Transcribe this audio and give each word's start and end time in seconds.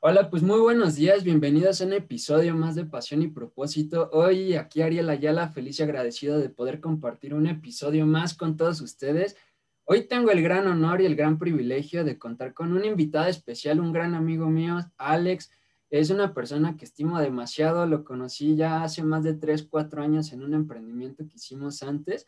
Hola, 0.00 0.30
pues 0.30 0.44
muy 0.44 0.60
buenos 0.60 0.94
días, 0.94 1.24
bienvenidos 1.24 1.80
a 1.80 1.84
un 1.84 1.92
episodio 1.92 2.54
más 2.54 2.76
de 2.76 2.84
Pasión 2.84 3.20
y 3.20 3.26
Propósito. 3.26 4.08
Hoy 4.12 4.54
aquí 4.54 4.80
Ariel 4.80 5.10
Ayala, 5.10 5.48
feliz 5.48 5.80
y 5.80 5.82
agradecido 5.82 6.38
de 6.38 6.48
poder 6.48 6.80
compartir 6.80 7.34
un 7.34 7.48
episodio 7.48 8.06
más 8.06 8.34
con 8.34 8.56
todos 8.56 8.80
ustedes. 8.80 9.34
Hoy 9.82 10.02
tengo 10.06 10.30
el 10.30 10.40
gran 10.40 10.68
honor 10.68 11.00
y 11.00 11.06
el 11.06 11.16
gran 11.16 11.36
privilegio 11.36 12.04
de 12.04 12.16
contar 12.16 12.54
con 12.54 12.74
un 12.74 12.84
invitado 12.84 13.26
especial, 13.26 13.80
un 13.80 13.92
gran 13.92 14.14
amigo 14.14 14.48
mío, 14.48 14.78
Alex. 14.98 15.50
Es 15.90 16.10
una 16.10 16.32
persona 16.32 16.76
que 16.76 16.84
estimo 16.84 17.18
demasiado, 17.18 17.84
lo 17.84 18.04
conocí 18.04 18.54
ya 18.54 18.84
hace 18.84 19.02
más 19.02 19.24
de 19.24 19.34
3, 19.34 19.64
4 19.64 20.00
años 20.00 20.32
en 20.32 20.44
un 20.44 20.54
emprendimiento 20.54 21.26
que 21.26 21.34
hicimos 21.34 21.82
antes. 21.82 22.24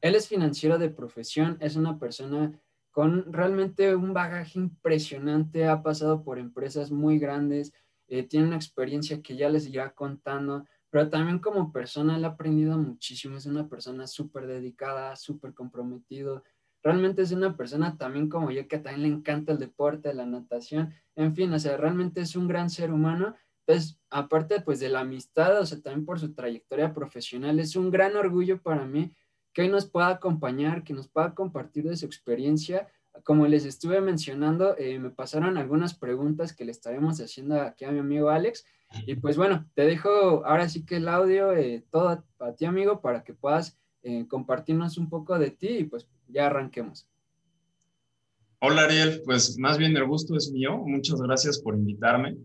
Él 0.00 0.14
es 0.14 0.28
financiero 0.28 0.78
de 0.78 0.88
profesión, 0.88 1.56
es 1.58 1.74
una 1.74 1.98
persona 1.98 2.52
con 2.98 3.32
realmente 3.32 3.94
un 3.94 4.12
bagaje 4.12 4.58
impresionante, 4.58 5.68
ha 5.68 5.84
pasado 5.84 6.24
por 6.24 6.36
empresas 6.36 6.90
muy 6.90 7.20
grandes, 7.20 7.72
eh, 8.08 8.24
tiene 8.24 8.48
una 8.48 8.56
experiencia 8.56 9.22
que 9.22 9.36
ya 9.36 9.48
les 9.48 9.68
irá 9.68 9.94
contando, 9.94 10.64
pero 10.90 11.08
también 11.08 11.38
como 11.38 11.70
persona 11.70 12.18
le 12.18 12.26
ha 12.26 12.30
aprendido 12.30 12.76
muchísimo, 12.76 13.36
es 13.36 13.46
una 13.46 13.68
persona 13.68 14.08
súper 14.08 14.48
dedicada, 14.48 15.14
súper 15.14 15.54
comprometido, 15.54 16.42
realmente 16.82 17.22
es 17.22 17.30
una 17.30 17.56
persona 17.56 17.96
también 17.96 18.28
como 18.28 18.50
yo 18.50 18.66
que 18.66 18.80
también 18.80 19.02
le 19.02 19.16
encanta 19.16 19.52
el 19.52 19.60
deporte, 19.60 20.12
la 20.12 20.26
natación, 20.26 20.92
en 21.14 21.36
fin, 21.36 21.52
o 21.52 21.58
sea, 21.60 21.76
realmente 21.76 22.22
es 22.22 22.34
un 22.34 22.48
gran 22.48 22.68
ser 22.68 22.92
humano. 22.92 23.36
Entonces, 23.64 24.00
aparte 24.10 24.60
pues 24.60 24.80
de 24.80 24.88
la 24.88 25.00
amistad, 25.02 25.60
o 25.60 25.66
sea, 25.66 25.80
también 25.80 26.04
por 26.04 26.18
su 26.18 26.34
trayectoria 26.34 26.92
profesional, 26.92 27.60
es 27.60 27.76
un 27.76 27.92
gran 27.92 28.16
orgullo 28.16 28.60
para 28.60 28.86
mí 28.86 29.14
que 29.52 29.62
hoy 29.62 29.68
nos 29.68 29.86
pueda 29.86 30.08
acompañar, 30.08 30.84
que 30.84 30.94
nos 30.94 31.08
pueda 31.08 31.34
compartir 31.34 31.84
de 31.84 31.96
su 31.96 32.06
experiencia. 32.06 32.88
Como 33.24 33.46
les 33.46 33.64
estuve 33.64 34.00
mencionando, 34.00 34.76
eh, 34.78 34.98
me 34.98 35.10
pasaron 35.10 35.56
algunas 35.56 35.94
preguntas 35.94 36.52
que 36.52 36.64
le 36.64 36.70
estaremos 36.70 37.20
haciendo 37.20 37.60
aquí 37.60 37.84
a 37.84 37.90
mi 37.90 37.98
amigo 37.98 38.30
Alex. 38.30 38.64
Y 39.06 39.16
pues 39.16 39.36
bueno, 39.36 39.68
te 39.74 39.82
dejo 39.82 40.44
ahora 40.46 40.68
sí 40.68 40.84
que 40.84 40.96
el 40.96 41.08
audio, 41.08 41.52
eh, 41.52 41.84
todo 41.90 42.24
para 42.36 42.54
ti 42.54 42.64
amigo, 42.64 43.00
para 43.00 43.22
que 43.24 43.34
puedas 43.34 43.76
eh, 44.02 44.26
compartirnos 44.28 44.96
un 44.96 45.10
poco 45.10 45.38
de 45.38 45.50
ti 45.50 45.68
y 45.68 45.84
pues 45.84 46.08
ya 46.28 46.46
arranquemos. 46.46 47.06
Hola 48.60 48.84
Ariel, 48.84 49.22
pues 49.24 49.58
más 49.58 49.78
bien 49.78 49.96
el 49.96 50.06
gusto 50.06 50.36
es 50.36 50.50
mío. 50.50 50.78
Muchas 50.78 51.20
gracias 51.20 51.58
por 51.60 51.74
invitarme. 51.74 52.36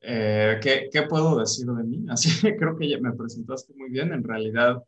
¿qué, 0.00 0.88
¿qué, 0.92 1.02
puedo 1.08 1.38
decir 1.38 1.66
de 1.66 1.84
mí? 1.84 2.04
Así 2.10 2.28
que 2.40 2.56
creo 2.56 2.76
que 2.76 2.88
ya 2.88 2.98
me 2.98 3.12
presentaste 3.12 3.72
muy 3.74 3.90
bien. 3.90 4.12
En 4.12 4.24
realidad, 4.24 4.82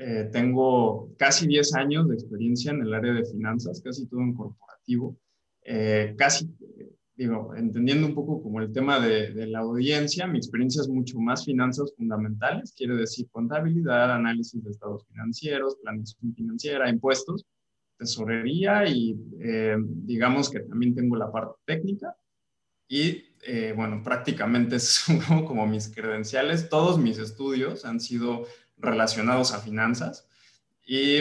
eh, 0.00 0.28
tengo 0.30 1.12
casi 1.16 1.48
10 1.48 1.74
años 1.74 2.08
de 2.08 2.14
experiencia 2.14 2.70
en 2.70 2.82
el 2.82 2.94
área 2.94 3.12
de 3.12 3.24
finanzas, 3.24 3.82
casi 3.84 4.06
todo 4.06 4.20
en 4.20 4.32
corporativo. 4.32 5.18
Eh, 5.64 6.14
casi, 6.16 6.48
digo, 7.16 7.52
entendiendo 7.56 8.06
un 8.06 8.14
poco 8.14 8.40
como 8.40 8.60
el 8.60 8.72
tema 8.72 9.00
de, 9.00 9.32
de, 9.32 9.48
la 9.48 9.58
audiencia, 9.58 10.28
mi 10.28 10.38
experiencia 10.38 10.82
es 10.82 10.88
mucho 10.88 11.18
más 11.18 11.44
finanzas 11.44 11.92
fundamentales, 11.96 12.72
quiere 12.76 12.94
decir 12.94 13.28
contabilidad, 13.32 14.12
análisis 14.12 14.62
de 14.62 14.70
estados 14.70 15.04
financieros, 15.08 15.76
planificación 15.82 16.32
financiera, 16.32 16.88
impuestos, 16.88 17.44
tesorería 17.98 18.86
y 18.86 19.18
eh, 19.40 19.76
digamos 19.80 20.48
que 20.48 20.60
también 20.60 20.94
tengo 20.94 21.16
la 21.16 21.32
parte 21.32 21.56
técnica. 21.64 22.14
Y 22.88 23.24
bueno, 23.74 24.00
prácticamente 24.02 24.78
son 24.78 25.44
como 25.44 25.66
mis 25.66 25.88
credenciales. 25.92 26.68
Todos 26.68 26.98
mis 26.98 27.18
estudios 27.18 27.84
han 27.84 27.98
sido 28.00 28.46
relacionados 28.78 29.52
a 29.52 29.60
finanzas. 29.60 30.28
Y 30.86 31.20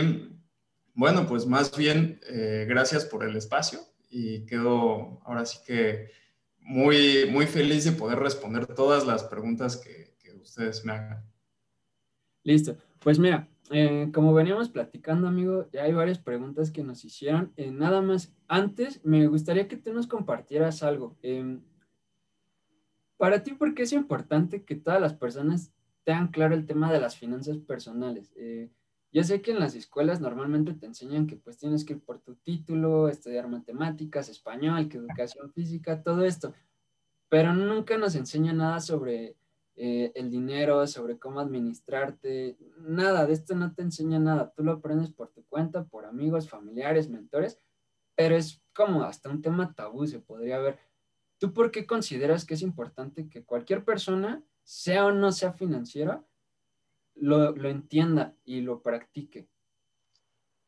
bueno, 0.94 1.28
pues 1.28 1.46
más 1.46 1.76
bien 1.76 2.20
eh, 2.28 2.66
gracias 2.68 3.06
por 3.06 3.24
el 3.24 3.36
espacio 3.36 3.80
y 4.10 4.46
quedo 4.46 5.20
ahora 5.26 5.46
sí 5.46 5.60
que 5.66 6.10
muy, 6.60 7.28
muy 7.32 7.46
feliz 7.46 7.86
de 7.86 7.92
poder 7.92 8.20
responder 8.20 8.66
todas 8.66 9.06
las 9.06 9.24
preguntas 9.24 9.78
que, 9.78 10.08
ustedes 10.42 10.86
me 10.86 10.94
hagan. 10.94 11.24
Listo. 12.44 12.78
Pues 13.00 13.20
mira, 13.20 13.50
eh, 13.70 14.10
como 14.14 14.34
veníamos 14.34 14.70
platicando, 14.70 15.28
amigo, 15.28 15.68
ya 15.74 15.84
hay 15.84 15.92
varias 15.92 16.20
preguntas 16.20 16.72
que 16.72 16.84
nos 16.84 17.04
hicieron. 17.04 17.52
Eh, 17.58 17.70
nada 17.70 18.02
más, 18.02 18.34
antes 18.48 19.04
me 19.04 19.28
gustaría 19.28 19.68
que 19.68 19.76
tú 19.76 19.94
nos 19.94 20.08
compartieras 20.08 20.84
algo. 20.84 21.18
Em, 21.22 21.62
para 23.18 23.44
ti, 23.44 23.52
¿por 23.52 23.74
qué 23.74 23.84
es 23.84 23.92
importante 23.92 24.64
que 24.64 24.76
todas 24.76 25.02
las 25.02 25.14
personas 25.14 25.74
tengan 26.08 26.30
claro 26.30 26.56
el 26.56 26.66
tema 26.66 26.90
de 26.90 27.02
las 27.02 27.18
finanzas 27.18 27.58
personales. 27.58 28.32
Eh, 28.38 28.72
yo 29.12 29.26
sé 29.26 29.42
que 29.42 29.52
en 29.52 29.60
las 29.60 29.76
escuelas 29.76 30.22
normalmente 30.22 30.74
te 30.74 30.86
enseñan 30.86 31.28
que 31.28 31.36
pues 31.36 31.58
tienes 31.58 31.84
que 31.84 31.96
ir 31.96 32.00
por 32.00 32.20
tu 32.20 32.36
título, 32.36 33.10
estudiar 33.10 33.50
matemáticas, 33.50 34.30
español, 34.30 34.88
que 34.88 35.00
educación 35.00 35.52
física, 35.52 36.02
todo 36.02 36.24
esto, 36.24 36.54
pero 37.28 37.54
nunca 37.54 37.98
nos 37.98 38.16
enseñan 38.16 38.56
nada 38.56 38.80
sobre 38.80 39.36
eh, 39.76 40.14
el 40.16 40.32
dinero, 40.32 40.88
sobre 40.88 41.20
cómo 41.20 41.42
administrarte, 41.42 42.58
nada, 42.78 43.26
de 43.26 43.34
esto 43.34 43.54
no 43.56 43.74
te 43.74 43.82
enseña 43.82 44.18
nada, 44.18 44.54
tú 44.56 44.64
lo 44.64 44.72
aprendes 44.72 45.12
por 45.12 45.28
tu 45.34 45.44
cuenta, 45.48 45.84
por 45.84 46.06
amigos, 46.06 46.48
familiares, 46.48 47.10
mentores, 47.10 47.60
pero 48.16 48.38
es 48.38 48.64
como 48.74 49.04
hasta 49.04 49.30
un 49.30 49.42
tema 49.42 49.74
tabú, 49.76 50.08
se 50.08 50.20
podría 50.20 50.58
ver. 50.60 50.80
¿Tú 51.38 51.52
por 51.52 51.70
qué 51.70 51.86
consideras 51.86 52.46
que 52.46 52.54
es 52.54 52.62
importante 52.62 53.28
que 53.28 53.44
cualquier 53.44 53.84
persona 53.84 54.42
sea 54.68 55.06
o 55.06 55.14
no 55.14 55.32
sea 55.32 55.54
financiera, 55.54 56.22
lo, 57.16 57.56
entienda 57.70 58.36
y 58.44 58.60
lo 58.60 58.82
practique. 58.82 59.48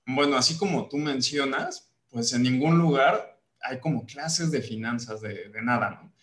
Bueno, 0.06 0.38
así 0.38 0.58
como 0.58 0.88
tú 0.88 0.96
mencionas, 0.96 1.92
pues 2.10 2.32
en 2.32 2.44
ningún 2.44 2.78
lugar 2.78 3.42
hay 3.62 3.82
como 3.82 4.06
clases 4.06 4.52
de 4.52 4.62
finanzas 4.62 5.20
de, 5.20 5.50
de, 5.50 5.62
nada, 5.62 5.90
¿no? 6.02 6.14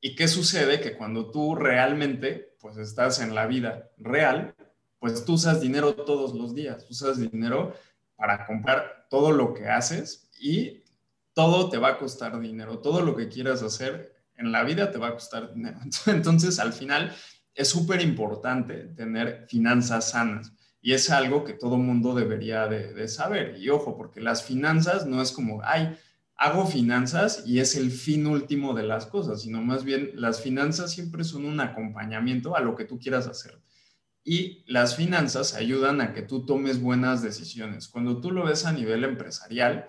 ¿Y 0.00 0.14
qué 0.14 0.28
sucede? 0.28 0.80
Que 0.80 0.96
cuando 0.96 1.32
tú 1.32 1.56
realmente, 1.56 2.54
pues 2.60 2.76
estás 2.76 3.20
en 3.20 3.34
la 3.34 3.48
vida 3.48 3.90
real, 3.98 4.54
pues 5.00 5.24
tú 5.24 5.32
usas 5.32 5.60
dinero 5.60 5.96
todos 5.96 6.36
los 6.36 6.54
días, 6.54 6.88
usas 6.88 7.18
dinero 7.18 7.74
para 8.14 8.46
comprar 8.46 9.08
todo 9.10 9.32
lo 9.32 9.54
que 9.54 9.66
haces 9.66 10.30
y 10.38 10.84
todo 11.32 11.68
te 11.68 11.78
va 11.78 11.88
a 11.88 11.98
costar 11.98 12.38
dinero, 12.38 12.78
todo 12.78 13.00
lo 13.00 13.16
que 13.16 13.28
quieras 13.28 13.60
hacer 13.64 14.21
en 14.42 14.52
la 14.52 14.64
vida 14.64 14.90
te 14.90 14.98
va 14.98 15.08
a 15.08 15.14
costar 15.14 15.54
dinero. 15.54 15.78
Entonces, 16.06 16.58
al 16.58 16.72
final, 16.72 17.12
es 17.54 17.68
súper 17.68 18.00
importante 18.02 18.74
tener 18.96 19.46
finanzas 19.48 20.10
sanas. 20.10 20.52
Y 20.80 20.92
es 20.92 21.10
algo 21.10 21.44
que 21.44 21.52
todo 21.52 21.76
mundo 21.78 22.14
debería 22.14 22.66
de, 22.66 23.06
saber. 23.06 23.56
Y 23.58 23.68
ojo, 23.68 23.96
porque 23.96 24.20
las 24.20 24.42
finanzas 24.42 25.06
no 25.06 25.22
es 25.22 25.30
como, 25.30 25.60
ay, 25.62 25.96
hago 26.34 26.66
finanzas 26.66 27.44
y 27.46 27.60
es 27.60 27.76
el 27.76 27.92
fin 27.92 28.26
último 28.26 28.74
de 28.74 28.82
las 28.82 29.06
cosas, 29.06 29.42
sino 29.42 29.62
más 29.62 29.84
bien 29.84 30.10
las 30.14 30.40
finanzas 30.40 30.90
siempre 30.90 31.22
son 31.22 31.44
un 31.44 31.60
acompañamiento 31.60 32.56
a 32.56 32.60
lo 32.60 32.74
que 32.74 32.84
tú 32.84 32.98
quieras 32.98 33.28
hacer. 33.28 33.62
Y 34.24 34.64
las 34.66 34.96
finanzas 34.96 35.54
ayudan 35.54 36.00
a 36.00 36.12
que 36.12 36.22
tú 36.22 36.44
tomes 36.44 36.80
buenas 36.80 37.22
decisiones. 37.22 37.86
Cuando 37.86 38.20
tú 38.20 38.32
lo 38.32 38.44
ves 38.44 38.66
a 38.66 38.72
nivel 38.72 39.04
empresarial, 39.04 39.88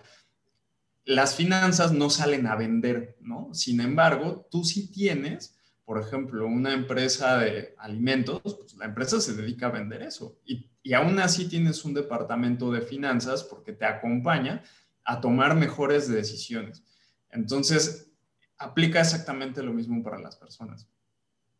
las 1.05 1.35
finanzas 1.35 1.91
no 1.91 2.09
salen 2.09 2.47
a 2.47 2.55
vender, 2.55 3.17
¿no? 3.21 3.53
Sin 3.53 3.81
embargo, 3.81 4.47
tú 4.49 4.63
sí 4.63 4.91
tienes, 4.91 5.57
por 5.85 5.99
ejemplo, 5.99 6.47
una 6.47 6.73
empresa 6.73 7.37
de 7.37 7.75
alimentos, 7.77 8.41
pues 8.43 8.75
la 8.75 8.85
empresa 8.85 9.19
se 9.19 9.33
dedica 9.33 9.67
a 9.67 9.71
vender 9.71 10.01
eso. 10.01 10.39
Y, 10.45 10.69
y 10.81 10.93
aún 10.93 11.19
así 11.19 11.47
tienes 11.47 11.83
un 11.83 11.93
departamento 11.93 12.71
de 12.71 12.81
finanzas 12.81 13.43
porque 13.43 13.73
te 13.73 13.85
acompaña 13.85 14.63
a 15.03 15.19
tomar 15.19 15.55
mejores 15.55 16.07
decisiones. 16.07 16.83
Entonces, 17.29 18.11
aplica 18.57 19.01
exactamente 19.01 19.61
lo 19.61 19.73
mismo 19.73 20.01
para 20.03 20.19
las 20.19 20.37
personas. 20.37 20.87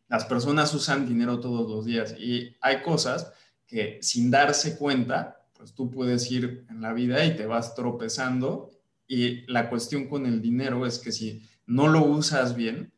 Las 0.08 0.26
personas 0.26 0.74
usan 0.74 1.08
dinero 1.08 1.40
todos 1.40 1.70
los 1.70 1.86
días 1.86 2.16
y 2.18 2.56
hay 2.62 2.82
cosas 2.82 3.32
que 3.68 4.00
sin 4.02 4.30
darse 4.30 4.78
cuenta, 4.78 5.48
pues 5.54 5.74
tú 5.74 5.90
puedes 5.90 6.30
ir 6.32 6.66
en 6.70 6.82
la 6.82 6.94
vida 6.94 7.26
y 7.26 7.36
te 7.36 7.46
vas 7.46 7.74
tropezando 7.76 8.73
y 9.08 9.46
la 9.52 9.70
cuestión 9.70 10.08
con 10.08 10.26
el 10.26 10.42
dinero 10.42 10.86
es 10.86 11.00
que 11.00 11.12
si 11.12 11.42
no 11.66 11.88
lo 11.88 12.04
usas 12.04 12.56
bien, 12.56 12.92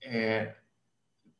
eh, 0.00 0.54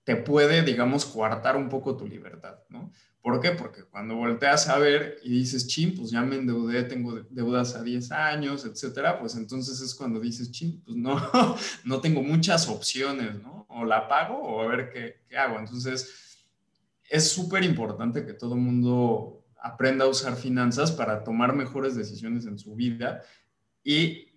te 0.05 0.17
puede, 0.17 0.63
digamos, 0.63 1.05
coartar 1.05 1.57
un 1.57 1.69
poco 1.69 1.97
tu 1.97 2.07
libertad, 2.07 2.59
¿no? 2.69 2.91
¿Por 3.21 3.41
qué? 3.41 3.53
Porque 3.53 3.85
cuando 3.85 4.17
volteas 4.17 4.69
a 4.69 4.79
ver 4.79 5.19
y 5.23 5.31
dices, 5.31 5.69
ching, 5.69 5.95
pues 5.97 6.11
ya 6.11 6.23
me 6.23 6.35
endeudé, 6.35 6.83
tengo 6.83 7.21
deudas 7.31 7.77
a 7.77 7.83
10 7.83 8.11
años, 8.11 8.65
etcétera, 8.65 9.21
pues 9.21 9.37
entonces 9.37 9.81
es 9.81 9.95
cuando 9.95 10.19
dices, 10.19 10.51
ching, 10.51 10.83
pues 10.83 10.97
no, 10.97 11.17
no 11.85 12.01
tengo 12.01 12.21
muchas 12.21 12.69
opciones, 12.69 13.41
¿no? 13.41 13.65
O 13.69 13.85
la 13.85 14.09
pago 14.09 14.37
o 14.39 14.63
a 14.63 14.67
ver 14.67 14.91
qué, 14.93 15.21
qué 15.29 15.37
hago. 15.37 15.59
Entonces, 15.61 16.43
es 17.09 17.31
súper 17.31 17.63
importante 17.63 18.27
que 18.27 18.33
todo 18.33 18.57
mundo 18.57 19.45
aprenda 19.63 20.05
a 20.05 20.09
usar 20.09 20.35
finanzas 20.35 20.91
para 20.91 21.23
tomar 21.23 21.55
mejores 21.55 21.95
decisiones 21.95 22.47
en 22.47 22.59
su 22.59 22.75
vida 22.75 23.23
y 23.83 24.29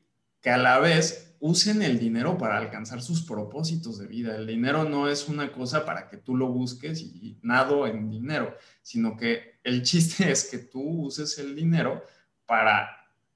que 0.42 0.50
a 0.50 0.58
la 0.58 0.80
vez 0.80 1.36
usen 1.40 1.82
el 1.82 2.00
dinero 2.00 2.38
para 2.38 2.58
alcanzar 2.58 3.02
sus 3.02 3.22
propósitos 3.22 4.00
de 4.00 4.08
vida. 4.08 4.36
El 4.36 4.48
dinero 4.48 4.84
no 4.84 5.08
es 5.08 5.28
una 5.28 5.52
cosa 5.52 5.86
para 5.86 6.10
que 6.10 6.18
tú 6.18 6.36
lo 6.36 6.48
busques 6.48 7.02
y 7.02 7.38
nado 7.42 7.86
en 7.88 8.10
dinero, 8.10 8.56
sino 8.82 9.16
que 9.16 9.60
el 9.64 9.84
chiste 9.84 10.32
es 10.32 10.50
que 10.50 10.58
tú 10.58 10.82
uses 10.82 11.38
el 11.40 11.56
dinero 11.56 12.04
para 12.46 12.90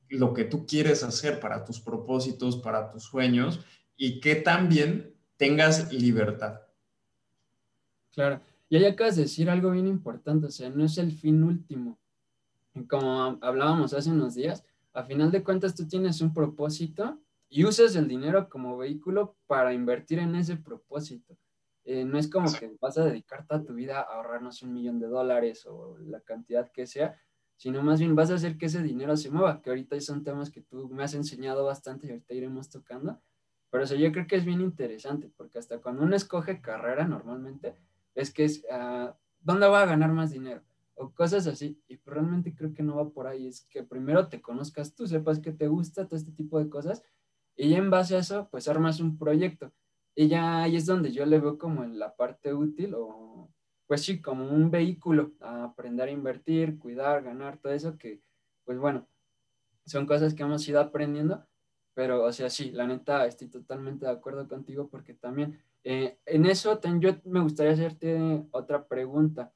lo 0.10 0.34
que 0.34 0.46
tú 0.46 0.66
quieres 0.66 1.04
hacer, 1.04 1.40
para 1.40 1.64
tus 1.64 1.80
propósitos, 1.80 2.58
para 2.58 2.90
tus 2.90 3.04
sueños 3.04 3.60
y 3.96 4.20
que 4.20 4.36
también 4.36 5.14
tengas 5.38 5.92
libertad. 5.94 6.62
Claro. 8.14 8.42
Y 8.70 8.78
ahí 8.78 8.86
acabas 8.86 9.16
de 9.16 9.24
decir 9.24 9.50
algo 9.50 9.72
bien 9.72 9.88
importante, 9.88 10.48
o 10.48 10.52
sea, 10.52 10.70
no 10.70 10.86
es 10.86 10.98
el 10.98 11.12
fin 11.12 11.44
último. 11.44 11.98
Como 12.88 13.38
hablábamos 13.42 13.94
hace 13.94 14.10
unos 14.10 14.36
días, 14.36 14.64
a 14.94 15.04
final 15.04 15.32
de 15.32 15.44
cuentas 15.44 15.76
tú 15.76 15.88
tienes 15.88 16.22
un 16.22 16.34
propósito 16.34 17.20
y 17.50 17.66
usas 17.66 17.96
el 17.96 18.08
dinero 18.08 18.50
como 18.50 18.78
vehículo 18.78 19.36
para 19.48 19.74
invertir 19.74 20.20
en 20.20 20.36
ese 20.36 20.58
propósito. 20.58 21.38
Eh, 21.86 22.06
no 22.06 22.18
es 22.18 22.30
como 22.30 22.52
que 22.54 22.76
vas 22.80 22.98
a 22.98 23.06
dedicar 23.06 23.48
toda 23.48 23.64
tu 23.64 23.74
vida 23.74 24.00
a 24.00 24.16
ahorrarnos 24.16 24.62
un 24.62 24.74
millón 24.74 25.00
de 25.00 25.08
dólares 25.08 25.66
o 25.66 25.98
la 26.00 26.22
cantidad 26.22 26.72
que 26.72 26.86
sea, 26.86 27.20
sino 27.56 27.82
más 27.82 28.00
bien 28.00 28.16
vas 28.16 28.30
a 28.32 28.36
hacer 28.36 28.58
que 28.58 28.68
ese 28.68 28.84
dinero 28.84 29.18
se 29.18 29.32
mueva, 29.32 29.62
que 29.62 29.70
ahorita 29.70 30.00
son 30.00 30.24
temas 30.24 30.52
que 30.52 30.62
tú 30.62 30.88
me 30.90 31.04
has 31.04 31.14
enseñado 31.14 31.66
bastante 31.66 32.08
y 32.08 32.12
ahorita 32.12 32.34
iremos 32.34 32.70
tocando. 32.70 33.20
Pero 33.72 33.84
eso 33.84 33.96
yo 33.96 34.12
creo 34.12 34.28
que 34.28 34.36
es 34.36 34.46
bien 34.46 34.62
interesante, 34.62 35.32
porque 35.36 35.60
hasta 35.60 35.80
cuando 35.80 36.04
uno 36.04 36.16
escoge 36.16 36.62
carrera 36.62 37.08
normalmente, 37.08 37.76
es 38.16 38.32
que 38.34 38.46
es, 38.46 38.64
uh, 38.72 39.12
¿dónde 39.42 39.68
va 39.68 39.84
a 39.84 39.86
ganar 39.86 40.12
más 40.12 40.32
dinero? 40.32 40.62
O 41.00 41.14
cosas 41.14 41.48
así. 41.48 41.82
Y 41.88 41.96
realmente 42.06 42.54
creo 42.54 42.74
que 42.74 42.84
no 42.84 42.98
va 42.98 43.10
por 43.10 43.26
ahí. 43.26 43.48
Es 43.48 43.62
que 43.62 43.84
primero 43.84 44.28
te 44.28 44.42
conozcas 44.42 44.94
tú, 44.94 45.08
sepas 45.08 45.40
que 45.40 45.54
te 45.54 45.68
gusta 45.68 46.06
todo 46.06 46.18
este 46.18 46.34
tipo 46.34 46.60
de 46.60 46.70
cosas. 46.70 47.02
Y 47.56 47.70
ya 47.70 47.78
en 47.78 47.90
base 47.90 48.18
a 48.18 48.20
eso, 48.20 48.50
pues 48.52 48.68
armas 48.68 49.00
un 49.00 49.18
proyecto. 49.18 49.72
Y 50.14 50.28
ya 50.28 50.64
ahí 50.64 50.76
es 50.76 50.86
donde 50.86 51.14
yo 51.14 51.26
le 51.26 51.40
veo 51.40 51.58
como 51.58 51.86
en 51.86 51.98
la 51.98 52.16
parte 52.18 52.54
útil 52.54 52.94
o, 52.98 53.50
pues 53.88 54.02
sí, 54.04 54.22
como 54.22 54.50
un 54.50 54.70
vehículo 54.70 55.32
a 55.40 55.64
aprender 55.64 56.10
a 56.10 56.12
invertir, 56.12 56.78
cuidar, 56.78 57.24
ganar, 57.24 57.58
todo 57.58 57.72
eso 57.72 57.98
que, 57.98 58.22
pues 58.66 58.78
bueno, 58.78 59.08
son 59.86 60.06
cosas 60.06 60.34
que 60.34 60.44
hemos 60.44 60.68
ido 60.68 60.82
aprendiendo. 60.82 61.48
Pero, 61.94 62.26
o 62.26 62.32
sea, 62.34 62.50
sí, 62.50 62.72
la 62.72 62.86
neta, 62.88 63.26
estoy 63.26 63.48
totalmente 63.48 64.06
de 64.06 64.12
acuerdo 64.12 64.48
contigo 64.50 64.90
porque 64.90 65.14
también 65.14 65.62
eh, 65.86 66.20
en 66.26 66.46
eso 66.46 66.80
yo 67.00 67.16
me 67.24 67.40
gustaría 67.40 67.72
hacerte 67.72 68.46
otra 68.52 68.86
pregunta. 68.86 69.54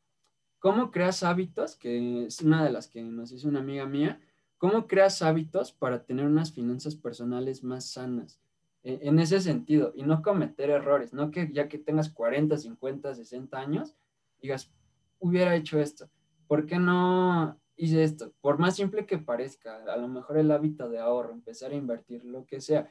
¿Cómo 0.63 0.91
creas 0.91 1.23
hábitos? 1.23 1.75
Que 1.75 2.23
es 2.23 2.39
una 2.39 2.63
de 2.63 2.71
las 2.71 2.87
que 2.87 3.03
nos 3.03 3.33
hizo 3.33 3.49
una 3.49 3.59
amiga 3.59 3.85
mía. 3.85 4.21
¿Cómo 4.57 4.87
creas 4.87 5.21
hábitos 5.21 5.73
para 5.73 6.05
tener 6.05 6.25
unas 6.25 6.53
finanzas 6.53 6.95
personales 6.95 7.65
más 7.65 7.85
sanas? 7.91 8.39
E, 8.81 8.97
en 9.01 9.19
ese 9.19 9.41
sentido, 9.41 9.91
y 9.93 10.03
no 10.03 10.21
cometer 10.21 10.69
errores, 10.69 11.11
no 11.11 11.31
que 11.31 11.51
ya 11.51 11.67
que 11.67 11.79
tengas 11.79 12.09
40, 12.09 12.57
50, 12.57 13.13
60 13.13 13.59
años, 13.59 13.97
digas, 14.41 14.71
hubiera 15.19 15.53
hecho 15.53 15.81
esto. 15.81 16.09
¿Por 16.47 16.65
qué 16.65 16.79
no 16.79 17.59
hice 17.75 18.01
esto? 18.01 18.31
Por 18.39 18.57
más 18.57 18.77
simple 18.77 19.05
que 19.05 19.17
parezca, 19.17 19.83
a 19.83 19.97
lo 19.97 20.07
mejor 20.07 20.37
el 20.37 20.49
hábito 20.49 20.87
de 20.87 20.97
ahorro, 20.97 21.33
empezar 21.33 21.71
a 21.71 21.75
invertir, 21.75 22.23
lo 22.23 22.45
que 22.45 22.61
sea. 22.61 22.89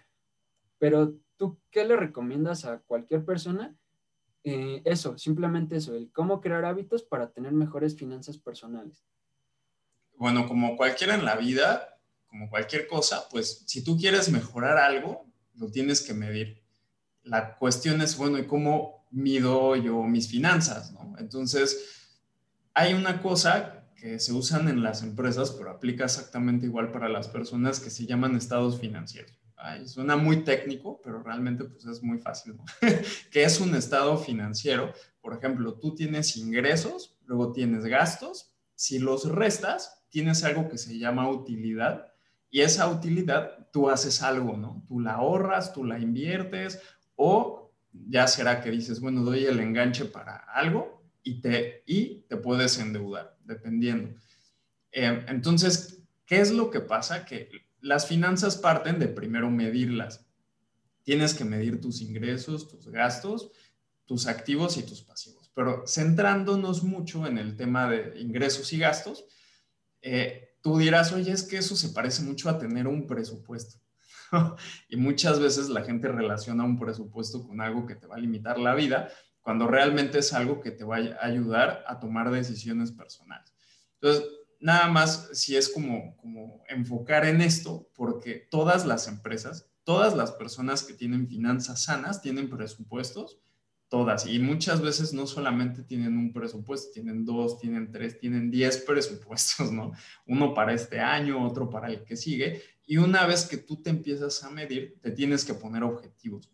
Pero 0.76 1.14
¿tú 1.38 1.58
qué 1.70 1.86
le 1.86 1.96
recomiendas 1.96 2.66
a 2.66 2.80
cualquier 2.80 3.24
persona? 3.24 3.74
Eh, 4.44 4.82
eso, 4.84 5.16
simplemente 5.18 5.76
eso, 5.76 5.94
el 5.94 6.10
cómo 6.10 6.40
crear 6.40 6.64
hábitos 6.64 7.02
para 7.02 7.30
tener 7.30 7.52
mejores 7.52 7.96
finanzas 7.96 8.38
personales. 8.38 9.04
Bueno, 10.16 10.48
como 10.48 10.76
cualquiera 10.76 11.14
en 11.14 11.24
la 11.24 11.36
vida, 11.36 12.00
como 12.26 12.50
cualquier 12.50 12.88
cosa, 12.88 13.28
pues 13.30 13.64
si 13.66 13.84
tú 13.84 13.96
quieres 13.96 14.30
mejorar 14.30 14.78
algo, 14.78 15.26
lo 15.54 15.70
tienes 15.70 16.00
que 16.00 16.14
medir. 16.14 16.62
La 17.22 17.56
cuestión 17.56 18.00
es, 18.00 18.16
bueno, 18.16 18.38
¿y 18.38 18.46
cómo 18.46 19.06
mido 19.10 19.76
yo 19.76 20.02
mis 20.02 20.28
finanzas? 20.28 20.92
Entonces, 21.18 22.10
hay 22.74 22.94
una 22.94 23.22
cosa 23.22 23.86
que 23.96 24.18
se 24.18 24.32
usan 24.32 24.68
en 24.68 24.82
las 24.82 25.02
empresas, 25.02 25.52
pero 25.52 25.70
aplica 25.70 26.04
exactamente 26.04 26.66
igual 26.66 26.90
para 26.90 27.08
las 27.08 27.28
personas 27.28 27.78
que 27.78 27.90
se 27.90 28.06
llaman 28.06 28.34
estados 28.34 28.80
financieros 28.80 29.41
suena 29.86 30.16
muy 30.16 30.44
técnico, 30.44 31.00
pero 31.02 31.22
realmente 31.22 31.64
pues 31.64 31.84
es 31.86 32.02
muy 32.02 32.18
fácil, 32.18 32.56
¿no? 32.56 32.64
que 33.30 33.44
es 33.44 33.60
un 33.60 33.74
estado 33.74 34.16
financiero. 34.18 34.92
Por 35.20 35.34
ejemplo, 35.34 35.74
tú 35.74 35.94
tienes 35.94 36.36
ingresos, 36.36 37.16
luego 37.26 37.52
tienes 37.52 37.84
gastos, 37.84 38.52
si 38.74 38.98
los 38.98 39.28
restas, 39.28 40.04
tienes 40.10 40.44
algo 40.44 40.68
que 40.68 40.78
se 40.78 40.98
llama 40.98 41.28
utilidad 41.28 42.12
y 42.50 42.60
esa 42.60 42.88
utilidad 42.88 43.68
tú 43.72 43.88
haces 43.88 44.22
algo, 44.22 44.56
¿no? 44.56 44.84
Tú 44.86 45.00
la 45.00 45.14
ahorras, 45.14 45.72
tú 45.72 45.84
la 45.84 45.98
inviertes 45.98 46.80
o 47.16 47.72
ya 48.08 48.26
será 48.26 48.60
que 48.60 48.70
dices, 48.70 49.00
bueno, 49.00 49.22
doy 49.22 49.44
el 49.44 49.60
enganche 49.60 50.04
para 50.04 50.36
algo 50.36 51.02
y 51.22 51.40
te, 51.40 51.82
y 51.86 52.22
te 52.28 52.36
puedes 52.36 52.78
endeudar, 52.78 53.36
dependiendo. 53.44 54.18
Eh, 54.90 55.24
entonces, 55.28 56.02
¿qué 56.26 56.40
es 56.40 56.50
lo 56.50 56.70
que 56.70 56.80
pasa? 56.80 57.24
Que 57.24 57.48
las 57.82 58.06
finanzas 58.06 58.56
parten 58.56 58.98
de 58.98 59.08
primero 59.08 59.50
medirlas. 59.50 60.24
Tienes 61.02 61.34
que 61.34 61.44
medir 61.44 61.80
tus 61.80 62.00
ingresos, 62.00 62.68
tus 62.68 62.88
gastos, 62.88 63.50
tus 64.06 64.26
activos 64.26 64.76
y 64.78 64.84
tus 64.84 65.02
pasivos. 65.02 65.50
Pero 65.54 65.84
centrándonos 65.86 66.84
mucho 66.84 67.26
en 67.26 67.38
el 67.38 67.56
tema 67.56 67.90
de 67.90 68.18
ingresos 68.20 68.72
y 68.72 68.78
gastos, 68.78 69.24
eh, 70.00 70.56
tú 70.62 70.78
dirás, 70.78 71.12
oye, 71.12 71.32
es 71.32 71.42
que 71.42 71.58
eso 71.58 71.76
se 71.76 71.90
parece 71.90 72.22
mucho 72.22 72.48
a 72.48 72.58
tener 72.58 72.86
un 72.86 73.06
presupuesto. 73.06 73.80
y 74.88 74.96
muchas 74.96 75.40
veces 75.40 75.68
la 75.68 75.82
gente 75.82 76.08
relaciona 76.08 76.64
un 76.64 76.78
presupuesto 76.78 77.46
con 77.46 77.60
algo 77.60 77.84
que 77.84 77.96
te 77.96 78.06
va 78.06 78.14
a 78.14 78.20
limitar 78.20 78.58
la 78.58 78.74
vida, 78.74 79.10
cuando 79.40 79.66
realmente 79.66 80.18
es 80.18 80.32
algo 80.32 80.60
que 80.60 80.70
te 80.70 80.84
va 80.84 80.98
a 80.98 81.26
ayudar 81.26 81.84
a 81.88 81.98
tomar 81.98 82.30
decisiones 82.30 82.92
personales. 82.92 83.52
Entonces, 84.00 84.24
nada 84.62 84.88
más 84.88 85.28
si 85.32 85.56
es 85.56 85.68
como, 85.68 86.16
como 86.16 86.62
enfocar 86.68 87.26
en 87.26 87.42
esto, 87.42 87.90
porque 87.94 88.46
todas 88.48 88.86
las 88.86 89.08
empresas, 89.08 89.68
todas 89.82 90.16
las 90.16 90.30
personas 90.32 90.84
que 90.84 90.94
tienen 90.94 91.26
finanzas 91.26 91.82
sanas 91.82 92.22
tienen 92.22 92.48
presupuestos, 92.48 93.40
todas, 93.88 94.24
y 94.26 94.38
muchas 94.38 94.80
veces 94.80 95.12
no 95.12 95.26
solamente 95.26 95.82
tienen 95.82 96.16
un 96.16 96.32
presupuesto, 96.32 96.92
tienen 96.92 97.24
dos, 97.24 97.58
tienen 97.58 97.90
tres, 97.90 98.18
tienen 98.18 98.50
diez 98.52 98.78
presupuestos, 98.86 99.72
¿no? 99.72 99.92
Uno 100.26 100.54
para 100.54 100.72
este 100.72 101.00
año, 101.00 101.44
otro 101.44 101.68
para 101.68 101.88
el 101.88 102.04
que 102.04 102.16
sigue, 102.16 102.62
y 102.86 102.98
una 102.98 103.26
vez 103.26 103.46
que 103.46 103.56
tú 103.56 103.82
te 103.82 103.90
empiezas 103.90 104.44
a 104.44 104.50
medir, 104.50 104.96
te 105.02 105.10
tienes 105.10 105.44
que 105.44 105.54
poner 105.54 105.82
objetivos. 105.82 106.48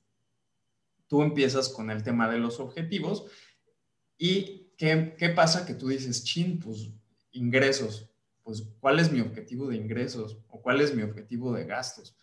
Tú 1.07 1.23
empiezas 1.23 1.69
con 1.69 1.91
el 1.91 2.03
tema 2.03 2.29
de 2.31 2.39
los 2.39 2.59
objetivos 2.59 3.27
y 4.17 4.73
¿qué, 4.79 5.15
qué 5.19 5.29
pasa? 5.29 5.67
Que 5.67 5.75
tú 5.75 5.89
dices, 5.89 6.25
chin, 6.25 6.59
pues 6.59 6.91
ingresos, 7.39 8.09
pues 8.43 8.65
cuál 8.81 8.99
es 8.99 9.11
mi 9.13 9.21
objetivo 9.21 9.69
de 9.69 9.77
ingresos 9.77 10.39
o 10.49 10.61
cuál 10.61 10.81
es 10.81 10.95
mi 10.95 11.03
objetivo 11.03 11.53
de 11.53 11.65
gastos. 11.65 12.17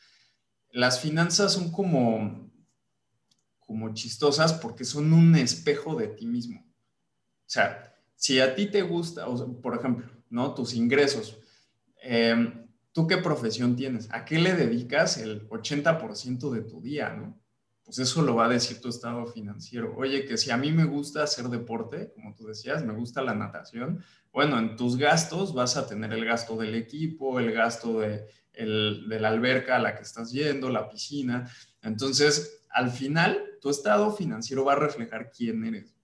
Las 0.72 1.00
finanzas 1.00 1.54
son 1.54 1.72
como, 1.72 2.52
como 3.60 3.94
chistosas 3.94 4.54
porque 4.54 4.84
son 4.84 5.14
un 5.14 5.36
espejo 5.36 5.96
de 5.96 6.08
ti 6.08 6.26
mismo. 6.26 6.60
O 6.60 7.50
sea, 7.50 7.96
si 8.16 8.40
a 8.40 8.56
ti 8.56 8.68
te 8.68 8.82
gusta, 8.82 9.26
por 9.62 9.76
ejemplo, 9.76 10.10
¿no? 10.30 10.54
Tus 10.54 10.74
ingresos, 10.74 11.38
em, 12.02 12.68
¿tú 12.92 13.08
qué 13.08 13.18
profesión 13.18 13.76
tienes? 13.76 14.08
¿A 14.12 14.26
qué 14.26 14.40
le 14.40 14.54
dedicas 14.54 15.18
el 15.18 15.48
80% 15.50 16.50
de 16.50 16.62
tu 16.62 16.82
día, 16.82 17.14
no? 17.14 17.40
Pues 17.86 18.00
eso 18.00 18.24
lo 18.24 18.36
va 18.36 18.46
a 18.46 18.50
decir 18.50 18.82
tu 18.82 18.90
estado 18.90 19.28
financiero. 19.28 19.94
Oye, 19.96 20.26
que 20.26 20.38
si 20.38 20.50
a 20.50 20.58
mí 20.58 20.72
me 20.72 20.86
gusta 20.86 21.24
hacer 21.24 21.46
deporte, 21.50 22.12
como 22.16 22.34
tú 22.34 22.48
decías, 22.48 22.84
me 22.84 22.94
gusta 22.94 23.22
la 23.22 23.36
natación, 23.36 24.04
bueno, 24.34 24.58
en 24.58 24.76
tus 24.76 24.98
gastos 24.98 25.54
vas 25.54 25.78
a 25.78 25.88
tener 25.88 26.12
el 26.12 26.26
gasto 26.26 26.58
del 26.58 26.74
equipo, 26.74 27.40
el 27.40 27.52
gasto 27.52 28.00
de, 28.00 28.28
la 28.58 29.28
alberca 29.28 29.76
a 29.76 29.80
la 29.80 29.96
que 29.96 30.02
estás 30.02 30.32
yendo, 30.32 30.70
la 30.70 30.90
piscina. 30.90 31.50
Entonces, 31.84 32.66
al 32.70 32.90
final, 32.90 33.42
tu 33.62 33.70
estado 33.70 34.12
financiero 34.12 34.66
va 34.66 34.74
a 34.74 34.78
reflejar 34.78 35.30
quién 35.30 35.64
eres. 35.64 35.96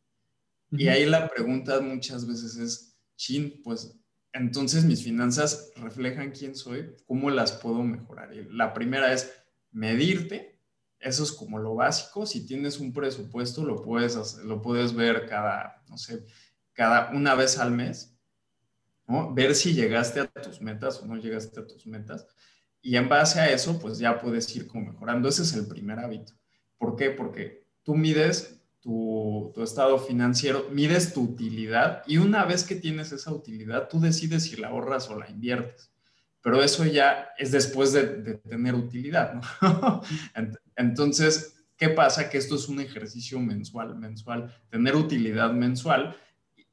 Y 0.69 0.88
ahí 0.88 1.05
la 1.05 1.27
pregunta 1.29 1.81
muchas 1.81 2.27
veces 2.27 2.57
es, 2.57 2.95
chin, 3.15 3.59
pues 3.63 3.97
entonces 4.33 4.85
mis 4.85 5.03
finanzas 5.03 5.71
reflejan 5.75 6.31
quién 6.31 6.55
soy, 6.55 6.95
¿cómo 7.05 7.29
las 7.29 7.51
puedo 7.51 7.83
mejorar? 7.83 8.33
Y 8.33 8.47
la 8.50 8.73
primera 8.73 9.11
es 9.11 9.33
medirte, 9.71 10.50
eso 11.01 11.24
es 11.24 11.31
como 11.31 11.60
lo 11.60 11.75
básico, 11.75 12.25
si 12.25 12.46
tienes 12.46 12.79
un 12.79 12.93
presupuesto 12.93 13.63
lo 13.63 13.81
puedes, 13.81 14.38
lo 14.38 14.62
puedes 14.62 14.93
ver 14.93 15.27
cada, 15.27 15.84
no 15.89 15.98
sé, 15.98 16.25
cada 16.74 17.12
una 17.12 17.36
vez 17.36 17.58
al 17.58 17.72
mes 17.72 18.12
Ver 19.34 19.55
si 19.55 19.74
llegaste 19.74 20.22
a 20.22 20.27
tus 20.27 20.62
metas 20.62 21.01
o 21.01 21.05
no 21.05 21.17
llegaste 21.17 21.60
a 21.60 21.67
tus 21.67 21.86
metas. 21.86 22.27
Y 22.81 22.96
en 22.96 23.10
base 23.10 23.39
a 23.39 23.51
eso, 23.51 23.77
pues 23.79 24.00
ya 24.00 24.20
puedes 24.20 24.53
ir 24.55 24.67
como 24.67 24.91
mejorando. 24.91 25.27
Ese 25.27 25.43
es 25.43 25.53
el 25.53 25.67
primer 25.67 26.00
hábito. 26.00 26.34
¿Por 26.77 26.96
qué? 26.96 27.12
Porque 27.12 27.67
tú 27.84 27.96
mides 27.96 28.62
tu, 28.79 29.53
estado 29.62 30.00
financiero, 30.00 30.67
mides 30.72 31.13
tu 31.13 31.22
utilidad 31.24 32.03
y 32.08 32.17
una 32.17 32.46
vez 32.46 32.63
que 32.63 32.75
tienes 32.75 33.12
esa 33.12 33.31
utilidad, 33.31 33.89
tú 33.89 34.00
decides 34.00 34.43
si 34.43 34.55
la 34.55 34.70
ahorras 34.70 35.10
o 35.10 35.20
la 35.20 35.29
inviertes. 35.29 35.91
Pero 36.41 36.63
eso 36.63 36.86
ya 36.86 37.29
es 37.38 37.51
después 37.51 37.93
de, 37.93 38.08
de 38.24 38.34
tener 38.36 38.74
utilidad, 38.74 39.34
¿no? 39.34 40.01
Entonces, 40.81 41.55
¿qué 41.77 41.89
pasa? 41.89 42.29
Que 42.29 42.38
esto 42.38 42.55
es 42.55 42.67
un 42.67 42.81
ejercicio 42.81 43.39
mensual, 43.39 43.95
mensual, 43.95 44.53
tener 44.69 44.95
utilidad 44.95 45.53
mensual 45.53 46.15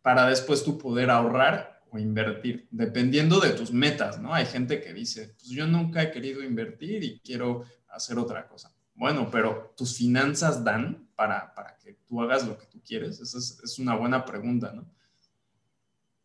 para 0.02 0.28
después 0.28 0.64
tú 0.64 0.76
poder 0.78 1.10
ahorrar 1.10 1.82
o 1.90 1.98
invertir, 1.98 2.66
dependiendo 2.70 3.40
de 3.40 3.50
tus 3.50 3.72
metas, 3.72 4.20
¿no? 4.20 4.34
Hay 4.34 4.46
gente 4.46 4.80
que 4.80 4.92
dice, 4.92 5.34
pues 5.38 5.48
yo 5.48 5.66
nunca 5.66 6.02
he 6.02 6.10
querido 6.10 6.42
invertir 6.42 7.02
y 7.04 7.20
quiero 7.20 7.64
hacer 7.88 8.18
otra 8.18 8.46
cosa. 8.46 8.74
Bueno, 8.94 9.28
pero 9.30 9.72
tus 9.76 9.96
finanzas 9.96 10.64
dan 10.64 11.08
para, 11.14 11.54
para 11.54 11.76
que 11.78 11.94
tú 12.06 12.20
hagas 12.20 12.46
lo 12.46 12.58
que 12.58 12.66
tú 12.66 12.80
quieres. 12.82 13.20
Esa 13.20 13.38
es, 13.38 13.60
es 13.62 13.78
una 13.78 13.94
buena 13.94 14.24
pregunta, 14.24 14.72
¿no? 14.72 14.84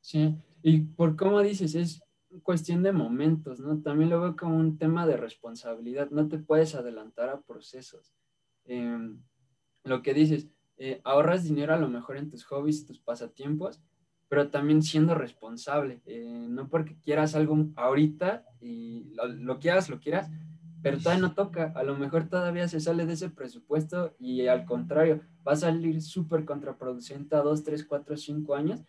Sí, 0.01 0.35
y 0.61 0.79
por 0.79 1.15
cómo 1.15 1.39
dices, 1.41 1.75
es 1.75 2.01
cuestión 2.41 2.83
de 2.83 2.91
momentos, 2.91 3.59
¿no? 3.59 3.81
También 3.81 4.09
lo 4.09 4.21
veo 4.21 4.35
como 4.35 4.57
un 4.57 4.77
tema 4.77 5.05
de 5.05 5.17
responsabilidad. 5.17 6.09
No 6.09 6.27
te 6.27 6.39
puedes 6.39 6.75
adelantar 6.75 7.29
a 7.29 7.41
procesos. 7.41 8.13
Em, 8.65 9.21
lo 9.83 10.01
que 10.01 10.13
dices, 10.13 10.47
eh, 10.77 11.01
ahorras 11.03 11.43
dinero 11.43 11.73
a 11.73 11.77
lo 11.77 11.89
mejor 11.89 12.17
en 12.17 12.29
tus 12.29 12.43
hobbies 12.45 12.85
tus 12.85 12.99
pasatiempos, 12.99 13.81
pero 14.27 14.49
también 14.49 14.81
siendo 14.81 15.13
responsable. 15.13 16.01
Eh, 16.05 16.47
no 16.49 16.69
porque 16.69 16.97
quieras 16.99 17.35
algo 17.35 17.67
ahorita 17.75 18.45
y 18.59 19.13
lo, 19.13 19.59
quieras, 19.59 19.89
lo 19.89 19.99
quieras, 19.99 20.31
pero 20.81 20.97
todavía 20.97 21.21
no 21.21 21.35
toca. 21.35 21.71
A 21.75 21.83
lo 21.83 21.95
mejor 21.97 22.27
todavía 22.27 22.67
se 22.67 22.79
sale 22.79 23.05
de 23.05 23.13
ese 23.13 23.29
presupuesto 23.29 24.15
y 24.19 24.47
al 24.47 24.65
contrario, 24.65 25.21
va 25.47 25.53
a 25.53 25.57
salir 25.57 26.01
súper 26.01 26.45
contraproducente 26.45 27.35
a 27.35 27.41
dos, 27.41 27.63
tres, 27.63 27.85
cuatro, 27.85 28.17
cinco 28.17 28.55
años, 28.55 28.81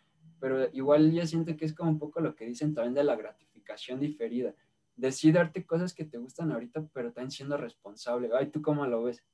pero 0.44 0.68
igual 0.74 1.10
yo 1.10 1.26
siento 1.26 1.56
que 1.56 1.64
es 1.64 1.72
como 1.72 1.88
un 1.88 1.98
poco 1.98 2.20
lo 2.20 2.34
que 2.34 2.44
dicen 2.44 2.74
también 2.74 2.92
de 2.92 3.02
la 3.02 3.16
gratificación 3.16 3.98
diferida. 3.98 4.54
Decir 4.94 5.32
darte 5.32 5.64
cosas 5.64 5.94
que 5.94 6.04
te 6.04 6.18
gustan 6.18 6.52
ahorita, 6.52 6.86
pero 6.92 7.14
también 7.14 7.30
siendo 7.30 7.56
responsable. 7.56 8.28
Ay, 8.38 8.50
¿tú 8.50 8.60
cómo 8.60 8.84
lo 8.86 9.04
ves? 9.04 9.24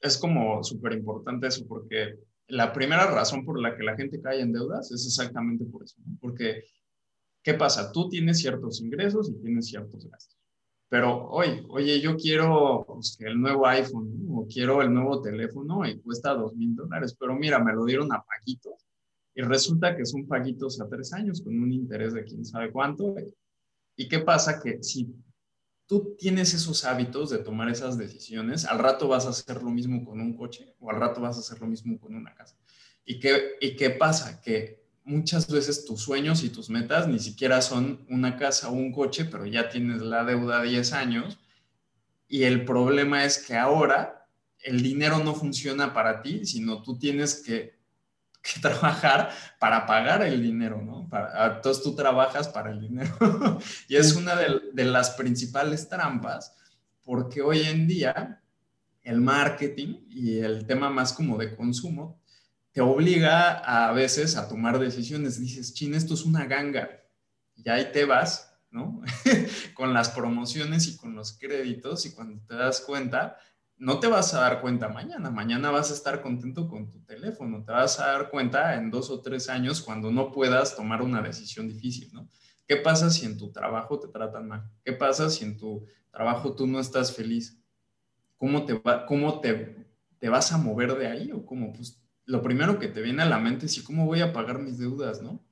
Es 0.00 0.18
como 0.18 0.64
súper 0.64 0.94
importante 0.94 1.46
eso, 1.46 1.64
porque 1.68 2.18
la 2.48 2.72
primera 2.72 3.08
razón 3.08 3.44
por 3.44 3.60
la 3.60 3.76
que 3.76 3.84
la 3.84 3.94
gente 3.94 4.20
cae 4.20 4.40
en 4.40 4.52
deudas 4.52 4.90
es 4.90 5.06
exactamente 5.06 5.64
por 5.64 5.84
eso, 5.84 6.00
porque 6.20 6.64
¿qué 7.40 7.54
pasa? 7.54 7.92
Tú 7.92 8.08
tienes 8.08 8.40
ciertos 8.40 8.80
ingresos 8.80 9.30
y 9.30 9.40
tienes 9.40 9.68
ciertos 9.68 10.10
gastos. 10.10 10.36
Pero 10.88 11.28
hoy, 11.28 11.64
oye, 11.68 12.00
yo 12.00 12.16
quiero 12.16 12.84
pues, 12.88 13.16
el 13.20 13.40
nuevo 13.40 13.68
iPhone 13.68 14.26
o 14.32 14.48
quiero 14.52 14.82
el 14.82 14.92
nuevo 14.92 15.22
teléfono 15.22 15.86
y 15.86 16.00
cuesta 16.00 16.34
dos 16.34 16.56
mil 16.56 16.74
dólares, 16.74 17.16
pero 17.16 17.36
mira, 17.36 17.62
me 17.62 17.72
lo 17.72 17.84
dieron 17.84 18.12
a 18.12 18.20
paquitos 18.20 18.87
y 19.38 19.42
resulta 19.42 19.96
que 19.96 20.04
son 20.04 20.26
paguitos 20.26 20.80
a 20.80 20.88
tres 20.88 21.12
años 21.12 21.40
con 21.40 21.56
un 21.62 21.70
interés 21.70 22.12
de 22.12 22.24
quién 22.24 22.44
sabe 22.44 22.72
cuánto. 22.72 23.14
¿Y 23.94 24.08
qué 24.08 24.18
pasa? 24.18 24.58
Que 24.60 24.82
si 24.82 25.14
tú 25.86 26.16
tienes 26.18 26.54
esos 26.54 26.84
hábitos 26.84 27.30
de 27.30 27.38
tomar 27.38 27.68
esas 27.68 27.96
decisiones, 27.96 28.64
al 28.64 28.80
rato 28.80 29.06
vas 29.06 29.26
a 29.26 29.28
hacer 29.28 29.62
lo 29.62 29.70
mismo 29.70 30.04
con 30.04 30.20
un 30.20 30.36
coche 30.36 30.74
o 30.80 30.90
al 30.90 30.98
rato 30.98 31.20
vas 31.20 31.36
a 31.36 31.38
hacer 31.38 31.60
lo 31.60 31.68
mismo 31.68 32.00
con 32.00 32.16
una 32.16 32.34
casa. 32.34 32.56
¿Y 33.04 33.20
qué, 33.20 33.52
y 33.60 33.76
qué 33.76 33.90
pasa? 33.90 34.40
Que 34.40 34.82
muchas 35.04 35.48
veces 35.48 35.84
tus 35.84 36.00
sueños 36.00 36.42
y 36.42 36.50
tus 36.50 36.68
metas 36.68 37.06
ni 37.06 37.20
siquiera 37.20 37.62
son 37.62 38.04
una 38.10 38.36
casa 38.36 38.70
o 38.70 38.72
un 38.72 38.90
coche, 38.90 39.24
pero 39.24 39.46
ya 39.46 39.68
tienes 39.68 40.02
la 40.02 40.24
deuda 40.24 40.62
de 40.62 40.70
10 40.70 40.92
años 40.94 41.38
y 42.26 42.42
el 42.42 42.64
problema 42.64 43.24
es 43.24 43.38
que 43.38 43.54
ahora 43.54 44.26
el 44.64 44.82
dinero 44.82 45.22
no 45.22 45.32
funciona 45.32 45.94
para 45.94 46.22
ti, 46.22 46.44
sino 46.44 46.82
tú 46.82 46.98
tienes 46.98 47.36
que 47.36 47.77
que 48.42 48.60
trabajar 48.60 49.30
para 49.58 49.86
pagar 49.86 50.22
el 50.22 50.42
dinero, 50.42 50.82
¿no? 50.82 51.08
Para, 51.08 51.56
entonces 51.56 51.82
tú 51.82 51.94
trabajas 51.94 52.48
para 52.48 52.70
el 52.70 52.80
dinero. 52.80 53.16
y 53.88 53.96
es 53.96 54.14
una 54.14 54.36
de, 54.36 54.84
las 54.84 55.10
principales 55.10 55.88
trampas, 55.88 56.54
porque 57.02 57.42
hoy 57.42 57.62
en 57.62 57.86
día 57.86 58.42
el 59.02 59.20
marketing 59.20 60.00
y 60.10 60.38
el 60.38 60.66
tema 60.66 60.90
más 60.90 61.12
como 61.12 61.38
de 61.38 61.56
consumo 61.56 62.20
te 62.72 62.80
obliga 62.82 63.58
a, 63.58 63.92
veces 63.92 64.36
a 64.36 64.48
tomar 64.48 64.78
decisiones. 64.78 65.40
Dices, 65.40 65.74
chin, 65.74 65.94
esto 65.94 66.14
es 66.14 66.24
una 66.24 66.44
ganga. 66.44 66.88
Y 67.56 67.68
ahí 67.70 67.90
te 67.92 68.04
vas, 68.04 68.54
¿no? 68.70 69.02
con 69.74 69.94
las 69.94 70.10
promociones 70.10 70.86
y 70.86 70.96
con 70.96 71.14
los 71.14 71.32
créditos 71.38 72.04
y 72.06 72.12
cuando 72.12 72.40
te 72.46 72.54
das 72.54 72.80
cuenta, 72.82 73.38
no 73.78 74.00
te 74.00 74.08
vas 74.08 74.34
a 74.34 74.40
dar 74.40 74.60
cuenta 74.60 74.88
mañana. 74.88 75.30
Mañana 75.30 75.70
vas 75.70 75.90
a 75.90 75.94
estar 75.94 76.20
contento 76.20 76.68
con 76.68 76.90
tu 76.90 77.00
teléfono. 77.04 77.64
Te 77.64 77.72
vas 77.72 77.98
a 78.00 78.06
dar 78.06 78.30
cuenta 78.30 78.74
en 78.74 78.90
dos 78.90 79.10
o 79.10 79.20
tres 79.20 79.48
años 79.48 79.80
cuando 79.80 80.10
no 80.10 80.32
puedas 80.32 80.76
tomar 80.76 81.02
una 81.02 81.22
decisión 81.22 81.68
difícil, 81.68 82.12
¿no? 82.12 82.28
¿Qué 82.66 82.76
pasa 82.76 83.08
si 83.10 83.24
en 83.24 83.38
tu 83.38 83.50
trabajo 83.50 83.98
te 83.98 84.08
tratan 84.08 84.48
mal? 84.48 84.70
¿Qué 84.84 84.92
pasa 84.92 85.30
si 85.30 85.44
en 85.44 85.56
tu 85.56 85.86
trabajo 86.10 86.54
tú 86.54 86.66
no 86.66 86.80
estás 86.80 87.14
feliz? 87.14 87.62
¿Cómo 88.36 88.64
te, 88.64 88.74
va, 88.74 89.06
cómo 89.06 89.40
te, 89.40 89.86
te 90.18 90.28
vas 90.28 90.52
a 90.52 90.58
mover 90.58 90.94
de 90.96 91.06
ahí? 91.06 91.32
O 91.32 91.46
cómo, 91.46 91.72
pues, 91.72 92.02
lo 92.24 92.42
primero 92.42 92.78
que 92.78 92.88
te 92.88 93.00
viene 93.00 93.22
a 93.22 93.28
la 93.28 93.38
mente 93.38 93.66
es, 93.66 93.78
¿y 93.78 93.84
cómo 93.84 94.04
voy 94.04 94.20
a 94.20 94.32
pagar 94.32 94.58
mis 94.58 94.78
deudas, 94.78 95.22
no? 95.22 95.42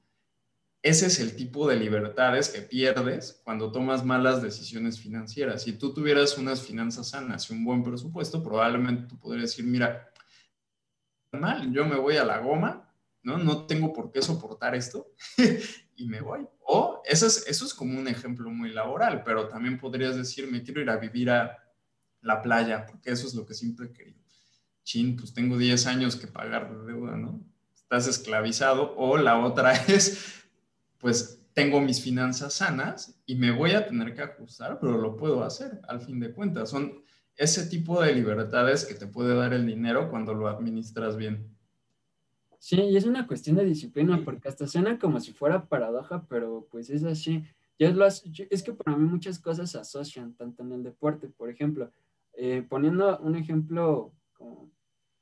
Ese 0.89 1.07
es 1.07 1.19
el 1.19 1.35
tipo 1.35 1.69
de 1.69 1.75
libertades 1.75 2.49
que 2.49 2.63
pierdes 2.63 3.41
cuando 3.43 3.73
tomas 3.73 4.05
malas 4.05 4.41
decisiones 4.41 5.01
financieras. 5.01 5.65
Si 5.65 5.73
tú 5.73 5.93
tuvieras 5.93 6.39
unas 6.39 6.63
finanzas 6.63 7.09
sanas 7.09 7.51
y 7.51 7.55
un 7.55 7.65
buen 7.65 7.83
presupuesto, 7.83 8.41
probablemente 8.41 9.09
tú 9.09 9.19
podrías 9.19 9.51
decir, 9.51 9.65
mira, 9.65 10.13
mal, 11.33 11.73
yo 11.73 11.85
me 11.87 11.97
voy 11.97 12.19
a 12.19 12.25
la 12.25 12.39
goma, 12.39 12.89
¿no? 13.25 13.37
No 13.37 13.67
tengo 13.67 13.93
por 13.93 14.13
qué 14.13 14.23
soportar 14.23 14.77
esto 14.77 15.13
y 15.97 16.07
me 16.07 16.21
voy. 16.21 16.47
O 16.61 17.03
eso 17.05 17.27
es, 17.27 17.45
eso 17.49 17.65
es 17.65 17.75
como 17.75 17.99
un 17.99 18.07
ejemplo 18.07 18.49
muy 18.51 18.73
laboral, 18.73 19.25
pero 19.25 19.49
también 19.49 19.79
podrías 19.79 20.15
decir, 20.15 20.49
me 20.49 20.63
quiero 20.63 20.81
ir 20.81 20.91
a 20.91 20.99
vivir 20.99 21.31
a 21.31 21.59
la 22.21 22.43
playa, 22.43 22.87
porque 22.87 23.11
eso 23.11 23.27
es 23.27 23.35
lo 23.35 23.45
que 23.45 23.55
siempre 23.55 23.87
he 23.87 23.93
querido. 23.93 24.23
Chin, 24.85 25.17
pues 25.17 25.35
tengo 25.35 25.59
10 25.59 25.85
años 25.89 26.15
que 26.15 26.29
pagar 26.29 26.73
de 26.73 26.93
deuda, 26.93 27.17
¿no? 27.17 27.41
Estás 27.75 28.07
esclavizado. 28.07 28.95
O 28.97 29.17
la 29.17 29.45
otra 29.45 29.73
es, 29.89 30.46
pues 31.07 31.47
tengo 31.55 31.81
mis 31.81 32.03
finanzas 32.03 32.55
sanas 32.55 33.17
y 33.27 33.37
me 33.37 33.53
voy 33.53 33.71
a 33.71 33.87
tener 33.87 34.13
que 34.13 34.23
ajustar, 34.23 34.81
pero 34.81 34.99
lo 34.99 35.17
puedo 35.17 35.45
hacer 35.45 35.81
al 35.87 36.01
fin 36.01 36.19
de 36.19 36.33
cuentas. 36.33 36.71
Son 36.71 37.01
ese 37.37 37.67
tipo 37.67 38.03
de 38.03 38.13
libertades 38.13 38.85
que 38.85 38.95
te 38.95 39.07
puede 39.07 39.37
dar 39.37 39.55
el 39.55 39.65
dinero 39.65 40.11
cuando 40.11 40.35
lo 40.35 40.49
administras 40.49 41.17
bien. 41.17 41.49
Sí, 42.59 42.81
y 42.81 42.97
es 42.97 43.05
una 43.05 43.29
cuestión 43.29 43.55
de 43.55 43.65
disciplina, 43.65 44.21
porque 44.25 44.49
hasta 44.49 44.67
suena 44.67 44.99
como 44.99 45.21
si 45.21 45.33
fuera 45.33 45.69
paradoja, 45.69 46.27
pero 46.29 46.67
pues 46.73 46.91
es 46.91 47.05
así. 47.05 47.45
Yo 47.79 47.89
lo, 47.93 48.05
es 48.05 48.63
que 48.65 48.73
para 48.73 48.97
mí 48.97 49.09
muchas 49.09 49.39
cosas 49.39 49.71
se 49.71 49.79
asocian, 49.79 50.35
tanto 50.35 50.65
en 50.65 50.73
el 50.73 50.83
deporte, 50.83 51.29
por 51.29 51.51
ejemplo, 51.51 51.93
eh, 52.33 52.67
poniendo 52.69 53.17
un 53.21 53.37
ejemplo 53.37 54.13
como 54.33 54.73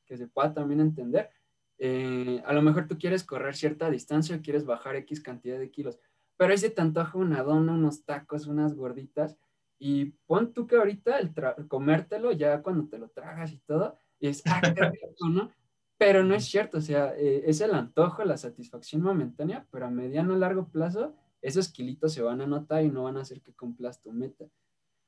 que 0.07 0.17
se 0.17 0.29
pueda 0.29 0.55
también 0.55 0.81
entender, 0.81 1.29
eh, 1.79 2.43
a 2.47 2.53
lo 2.53 2.63
mejor 2.63 2.87
tú 2.87 2.99
quieres 2.99 3.25
correr 3.25 3.55
cierta 3.55 3.91
distancia 3.91 4.37
o 4.37 4.41
quieres 4.41 4.65
bajar 4.65 4.97
X 4.97 5.21
cantidad 5.21 5.59
de 5.59 5.71
kilos, 5.71 5.99
pero 6.37 6.53
ahí 6.53 6.59
se 6.59 6.71
te 6.71 6.81
antoja 6.81 7.19
una 7.19 7.43
dona, 7.43 7.73
unos 7.73 8.05
tacos, 8.05 8.47
unas 8.47 8.75
gorditas, 8.75 9.37
y 9.79 10.07
pon 10.27 10.53
tú 10.53 10.67
que 10.67 10.77
ahorita 10.77 11.19
el 11.19 11.33
comértelo 11.69 12.33
ya 12.33 12.63
cuando 12.63 12.89
te 12.89 12.99
lo 12.99 13.09
tragas 13.09 13.53
y 13.53 13.59
todo, 13.59 13.97
es, 14.21 14.43
ah, 14.47 14.61
qué 14.63 14.69
rico, 14.91 15.29
¿no? 15.29 15.51
Pero 15.99 16.25
no 16.25 16.35
es 16.35 16.45
cierto, 16.45 16.79
o 16.79 16.81
sea, 16.81 17.15
eh, 17.17 17.45
es 17.47 17.61
el 17.61 17.75
antojo, 17.75 18.25
la 18.25 18.37
satisfacción 18.37 19.03
momentánea, 19.03 19.67
pero 19.71 19.87
a 19.87 19.91
mediano 19.91 20.35
o 20.35 20.37
largo 20.37 20.69
plazo, 20.69 21.15
esos 21.41 21.69
kilitos 21.69 22.13
se 22.13 22.23
van 22.23 22.41
a 22.41 22.47
notar 22.47 22.85
y 22.85 22.91
no 22.91 23.05
van 23.05 23.17
a 23.17 23.21
hacer 23.21 23.43
que 23.43 23.55
cumplas 23.55 24.01
tu 24.01 24.13
meta. 24.13 24.47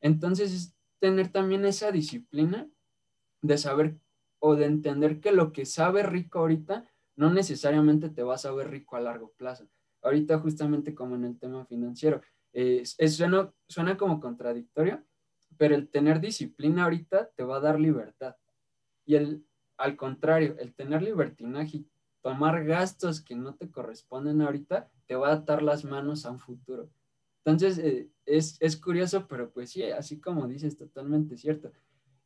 Entonces, 0.00 0.52
es 0.52 0.76
tener 1.00 1.28
también 1.28 1.64
esa 1.64 1.90
disciplina 1.90 2.68
de 3.42 3.58
saber 3.58 3.99
o 4.46 4.54
de 4.54 4.66
entender 4.66 5.18
que 5.20 5.32
lo 5.32 5.52
que 5.52 5.66
sabe 5.66 6.04
rico 6.04 6.38
ahorita 6.38 6.88
no 7.16 7.32
necesariamente 7.32 8.10
te 8.10 8.22
va 8.22 8.36
a 8.36 8.38
saber 8.38 8.70
rico 8.70 8.94
a 8.94 9.00
largo 9.00 9.32
plazo. 9.36 9.66
Ahorita 10.02 10.38
justamente 10.38 10.94
como 10.94 11.16
en 11.16 11.24
el 11.24 11.36
tema 11.36 11.64
financiero, 11.64 12.20
es, 12.52 12.96
suena, 13.08 13.52
suena 13.68 13.96
como 13.96 14.20
contradictorio, 14.20 15.02
pero 15.58 15.74
el 15.74 15.88
tener 15.88 16.20
disciplina 16.20 16.84
ahorita 16.84 17.30
te 17.34 17.42
va 17.42 17.56
a 17.56 17.60
dar 17.60 17.80
libertad. 17.80 18.36
Y 19.04 19.16
el, 19.16 19.44
al 19.78 19.96
contrario, 19.96 20.54
el 20.60 20.72
tener 20.74 21.02
libertinaje 21.02 21.78
y 21.78 21.86
tomar 22.22 22.64
gastos 22.64 23.20
que 23.20 23.34
no 23.34 23.56
te 23.56 23.68
corresponden 23.68 24.42
ahorita, 24.42 24.88
te 25.06 25.16
va 25.16 25.30
a 25.30 25.34
atar 25.34 25.60
las 25.60 25.84
manos 25.84 26.24
a 26.24 26.30
un 26.30 26.38
futuro. 26.38 26.88
Entonces, 27.44 27.78
eh, 27.78 28.08
es, 28.24 28.58
es, 28.60 28.76
curioso, 28.76 29.26
pero 29.26 29.50
pues 29.50 29.70
sí, 29.70 29.82
así 29.84 30.20
como 30.20 30.46
dices, 30.46 30.76
totalmente 30.76 31.36
cierto. 31.36 31.72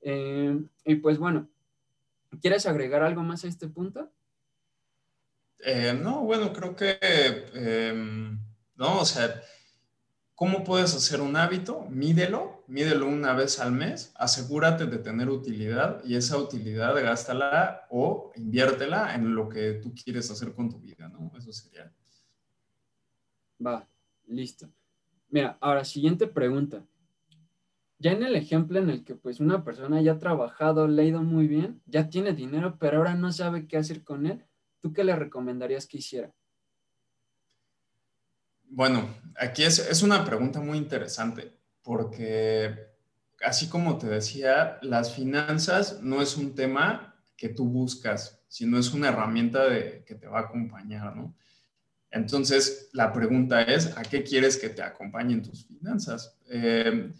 Eh, 0.03 0.59
y 0.85 0.95
pues 0.97 1.19
bueno, 1.19 1.49
¿Quieres 2.41 2.67
agregar 2.67 3.03
algo 3.03 3.23
más 3.23 3.45
a 3.45 3.49
este 3.49 3.69
punto? 3.69 4.13
Eh, 5.59 5.99
no, 6.01 6.23
bueno, 6.23 6.53
creo 6.53 6.75
que, 6.75 6.99
em, 7.55 8.39
no, 8.77 9.01
o 9.01 9.05
sea, 9.05 9.43
¿cómo 10.35 10.65
puedes 10.65 10.95
hacer 10.95 11.21
un 11.21 11.37
hábito? 11.37 11.87
Mídelo, 11.91 12.65
mídelo 12.67 13.07
una 13.07 13.35
vez 13.35 13.61
al 13.61 13.73
mes, 13.73 14.13
asegúrate 14.15 14.87
de 14.87 14.99
tener 14.99 15.29
utilidad 15.29 16.03
y 16.05 16.17
esa 16.17 16.39
utilidad 16.39 16.95
gástala 17.03 17.87
o 17.91 18.33
inviértela 18.37 19.15
en 19.15 19.35
lo 19.35 19.49
que 19.49 19.75
tú 19.75 19.93
quieres 19.95 20.31
hacer 20.31 20.55
con 20.55 20.71
tu 20.71 20.79
vida, 20.79 21.09
¿no? 21.09 21.31
Eso 21.37 21.53
sería. 21.53 21.93
Va, 23.65 23.87
listo. 24.29 24.71
Mira, 25.29 25.59
ahora, 25.61 25.85
siguiente 25.85 26.27
pregunta 26.27 26.83
ya 28.01 28.13
en 28.13 28.23
el 28.25 28.35
ejemplo 28.35 28.79
en 28.81 28.91
el 28.91 29.05
que 29.05 29.15
pues 29.15 29.41
una 29.41 29.63
persona 29.63 30.01
ya 30.01 30.13
ha 30.13 30.19
trabajado, 30.19 30.89
le 30.89 31.03
ha 31.03 31.05
ido 31.05 31.23
muy 31.23 31.47
bien, 31.47 31.83
ya 31.87 32.09
tiene 32.09 32.33
dinero, 32.33 32.77
pero 32.81 32.97
ahora 32.97 33.15
no 33.15 33.31
sabe 33.31 33.69
qué 33.69 33.77
hacer 33.77 34.03
con 34.03 34.27
él, 34.27 34.45
¿tú 34.81 34.93
qué 34.93 35.05
le 35.05 35.15
recomendarías 35.15 35.87
que 35.87 35.99
hiciera? 35.99 36.33
Bueno, 38.65 39.07
aquí 39.37 39.63
es, 39.65 39.79
es 39.79 40.03
una 40.03 40.25
pregunta 40.25 40.61
muy 40.61 40.79
interesante 40.79 41.53
porque 41.83 42.91
así 43.45 43.69
como 43.69 43.99
te 43.99 44.07
decía, 44.07 44.79
las 44.83 45.15
finanzas 45.15 46.01
no 46.03 46.23
es 46.23 46.37
un 46.37 46.55
tema 46.55 47.15
que 47.37 47.51
tú 47.51 47.67
buscas, 47.67 48.43
sino 48.49 48.79
es 48.79 48.93
una 48.93 49.09
herramienta 49.09 49.69
de, 49.69 50.05
que 50.07 50.15
te 50.15 50.27
va 50.27 50.41
a 50.41 50.43
acompañar, 50.43 51.17
¿no? 51.17 51.35
Entonces, 52.11 52.89
la 52.93 53.13
pregunta 53.13 53.63
es, 53.63 53.97
¿a 53.97 54.03
qué 54.03 54.25
quieres 54.25 54.57
que 54.57 54.69
te 54.69 54.83
acompañen 54.83 55.43
tus 55.43 55.67
finanzas? 55.67 56.37
Eh, 56.49 57.13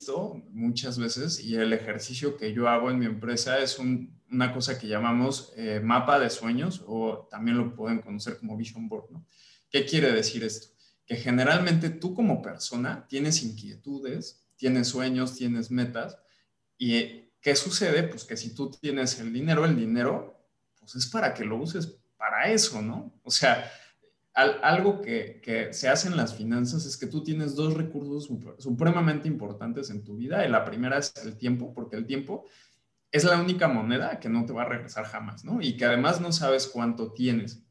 yo 0.00 0.42
muchas 0.50 0.98
veces 0.98 1.40
y 1.40 1.56
el 1.56 1.72
ejercicio 1.72 2.36
que 2.36 2.52
yo 2.52 2.68
hago 2.68 2.90
en 2.90 2.98
mi 2.98 3.06
empresa 3.06 3.58
es 3.58 3.78
una 3.78 4.52
cosa 4.52 4.78
que 4.78 4.88
llamamos 4.88 5.52
eh, 5.56 5.80
mapa 5.82 6.18
de 6.18 6.30
sueños 6.30 6.82
o 6.86 7.26
también 7.30 7.56
lo 7.56 7.74
pueden 7.74 8.00
conocer 8.00 8.38
como 8.38 8.56
vision 8.56 8.88
board, 8.88 9.10
¿no? 9.10 9.26
¿Qué 9.70 9.84
quiere 9.84 10.12
decir 10.12 10.44
esto? 10.44 10.68
Que 11.06 11.16
generalmente 11.16 11.90
tú 11.90 12.14
como 12.14 12.42
persona 12.42 13.06
tienes 13.08 13.42
inquietudes, 13.42 14.46
tienes 14.56 14.88
sueños, 14.88 15.34
tienes 15.34 15.70
metas 15.70 16.18
y 16.78 17.30
¿qué 17.40 17.56
sucede? 17.56 18.02
Pues 18.04 18.24
que 18.24 18.36
si 18.36 18.54
tú 18.54 18.70
tienes 18.70 19.18
el 19.20 19.32
dinero, 19.32 19.64
el 19.64 19.76
dinero, 19.76 20.46
pues 20.78 20.94
es 20.96 21.06
para 21.06 21.32
que 21.34 21.44
lo 21.44 21.56
uses 21.56 21.98
para 22.16 22.50
eso, 22.50 22.82
¿no? 22.82 23.20
O 23.22 23.30
sea, 23.30 23.70
algo 24.36 25.00
que, 25.00 25.70
se 25.72 25.88
hace 25.88 26.08
en 26.08 26.16
las 26.16 26.34
finanzas 26.34 26.84
es 26.84 26.96
que 26.96 27.06
tú 27.06 27.22
tienes 27.22 27.54
dos 27.54 27.74
recursos 27.74 28.30
supremamente 28.58 29.28
importantes 29.28 29.90
en 29.90 30.04
tu 30.04 30.16
vida. 30.16 30.46
Y 30.46 30.50
la 30.50 30.64
primera 30.64 30.98
es 30.98 31.14
el 31.24 31.36
tiempo, 31.38 31.72
porque 31.72 31.96
el 31.96 32.06
tiempo 32.06 32.44
es 33.10 33.24
la 33.24 33.40
única 33.40 33.66
moneda 33.66 34.20
que 34.20 34.28
no 34.28 34.44
te 34.44 34.52
va 34.52 34.62
a 34.62 34.68
regresar 34.68 35.06
jamás, 35.06 35.44
¿no? 35.44 35.62
Y 35.62 35.76
que 35.76 35.86
además 35.86 36.20
no 36.20 36.32
sabes 36.32 36.66
cuánto 36.66 37.12
tienes. 37.12 37.62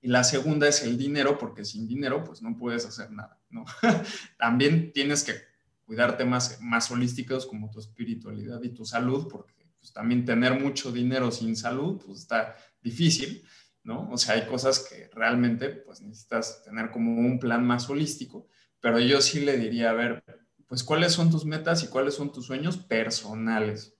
Y 0.00 0.08
la 0.08 0.24
segunda 0.24 0.66
es 0.66 0.82
el 0.82 0.96
dinero, 0.96 1.36
porque 1.36 1.66
sin 1.66 1.86
dinero 1.86 2.24
pues 2.24 2.40
no 2.40 2.56
puedes 2.56 2.86
hacer 2.86 3.10
nada. 3.10 3.38
También 4.38 4.92
tienes 4.94 5.22
que 5.22 5.34
cuidar 5.84 6.16
temas 6.16 6.60
más 6.62 6.90
holísticos 6.90 7.44
como 7.44 7.70
tu 7.70 7.78
espiritualidad 7.78 8.62
y 8.62 8.70
tu 8.70 8.86
salud, 8.86 9.28
porque 9.28 9.66
pues, 9.78 9.92
también 9.92 10.24
tener 10.24 10.58
mucho 10.58 10.92
dinero 10.92 11.30
sin 11.30 11.56
salud 11.56 12.00
pues 12.04 12.20
está 12.20 12.56
difícil. 12.82 13.44
¿No? 13.82 14.08
O 14.10 14.18
sea, 14.18 14.34
hay 14.34 14.46
cosas 14.46 14.80
que 14.80 15.08
realmente 15.14 15.68
pues 15.70 16.00
necesitas 16.00 16.62
tener 16.62 16.90
como 16.90 17.20
un 17.20 17.38
plan 17.38 17.66
más 17.66 17.88
holístico, 17.88 18.46
pero 18.80 18.98
yo 18.98 19.20
sí 19.20 19.40
le 19.40 19.56
diría, 19.56 19.90
a 19.90 19.94
ver, 19.94 20.24
pues 20.66 20.84
cuáles 20.84 21.12
son 21.12 21.30
tus 21.30 21.44
metas 21.44 21.82
y 21.82 21.88
cuáles 21.88 22.14
son 22.14 22.32
tus 22.32 22.46
sueños 22.46 22.76
personales. 22.76 23.96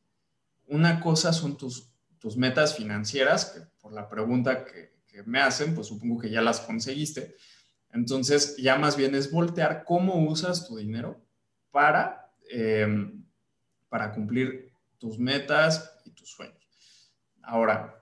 Una 0.67 1.01
cosa 1.01 1.33
son 1.33 1.57
tus, 1.57 1.91
tus 2.21 2.37
metas 2.37 2.77
financieras, 2.77 3.47
que 3.47 3.61
por 3.81 3.93
la 3.93 4.09
pregunta 4.09 4.65
que, 4.65 4.91
me 5.27 5.41
hacen, 5.41 5.75
pues 5.75 5.89
supongo 5.89 6.21
que 6.21 6.31
ya 6.31 6.41
las 6.41 6.61
conseguiste. 6.61 7.35
Entonces, 7.93 8.57
ya 8.57 8.79
más 8.79 8.97
bien 8.97 9.15
es 9.15 9.31
voltear 9.31 9.85
cómo 9.85 10.25
usas 10.25 10.67
tu 10.67 10.77
dinero 10.77 11.21
para, 11.73 12.33
em, 12.49 13.27
para 13.89 14.13
cumplir 14.13 14.73
tus 14.99 15.19
metas 15.19 15.99
y 16.05 16.13
tus 16.13 16.31
sueños. 16.31 17.13
Ahora, 17.43 18.00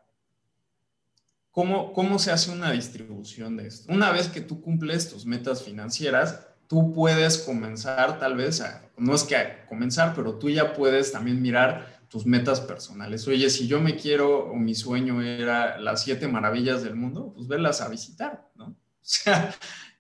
¿Cómo, 1.59 2.21
se 2.21 2.31
hace 2.31 2.53
una 2.53 2.71
distribución 2.71 3.57
de 3.57 3.67
esto? 3.67 3.93
Una 3.93 4.13
vez 4.13 4.29
que 4.29 4.41
tú 4.41 4.61
cumples 4.61 5.11
tus 5.11 5.27
metas 5.27 5.65
financieras, 5.65 6.47
tú 6.69 6.93
puedes 6.93 7.39
comenzar 7.39 8.21
tal 8.21 8.37
vez 8.37 8.61
a, 8.61 8.89
no 8.97 9.13
es 9.13 9.25
que 9.25 9.35
a 9.35 9.67
comenzar, 9.67 10.15
pero 10.15 10.39
tú 10.39 10.49
ya 10.51 10.73
puedes 10.73 11.11
también 11.11 11.43
mirar 11.43 11.99
tus 12.09 12.27
metas 12.27 12.61
personales. 12.61 13.27
Oye, 13.27 13.51
si 13.51 13.67
yo 13.67 13.81
me 13.81 13.97
quiero 13.97 14.51
o 14.51 14.55
mi 14.55 14.77
sueño 14.77 15.21
era 15.21 15.81
las 15.81 16.05
siete 16.05 16.29
maravillas 16.29 16.85
del 16.85 16.95
mundo, 16.95 17.33
pues 17.35 17.49
verlas 17.49 17.81
a 17.81 17.89
visitar, 17.89 18.49
¿no? 18.55 18.67
O 19.01 19.11
sea, 19.11 19.53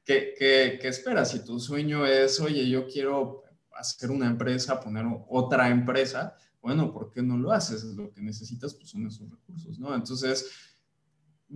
¿qué, 0.04 0.34
qué, 0.38 0.78
qué 0.80 0.86
esperas? 0.86 1.32
Si 1.32 1.44
tu 1.44 1.58
sueño 1.58 2.06
es, 2.06 2.38
oye, 2.40 2.68
yo 2.68 2.86
quiero 2.86 3.42
hacer 3.72 4.12
una 4.12 4.26
empresa, 4.26 4.78
poner 4.78 5.06
otra 5.28 5.70
empresa, 5.70 6.36
bueno, 6.60 6.92
¿por 6.92 7.10
qué 7.10 7.22
no 7.22 7.36
lo 7.36 7.50
haces? 7.50 7.82
Lo 7.84 8.12
que 8.12 8.20
necesitas 8.20 8.74
pues 8.74 8.90
son 8.90 9.06
esos 9.06 9.30
recursos, 9.30 9.78
¿no? 9.78 9.94
Entonces, 9.94 10.67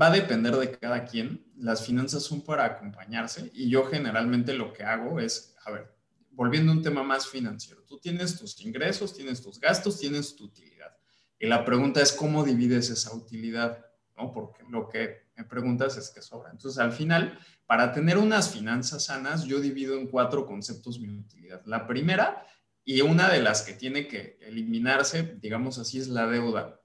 va 0.01 0.07
a 0.07 0.11
depender 0.11 0.57
de 0.57 0.79
cada 0.79 1.05
quien. 1.05 1.45
Las 1.57 1.85
finanzas 1.85 2.23
son 2.23 2.43
para 2.43 2.65
acompañarse 2.65 3.51
y 3.55 3.69
yo 3.69 3.85
generalmente 3.85 4.55
lo 4.55 4.73
que 4.73 4.83
hago 4.83 5.21
es, 5.21 5.55
a 5.65 5.71
ver, 5.71 5.95
volviendo 6.31 6.73
a 6.73 6.75
un 6.75 6.83
tema 6.83 7.03
más 7.03 7.27
financiero, 7.27 7.83
tú 7.85 7.99
tienes 7.99 8.39
tus 8.39 8.61
ingresos, 8.65 9.15
tienes 9.15 9.43
tus 9.43 9.61
gastos, 9.61 9.99
tienes 9.99 10.35
tu 10.35 10.45
utilidad. 10.45 10.97
Y 11.39 11.47
la 11.47 11.65
pregunta 11.65 12.01
es 12.01 12.13
cómo 12.13 12.45
divides 12.45 12.89
esa 12.91 13.15
utilidad, 13.15 13.85
¿no? 14.17 14.33
Porque 14.33 14.63
lo 14.71 14.89
que 14.89 15.23
me 15.37 15.45
preguntas 15.45 15.97
es 15.97 16.11
qué 16.11 16.23
sobra. 16.23 16.51
Entonces, 16.51 16.79
al 16.79 16.93
final, 16.93 17.39
para 17.67 17.93
tener 17.93 18.19
unas 18.19 18.51
finanzas 18.51 19.07
sanas, 19.07 19.45
yo 19.45 19.61
divido 19.61 19.99
en 19.99 20.07
cuatro 20.07 20.47
conceptos 20.47 21.01
mi 21.01 21.09
utilidad. 21.09 21.63
La 21.67 21.87
primera, 21.87 22.47
y 22.85 23.01
una 23.01 23.29
de 23.29 23.43
las 23.43 23.63
que 23.63 23.73
tiene 23.73 24.07
que 24.07 24.39
eliminarse, 24.43 25.37
digamos 25.41 25.79
así, 25.79 25.99
es 25.99 26.09
la 26.09 26.27
deuda. 26.27 26.81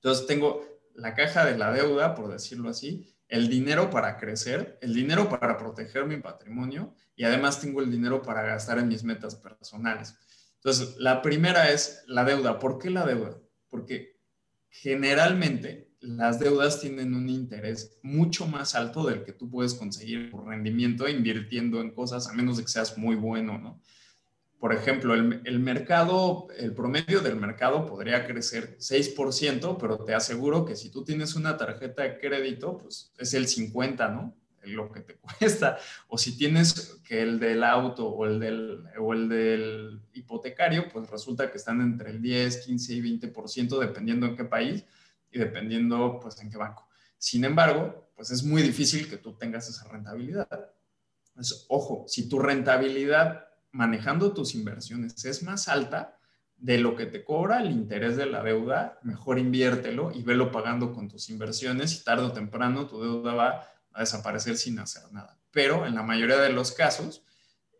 Entonces, 0.00 0.26
tengo 0.26 0.75
la 0.96 1.14
caja 1.14 1.44
de 1.44 1.56
la 1.56 1.72
deuda, 1.72 2.14
por 2.14 2.30
decirlo 2.30 2.68
así, 2.68 3.12
el 3.28 3.48
dinero 3.48 3.90
para 3.90 4.16
crecer, 4.18 4.78
el 4.82 4.94
dinero 4.94 5.28
para 5.28 5.56
proteger 5.56 6.06
mi 6.06 6.16
patrimonio 6.18 6.94
y 7.16 7.24
además 7.24 7.60
tengo 7.60 7.80
el 7.80 7.90
dinero 7.90 8.22
para 8.22 8.42
gastar 8.42 8.78
en 8.78 8.88
mis 8.88 9.02
metas 9.02 9.34
personales. 9.34 10.14
Entonces, 10.56 10.96
la 10.98 11.22
primera 11.22 11.70
es 11.70 12.02
la 12.06 12.24
deuda. 12.24 12.58
¿Por 12.58 12.78
qué 12.78 12.90
la 12.90 13.06
deuda? 13.06 13.38
Porque 13.68 14.20
generalmente 14.68 15.86
las 16.00 16.38
deudas 16.38 16.80
tienen 16.80 17.14
un 17.14 17.28
interés 17.28 17.98
mucho 18.02 18.46
más 18.46 18.74
alto 18.74 19.06
del 19.06 19.24
que 19.24 19.32
tú 19.32 19.50
puedes 19.50 19.74
conseguir 19.74 20.30
por 20.30 20.46
rendimiento 20.46 21.08
invirtiendo 21.08 21.80
en 21.80 21.92
cosas, 21.92 22.28
a 22.28 22.32
menos 22.32 22.56
de 22.56 22.64
que 22.64 22.68
seas 22.68 22.96
muy 22.98 23.16
bueno, 23.16 23.58
¿no? 23.58 23.80
Por 24.58 24.72
ejemplo, 24.72 25.12
el, 25.14 25.60
mercado, 25.60 26.48
el 26.56 26.72
promedio 26.72 27.20
del 27.20 27.36
mercado 27.36 27.84
podría 27.84 28.26
crecer 28.26 28.78
6%, 28.78 29.76
pero 29.78 29.98
te 29.98 30.14
aseguro 30.14 30.64
que 30.64 30.76
si 30.76 30.90
tú 30.90 31.04
tienes 31.04 31.34
una 31.34 31.58
tarjeta 31.58 32.02
de 32.02 32.18
crédito, 32.18 32.78
pues 32.78 33.12
es 33.18 33.34
el 33.34 33.48
50, 33.48 34.08
¿no? 34.08 34.34
Lo 34.64 34.90
que 34.90 35.00
te 35.00 35.14
cuesta. 35.38 35.78
O 36.08 36.16
si 36.16 36.38
tienes 36.38 36.98
que 37.06 37.20
el 37.22 37.38
del 37.38 37.62
auto 37.62 38.08
o 38.08 38.24
el 38.24 38.40
del, 38.40 38.84
o 38.98 39.12
el 39.12 39.28
del 39.28 40.00
hipotecario, 40.14 40.88
pues 40.88 41.08
resulta 41.10 41.50
que 41.50 41.58
están 41.58 41.82
entre 41.82 42.10
el 42.10 42.22
10, 42.22 42.64
15 42.64 42.94
y 42.94 43.20
20%, 43.20 43.78
dependiendo 43.78 44.26
en 44.26 44.36
qué 44.36 44.44
país 44.44 44.84
y 45.30 45.38
dependiendo, 45.38 46.18
pues, 46.20 46.40
en 46.40 46.50
qué 46.50 46.56
banco. 46.56 46.88
Sin 47.18 47.44
embargo, 47.44 48.10
pues 48.16 48.30
es 48.30 48.42
muy 48.42 48.62
difícil 48.62 49.08
que 49.08 49.18
tú 49.18 49.36
tengas 49.36 49.68
esa 49.68 49.86
rentabilidad. 49.88 50.48
Pues, 51.34 51.66
ojo, 51.68 52.06
si 52.08 52.28
tu 52.28 52.38
rentabilidad 52.38 53.45
manejando 53.76 54.32
tus 54.32 54.54
inversiones 54.54 55.22
es 55.24 55.42
más 55.42 55.68
alta 55.68 56.18
de 56.56 56.78
lo 56.78 56.96
que 56.96 57.04
te 57.04 57.22
cobra 57.22 57.60
el 57.60 57.70
interés 57.70 58.16
de 58.16 58.24
la 58.24 58.42
deuda, 58.42 58.98
mejor 59.02 59.38
inviértelo 59.38 60.10
y 60.12 60.22
velo 60.22 60.50
pagando 60.50 60.94
con 60.94 61.08
tus 61.08 61.28
inversiones 61.28 61.94
y 62.00 62.02
tarde 62.02 62.24
o 62.24 62.32
temprano 62.32 62.86
tu 62.86 63.02
deuda 63.02 63.34
va 63.34 63.68
a 63.92 64.00
desaparecer 64.00 64.56
sin 64.56 64.78
hacer 64.78 65.02
nada. 65.12 65.38
Pero 65.50 65.86
en 65.86 65.94
la 65.94 66.02
mayoría 66.02 66.38
de 66.38 66.52
los 66.52 66.72
casos 66.72 67.22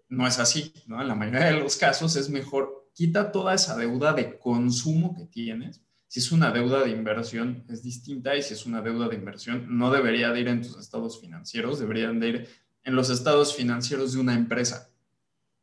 no 0.08 0.26
es 0.26 0.38
así, 0.38 0.74
¿no? 0.86 1.00
En 1.00 1.08
la 1.08 1.14
mayoría 1.14 1.46
de 1.46 1.58
los 1.58 1.76
casos 1.76 2.14
es 2.16 2.28
mejor 2.28 2.90
quita 2.92 3.32
toda 3.32 3.54
esa 3.54 3.76
deuda 3.76 4.12
de 4.12 4.38
consumo 4.38 5.16
que 5.16 5.24
tienes. 5.24 5.80
Si 6.08 6.20
es 6.20 6.30
una 6.30 6.50
deuda 6.50 6.84
de 6.84 6.90
inversión 6.90 7.64
es 7.68 7.82
distinta 7.82 8.36
y 8.36 8.42
si 8.42 8.52
es 8.52 8.66
una 8.66 8.82
deuda 8.82 9.08
de 9.08 9.16
inversión 9.16 9.78
no 9.78 9.90
debería 9.90 10.30
de 10.30 10.40
ir 10.40 10.48
en 10.48 10.62
tus 10.62 10.76
estados 10.76 11.18
financieros, 11.18 11.78
deberían 11.78 12.20
de 12.20 12.28
ir 12.28 12.48
en 12.84 12.94
los 12.94 13.08
estados 13.08 13.56
financieros 13.56 14.12
de 14.12 14.20
una 14.20 14.34
empresa 14.34 14.90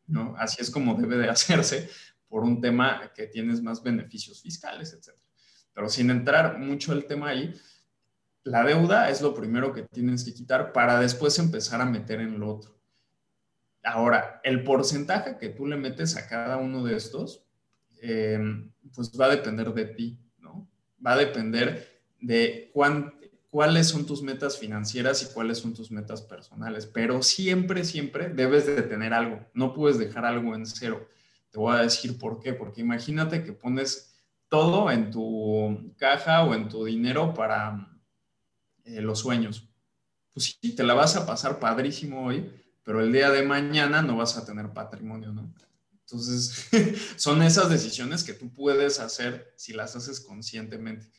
¿no? 0.08 0.36
Así 0.38 0.62
es 0.62 0.70
como 0.70 0.96
debe 0.96 1.18
de 1.18 1.30
hacerse 1.30 1.90
por 2.28 2.44
un 2.44 2.62
tema 2.62 3.12
que 3.16 3.28
tienes 3.28 3.62
más 3.62 3.84
beneficios 3.84 4.42
fiscales, 4.42 4.94
etc. 4.94 5.16
Pero 5.74 5.90
sin 5.90 6.10
entrar 6.10 6.60
mucho 6.60 6.94
el 6.94 7.06
tema 7.06 7.30
ahí, 7.30 7.54
la 8.44 8.64
deuda 8.64 9.10
es 9.10 9.22
lo 9.22 9.34
primero 9.34 9.72
que 9.74 9.84
tienes 9.84 10.24
que 10.24 10.34
quitar 10.34 10.74
para 10.74 11.00
después 11.00 11.38
empezar 11.40 11.80
a 11.80 11.86
meter 11.86 12.20
en 12.20 12.40
lo 12.40 12.56
otro. 12.56 12.78
Ahora, 13.84 14.42
el 14.44 14.64
porcentaje 14.64 15.38
que 15.38 15.50
tú 15.50 15.66
le 15.66 15.78
metes 15.78 16.16
a 16.16 16.28
cada 16.28 16.58
uno 16.58 16.84
de 16.84 16.96
estos, 16.96 17.46
eh, 18.02 18.40
pues 18.94 19.12
va 19.20 19.26
a 19.26 19.36
depender 19.36 19.74
de 19.74 19.86
ti, 19.86 20.20
¿no? 20.40 20.70
Va 21.06 21.14
a 21.14 21.18
depender 21.18 22.02
de 22.20 22.70
cuán, 22.74 23.14
cuáles 23.54 23.90
son 23.90 24.08
tus 24.08 24.24
metas 24.24 24.58
financieras 24.58 25.22
y 25.22 25.32
cuáles 25.32 25.60
son 25.60 25.76
tus 25.76 25.92
metas 25.92 26.24
personales, 26.24 26.88
pero 26.88 27.22
siempre, 27.22 27.86
siempre 27.86 28.30
debes 28.30 28.66
de 28.66 28.82
tener 28.82 29.14
algo, 29.14 29.46
no 29.54 29.76
puedes 29.76 30.00
dejar 30.00 30.26
algo 30.26 30.56
en 30.56 30.66
cero. 30.66 31.08
Te 31.52 31.60
voy 31.60 31.76
a 31.76 31.84
decir 31.84 32.18
por 32.18 32.40
qué, 32.40 32.54
porque 32.54 32.82
imagínate 32.82 33.44
que 33.44 33.54
pones 33.54 34.16
todo 34.50 34.90
en 34.90 35.12
tu 35.12 35.94
caja 36.00 36.44
o 36.44 36.56
en 36.56 36.68
tu 36.68 36.84
dinero 36.84 37.36
para 37.36 37.96
eh, 38.86 39.02
los 39.02 39.20
sueños. 39.20 39.70
Pues 40.34 40.58
sí, 40.60 40.76
te 40.76 40.82
la 40.82 40.96
vas 40.96 41.16
a 41.16 41.28
pasar 41.28 41.60
padrísimo 41.60 42.26
hoy, 42.26 42.52
pero 42.82 43.02
el 43.02 43.14
día 43.14 43.30
de 43.30 43.44
mañana 43.44 44.02
no 44.02 44.18
vas 44.18 44.36
a 44.36 44.48
tener 44.48 44.74
patrimonio, 44.74 45.32
¿no? 45.32 45.54
Entonces, 46.00 46.70
son 47.18 47.44
esas 47.44 47.70
decisiones 47.70 48.24
que 48.24 48.34
tú 48.34 48.52
puedes 48.52 49.00
hacer 49.00 49.54
si 49.58 49.74
las 49.74 49.96
haces 49.96 50.22
conscientemente. 50.22 51.12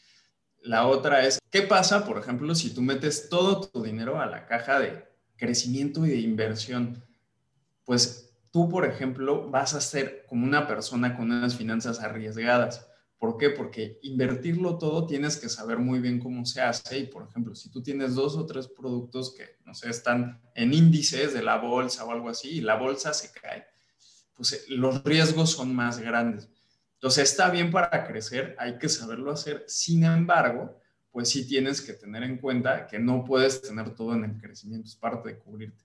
La 0.64 0.86
otra 0.86 1.26
es, 1.26 1.38
¿qué 1.50 1.60
pasa, 1.60 2.06
por 2.06 2.16
ejemplo, 2.16 2.54
si 2.54 2.72
tú 2.72 2.80
metes 2.80 3.28
todo 3.28 3.60
tu 3.60 3.82
dinero 3.82 4.18
a 4.18 4.24
la 4.24 4.46
caja 4.46 4.80
de 4.80 5.04
crecimiento 5.36 6.06
y 6.06 6.08
de 6.08 6.20
inversión? 6.20 7.04
Pues 7.84 8.34
tú, 8.50 8.70
por 8.70 8.86
ejemplo, 8.86 9.50
vas 9.50 9.74
a 9.74 9.82
ser 9.82 10.24
como 10.26 10.46
una 10.46 10.66
persona 10.66 11.18
con 11.18 11.30
unas 11.30 11.54
finanzas 11.54 12.00
arriesgadas. 12.00 12.88
¿Por 13.18 13.36
qué? 13.36 13.50
Porque 13.50 13.98
invertirlo 14.04 14.78
todo 14.78 15.06
tienes 15.06 15.36
que 15.36 15.50
saber 15.50 15.78
muy 15.80 15.98
bien 15.98 16.18
cómo 16.18 16.46
se 16.46 16.62
hace 16.62 16.98
y, 16.98 17.06
por 17.08 17.28
ejemplo, 17.28 17.54
si 17.54 17.68
tú 17.68 17.82
tienes 17.82 18.14
dos 18.14 18.34
o 18.34 18.46
tres 18.46 18.66
productos 18.66 19.34
que, 19.34 19.58
no 19.66 19.74
sé, 19.74 19.90
están 19.90 20.40
en 20.54 20.72
índices 20.72 21.34
de 21.34 21.42
la 21.42 21.58
bolsa 21.58 22.06
o 22.06 22.10
algo 22.10 22.30
así 22.30 22.48
y 22.48 22.60
la 22.62 22.76
bolsa 22.76 23.12
se 23.12 23.30
cae, 23.38 23.66
pues 24.32 24.54
eh, 24.54 24.60
los 24.68 25.04
riesgos 25.04 25.50
son 25.50 25.74
más 25.74 25.98
grandes. 25.98 26.48
Entonces 27.04 27.30
está 27.30 27.50
bien 27.50 27.70
para 27.70 28.06
crecer, 28.06 28.56
hay 28.58 28.78
que 28.78 28.88
saberlo 28.88 29.30
hacer. 29.30 29.64
Sin 29.66 30.04
embargo, 30.04 30.80
pues 31.12 31.28
sí 31.28 31.46
tienes 31.46 31.82
que 31.82 31.92
tener 31.92 32.22
en 32.22 32.38
cuenta 32.38 32.86
que 32.86 32.98
no 32.98 33.24
puedes 33.24 33.60
tener 33.60 33.94
todo 33.94 34.14
en 34.14 34.24
el 34.24 34.40
crecimiento, 34.40 34.88
es 34.88 34.96
parte 34.96 35.28
de 35.28 35.38
cubrirte. 35.38 35.84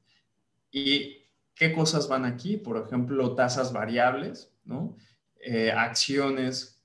Y 0.71 1.29
¿Qué 1.59 1.73
cosas 1.73 2.07
van 2.07 2.23
aquí? 2.23 2.55
Por 2.55 2.77
ejemplo, 2.77 3.35
tasas 3.35 3.73
variables, 3.73 4.49
¿no? 4.63 4.95
Eh, 5.41 5.73
acciones, 5.73 6.81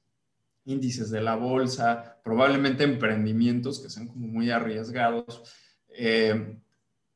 índices 0.64 1.10
de 1.10 1.20
la 1.20 1.36
bolsa, 1.36 2.20
probablemente 2.24 2.82
emprendimientos 2.82 3.78
que 3.78 3.88
sean 3.88 4.08
como 4.08 4.26
muy 4.26 4.50
arriesgados. 4.50 5.44
Eh, 5.90 6.58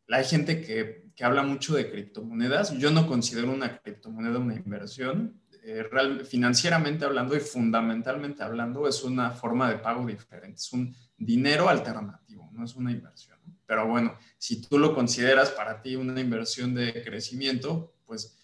hay 0.09 0.25
gente 0.25 0.61
que, 0.61 1.11
que, 1.17 1.25
habla 1.25 1.43
mucho 1.43 1.75
de 1.75 1.91
criptomonedas. 1.91 2.79
Yo 2.79 2.93
no 2.93 3.09
considero 3.09 3.51
una 3.51 3.79
criptomoneda 3.79 4.39
una 4.39 4.55
inversión. 4.55 5.41
Eh, 5.71 6.25
financieramente 6.25 7.05
hablando 7.05 7.37
y 7.37 7.41
fundamentalmente 7.41 8.43
hablando, 8.43 8.89
es 8.89 9.05
una 9.05 9.33
forma 9.33 9.69
de 9.69 9.77
pago 9.77 10.07
diferente. 10.07 10.57
Es 10.57 10.73
un 10.73 10.97
dinero 11.19 11.69
alternativo, 11.69 12.49
no 12.55 12.65
es 12.65 12.75
una 12.75 12.91
inversión. 12.91 13.39
Pero 13.67 13.87
bueno, 13.87 14.17
si 14.39 14.63
tú 14.63 14.79
lo 14.79 14.95
consideras 14.95 15.51
para 15.51 15.83
ti 15.83 15.95
una 15.95 16.19
inversión 16.23 16.75
de 16.75 17.05
crecimiento, 17.05 17.93
pues 18.07 18.39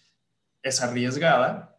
es 0.61 0.83
arriesgada. 0.83 1.75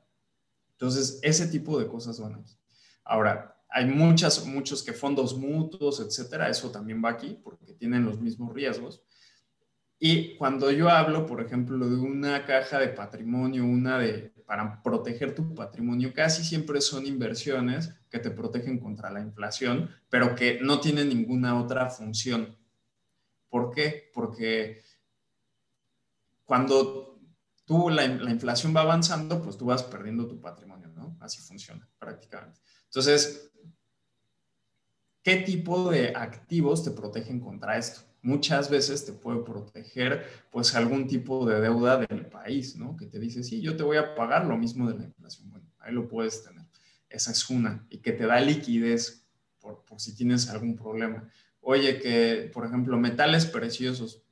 Entonces, 0.72 1.20
ese 1.22 1.46
tipo 1.46 1.78
de 1.78 1.87
cosas 1.87 2.18
van 2.18 2.35
aquí. 2.35 2.59
Ahora, 3.04 3.56
hay 3.68 3.87
muchas, 3.87 4.44
muchos 4.46 4.82
que 4.82 4.92
fondos 4.92 5.38
mutuos, 5.38 6.00
etcétera, 6.00 6.48
eso 6.48 6.72
también 6.72 7.00
va 7.04 7.11
aquí 7.11 7.38
porque 7.40 7.72
tienen 7.74 8.04
los 8.04 8.20
mismos 8.20 8.52
riesgos. 8.52 9.00
Y 10.00 10.35
cuando 10.38 10.72
yo 10.72 10.90
hablo, 10.90 11.24
por 11.24 11.40
ejemplo, 11.40 11.88
de 11.88 11.94
una 11.94 12.44
caja 12.44 12.80
de 12.80 12.88
patrimonio, 12.88 13.64
una 13.64 14.00
de 14.00 14.36
para 14.46 14.82
proteger 14.82 15.35
tu 15.35 15.54
patrimonio, 15.54 16.14
casi 16.14 16.44
siempre 16.44 16.80
son 16.80 17.04
inversiones 17.04 17.92
que 18.09 18.20
te 18.20 18.30
protegen 18.30 18.78
contra 18.78 19.11
la 19.11 19.20
inflación, 19.20 19.90
pero 20.09 20.35
que 20.37 20.61
no 20.62 20.80
tienen 20.80 21.09
ninguna 21.09 21.61
otra 21.61 21.90
función. 21.90 22.56
¿Por 23.48 23.72
qué? 23.72 24.11
Porque 24.14 24.82
cuando 26.44 27.18
tú 27.64 27.90
la, 27.90 28.04
inflación 28.04 28.74
va 28.74 28.82
avanzando, 28.82 29.42
pues 29.42 29.56
tú 29.59 29.66
vas 29.66 29.82
perdiendo 29.82 30.26
tu 30.28 30.40
patrimonio, 30.40 30.88
¿no? 30.88 31.16
Así 31.20 31.42
funciona 31.42 31.87
prácticamente. 31.98 32.61
Entonces, 32.85 33.50
¿qué 35.22 35.37
tipo 35.38 35.90
de 35.90 36.14
activos 36.14 36.85
te 36.85 36.92
protegen 36.92 37.40
contra 37.40 37.76
esto? 37.76 38.00
Muchas 38.27 38.71
veces 38.71 39.05
te 39.05 39.12
puede 39.12 39.43
proteger 39.43 40.27
pues 40.51 40.75
algún 40.75 41.07
tipo 41.07 41.47
de 41.47 41.61
deuda 41.61 41.99
del 41.99 42.27
país, 42.27 42.77
¿no? 42.77 42.97
Que 42.97 43.07
te 43.07 43.19
dice, 43.19 43.43
sí, 43.43 43.61
yo 43.61 43.77
te 43.77 43.83
voy 43.83 43.97
a 43.97 44.15
pagar 44.15 44.47
lo 44.47 44.57
mismo 44.57 44.89
de 44.91 44.99
la 44.99 45.05
inflación. 45.05 45.51
Bueno, 45.51 45.67
ahí 45.79 45.93
lo 45.93 46.09
puedes 46.09 46.43
tener. 46.43 46.67
Esa 47.09 47.31
es 47.31 47.49
una. 47.49 47.87
Y 47.89 47.99
que 47.99 48.12
te 48.12 48.27
da 48.27 48.41
liquidez 48.41 49.27
por, 49.61 49.85
por 49.85 50.01
si 50.01 50.15
tienes 50.15 50.51
algún 50.51 50.75
problema 50.77 51.29
oye, 51.67 51.99
que 51.99 52.49
por 52.55 52.65
ejemplo, 52.65 52.97
metales 52.97 53.45
preciosos, 53.45 54.23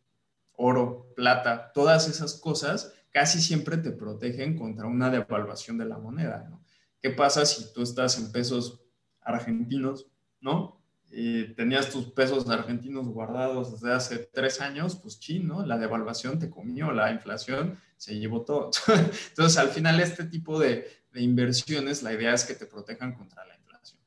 oro, 0.53 1.13
plata, 1.17 1.73
todas 1.75 2.09
esas 2.09 2.35
cosas 2.35 2.95
casi 3.11 3.41
siempre 3.41 3.77
te 3.77 3.91
protegen 3.91 4.57
contra 4.57 4.87
una 4.87 5.11
devaluación 5.11 5.77
de 5.77 5.85
la 5.85 5.99
moneda, 5.99 6.47
¿no? 6.49 6.65
¿Qué 7.03 7.11
pasa 7.11 7.45
si 7.45 7.73
tú 7.73 7.83
estás 7.83 8.19
en 8.19 8.31
pesos 8.31 8.81
argentinos, 9.21 10.07
¿no? 10.41 10.81
Y 11.17 11.55
tenías 11.55 11.91
tus 11.91 12.07
pesos 12.07 12.49
argentinos 12.49 13.07
guardados 13.07 13.73
desde 13.73 13.95
hace 13.95 14.19
tres 14.19 14.61
años, 14.61 14.97
pues 14.97 15.15
sí, 15.21 15.39
¿no? 15.39 15.65
La 15.65 15.79
devaluación 15.79 16.41
te 16.41 16.51
comió, 16.51 16.91
la 16.91 17.13
inflación 17.13 17.79
se 17.97 18.19
llevó 18.19 18.43
todo. 18.43 18.71
Entonces, 19.29 19.59
al 19.59 19.69
final, 19.69 20.01
este 20.01 20.25
tipo 20.25 20.59
de, 20.59 20.91
de 21.13 21.23
inversiones, 21.23 22.03
la 22.03 22.13
idea 22.13 22.35
es 22.35 22.45
que 22.45 22.55
te 22.55 22.67
protejan 22.67 23.15
contra 23.15 23.47
la 23.47 23.55
inflación 23.55 24.01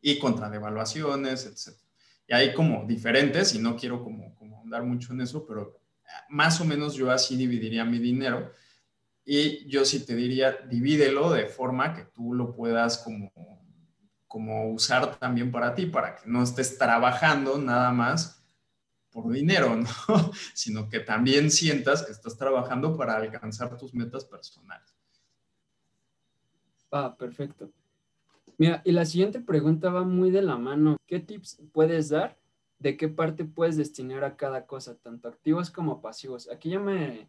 y 0.00 0.18
contra 0.18 0.48
devaluaciones, 0.48 1.44
etc. 1.44 1.76
Y 2.26 2.32
hay 2.32 2.54
como 2.54 2.86
diferentes, 2.86 3.54
y 3.54 3.58
no 3.58 3.76
quiero 3.76 4.02
como, 4.02 4.34
como 4.34 4.64
mucho 4.82 5.12
en 5.12 5.20
eso, 5.20 5.46
pero 5.46 5.78
más 6.28 6.60
o 6.60 6.64
menos 6.64 6.94
yo 6.94 7.10
así 7.10 7.36
dividiría 7.36 7.84
mi 7.84 7.98
dinero. 7.98 8.52
Y 9.24 9.66
yo 9.68 9.84
sí 9.84 10.04
te 10.04 10.14
diría, 10.14 10.52
divídelo 10.68 11.30
de 11.30 11.46
forma 11.46 11.94
que 11.94 12.04
tú 12.04 12.34
lo 12.34 12.54
puedas 12.54 12.98
como, 12.98 13.32
como 14.34 14.68
usar 14.72 15.14
también 15.14 15.52
para 15.52 15.76
ti, 15.76 15.86
para 15.86 16.16
que 16.16 16.28
no 16.28 16.42
estés 16.42 16.76
trabajando 16.76 17.56
nada 17.56 17.92
más 17.92 18.44
por 19.12 19.30
dinero, 19.30 19.76
¿no? 19.76 19.86
sino 20.54 20.88
que 20.88 20.98
también 20.98 21.52
sientas 21.52 22.02
que 22.02 22.10
estás 22.10 22.36
trabajando 22.36 22.96
para 22.96 23.14
alcanzar 23.14 23.78
tus 23.78 23.94
metas 23.94 24.24
personales. 24.24 24.92
Ah, 26.90 27.14
perfecto. 27.16 27.70
Mira, 28.58 28.82
y 28.84 28.90
la 28.90 29.04
siguiente 29.04 29.38
pregunta 29.38 29.88
va 29.90 30.02
muy 30.02 30.32
de 30.32 30.42
la 30.42 30.56
mano. 30.56 30.96
¿Qué 31.06 31.20
tips 31.20 31.62
puedes 31.72 32.08
dar 32.08 32.36
de 32.80 32.96
qué 32.96 33.06
parte 33.06 33.44
puedes 33.44 33.76
destinar 33.76 34.24
a 34.24 34.36
cada 34.36 34.66
cosa, 34.66 34.96
tanto 34.96 35.28
activos 35.28 35.70
como 35.70 36.02
pasivos? 36.02 36.50
Aquí 36.50 36.70
yo 36.70 36.80
me, 36.80 37.28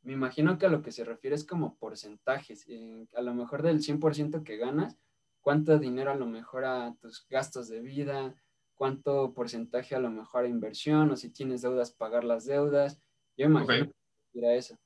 me 0.00 0.14
imagino 0.14 0.56
que 0.56 0.64
a 0.64 0.70
lo 0.70 0.80
que 0.80 0.90
se 0.90 1.04
refiere 1.04 1.36
es 1.36 1.44
como 1.44 1.76
porcentajes. 1.76 2.64
Eh, 2.66 3.06
a 3.14 3.20
lo 3.20 3.34
mejor 3.34 3.62
del 3.62 3.82
100% 3.82 4.42
que 4.42 4.56
ganas, 4.56 4.96
¿cuánto 5.46 5.78
dinero 5.78 6.10
a 6.10 6.16
lo 6.16 6.26
mejor 6.26 6.64
a 6.64 6.96
tus 7.00 7.24
gastos 7.30 7.68
de 7.68 7.78
vida? 7.80 8.34
¿Cuánto 8.74 9.32
porcentaje 9.32 9.94
a 9.94 10.00
lo 10.00 10.10
mejor 10.10 10.44
a 10.44 10.48
inversión? 10.48 11.08
O 11.12 11.16
si 11.16 11.30
tienes 11.30 11.62
deudas, 11.62 11.92
pagar 11.92 12.24
las 12.24 12.46
deudas. 12.46 12.98
Yo 13.36 13.46
imagino 13.46 13.92
que 14.32 14.56
eso. 14.56 14.76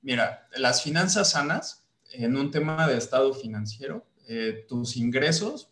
Mira, 0.00 0.48
las 0.56 0.82
finanzas 0.82 1.32
sanas 1.32 1.86
en 2.12 2.34
un 2.34 2.50
tema 2.50 2.88
de 2.88 2.96
estado 2.96 3.34
financiero 3.34 4.06
eh, 4.26 4.64
tus 4.66 4.96
ingresos, 4.96 5.70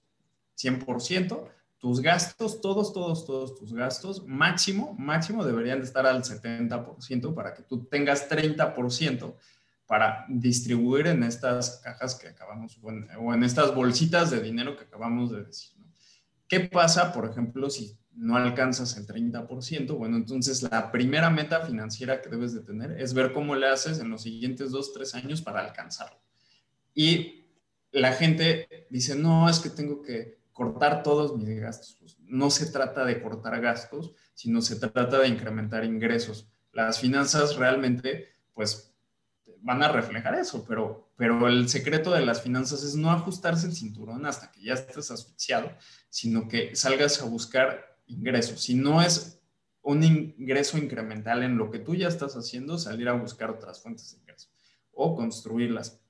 100%, 0.58 1.48
tus 1.78 2.02
gastos, 2.02 2.60
todos, 2.60 2.92
todos, 2.92 3.24
todos 3.24 3.54
tus 3.54 3.72
gastos, 3.72 4.26
máximo, 4.26 4.94
máximo 4.98 5.42
deberían 5.42 5.78
de 5.78 5.86
estar 5.86 6.04
al 6.04 6.22
70% 6.22 7.34
para 7.34 7.54
que 7.54 7.62
tú 7.62 7.86
tengas 7.86 8.28
30% 8.28 9.34
para 9.92 10.24
distribuir 10.26 11.06
en 11.06 11.22
estas 11.22 11.82
cajas 11.84 12.14
que 12.14 12.28
acabamos, 12.28 12.80
o 12.82 13.34
en, 13.34 13.44
estas 13.44 13.74
bolsitas 13.74 14.30
de 14.30 14.40
dinero 14.40 14.74
que 14.74 14.84
acabamos 14.84 15.30
de 15.30 15.44
decir. 15.44 15.72
¿Qué 16.48 16.60
pasa, 16.60 17.12
por 17.12 17.28
ejemplo, 17.28 17.68
si 17.68 17.98
no 18.14 18.34
alcanzas 18.36 18.96
el 18.96 19.06
30%? 19.06 19.94
Bueno, 19.94 20.16
entonces 20.16 20.62
la 20.62 20.90
primera 20.90 21.28
meta 21.28 21.60
financiera 21.66 22.22
que 22.22 22.30
debes 22.30 22.54
de 22.54 22.62
tener 22.62 22.98
es 22.98 23.12
ver 23.12 23.34
cómo 23.34 23.54
le 23.54 23.66
haces 23.66 23.98
en 23.98 24.08
los 24.08 24.22
siguientes 24.22 24.70
dos, 24.70 24.94
tres 24.94 25.14
años 25.14 25.42
para 25.42 25.60
alcanzarlo. 25.60 26.18
Y 26.94 27.44
la 27.90 28.14
gente 28.14 28.86
dice, 28.88 29.14
no, 29.14 29.46
es 29.46 29.58
que 29.58 29.68
tengo 29.68 30.00
que 30.00 30.38
cortar 30.54 31.02
todos 31.02 31.36
mis 31.36 31.60
gastos. 31.60 31.98
Pues, 32.00 32.16
no 32.20 32.48
se 32.48 32.64
trata 32.64 33.04
de 33.04 33.20
cortar 33.20 33.60
gastos, 33.60 34.14
sino 34.32 34.62
se 34.62 34.76
trata 34.76 35.18
de 35.18 35.28
incrementar 35.28 35.84
ingresos. 35.84 36.48
Las 36.72 36.98
finanzas 36.98 37.56
realmente, 37.56 38.28
pues, 38.54 38.88
van 39.62 39.82
a 39.82 39.88
reflejar 39.88 40.34
eso, 40.34 40.64
pero, 40.66 41.12
pero 41.16 41.48
el 41.48 41.68
secreto 41.68 42.12
de 42.12 42.26
las 42.26 42.42
finanzas 42.42 42.82
es 42.82 42.96
no 42.96 43.10
ajustarse 43.10 43.66
el 43.66 43.74
cinturón 43.74 44.26
hasta 44.26 44.50
que 44.50 44.62
ya 44.62 44.74
estés 44.74 45.10
asfixiado, 45.10 45.70
sino 46.10 46.48
que 46.48 46.74
salgas 46.74 47.22
a 47.22 47.26
buscar 47.26 47.96
ingresos. 48.06 48.60
Si 48.60 48.74
no 48.74 49.00
es 49.00 49.40
un 49.82 50.02
ingreso 50.02 50.78
incremental 50.78 51.42
en 51.42 51.56
lo 51.56 51.70
que 51.70 51.78
tú 51.78 51.94
ya 51.94 52.08
estás 52.08 52.36
haciendo, 52.36 52.78
salir 52.78 53.08
a 53.08 53.14
buscar 53.14 53.50
otras 53.50 53.80
fuentes 53.80 54.12
de 54.12 54.18
ingreso 54.18 54.48
o 54.92 55.16
construirlas. 55.16 56.00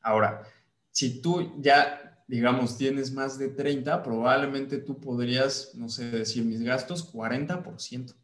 Ahora, 0.00 0.42
si 0.90 1.20
tú 1.20 1.54
ya, 1.60 2.22
digamos, 2.28 2.76
tienes 2.76 3.12
más 3.12 3.38
de 3.38 3.48
30, 3.48 4.02
probablemente 4.02 4.78
tú 4.78 5.00
podrías, 5.00 5.72
no 5.74 5.88
sé, 5.88 6.10
decir 6.10 6.44
mis 6.44 6.62
gastos 6.62 7.12
40%. 7.12 8.14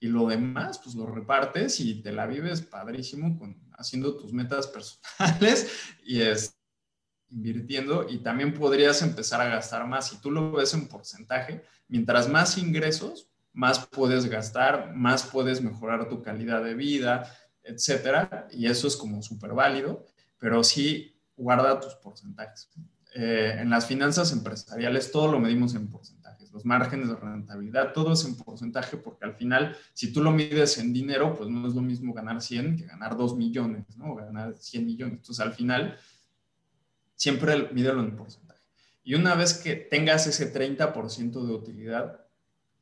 Y 0.00 0.08
lo 0.08 0.26
demás, 0.28 0.78
pues 0.80 0.96
lo 0.96 1.06
repartes 1.06 1.80
y 1.80 2.02
te 2.02 2.12
la 2.12 2.26
vives 2.26 2.60
padrísimo 2.60 3.38
con, 3.38 3.63
haciendo 3.76 4.16
tus 4.16 4.32
metas 4.32 4.66
personales 4.66 5.72
y 6.04 6.20
es 6.20 6.56
invirtiendo 7.30 8.06
y 8.08 8.18
también 8.18 8.54
podrías 8.54 9.02
empezar 9.02 9.40
a 9.40 9.48
gastar 9.48 9.86
más. 9.86 10.08
Si 10.08 10.20
tú 10.20 10.30
lo 10.30 10.52
ves 10.52 10.74
en 10.74 10.88
porcentaje, 10.88 11.64
mientras 11.88 12.28
más 12.28 12.58
ingresos, 12.58 13.28
más 13.52 13.86
puedes 13.86 14.26
gastar, 14.26 14.94
más 14.94 15.24
puedes 15.24 15.60
mejorar 15.60 16.08
tu 16.08 16.22
calidad 16.22 16.62
de 16.62 16.74
vida, 16.74 17.30
etcétera. 17.62 18.48
Y 18.50 18.66
eso 18.66 18.86
es 18.86 18.96
como 18.96 19.22
súper 19.22 19.52
válido, 19.52 20.04
pero 20.38 20.62
sí 20.62 21.20
guarda 21.36 21.80
tus 21.80 21.94
porcentajes. 21.94 22.70
Eh, 23.14 23.56
en 23.60 23.70
las 23.70 23.86
finanzas 23.86 24.32
empresariales 24.32 25.10
todo 25.12 25.30
lo 25.30 25.38
medimos 25.38 25.74
en 25.74 25.88
porcentajes. 25.88 26.23
Los 26.54 26.64
márgenes 26.64 27.08
de 27.08 27.16
rentabilidad, 27.16 27.92
todo 27.92 28.12
es 28.12 28.24
en 28.24 28.36
porcentaje, 28.36 28.96
porque 28.96 29.24
al 29.24 29.34
final, 29.34 29.76
si 29.92 30.12
tú 30.12 30.22
lo 30.22 30.30
mides 30.30 30.78
en 30.78 30.92
dinero, 30.92 31.34
pues 31.34 31.50
no 31.50 31.66
es 31.66 31.74
lo 31.74 31.82
mismo 31.82 32.14
ganar 32.14 32.40
100 32.40 32.76
que 32.76 32.86
ganar 32.86 33.16
2 33.16 33.36
millones, 33.36 33.84
¿no? 33.96 34.12
O 34.12 34.14
ganar 34.14 34.56
100 34.56 34.86
millones. 34.86 35.14
Entonces, 35.14 35.44
al 35.44 35.52
final, 35.52 35.98
siempre 37.16 37.70
mídelo 37.72 38.04
en 38.04 38.14
porcentaje. 38.16 38.60
Y 39.02 39.16
una 39.16 39.34
vez 39.34 39.54
que 39.54 39.74
tengas 39.74 40.28
ese 40.28 40.54
30% 40.54 41.44
de 41.44 41.52
utilidad, 41.52 42.24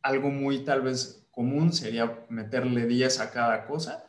algo 0.03 0.29
muy 0.29 0.65
tal 0.65 0.83
vez 0.83 1.27
común 1.31 1.73
sería 1.73 2.27
meterle 2.29 2.87
10 2.87 3.21
a 3.21 3.31
cada 3.31 3.65
cosa, 3.65 4.05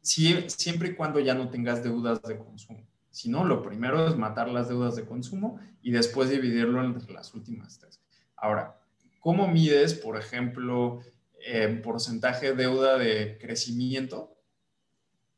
siempre 0.00 0.90
y 0.90 0.94
cuando 0.94 1.18
ya 1.18 1.34
no 1.34 1.50
tengas 1.50 1.82
deudas 1.82 2.22
de 2.22 2.38
consumo. 2.38 2.86
Si 3.10 3.28
no, 3.28 3.44
lo 3.44 3.62
primero 3.62 4.06
es 4.06 4.16
matar 4.16 4.48
las 4.48 4.68
deudas 4.68 4.94
de 4.94 5.04
consumo 5.04 5.58
y 5.82 5.90
después 5.90 6.30
dividirlo 6.30 6.84
entre 6.84 7.12
las 7.12 7.34
últimas 7.34 7.80
tres. 7.80 8.00
Ahora, 8.36 8.78
¿cómo 9.22 9.46
mides, 9.46 9.94
por 9.94 10.18
ejemplo, 10.18 11.00
eh, 11.46 11.68
porcentaje 11.82 12.48
de 12.48 12.56
deuda 12.56 12.98
de 12.98 13.38
crecimiento? 13.38 14.36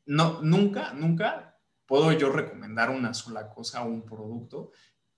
No, 0.07 0.41
nunca, 0.41 0.91
nunca 0.93 1.59
puedo 1.85 2.11
yo 2.11 2.31
recomendar 2.31 2.89
una 2.89 3.13
sola 3.13 3.47
cosa 3.47 3.83
o 3.83 3.87
un 3.87 4.03
producto. 4.03 4.71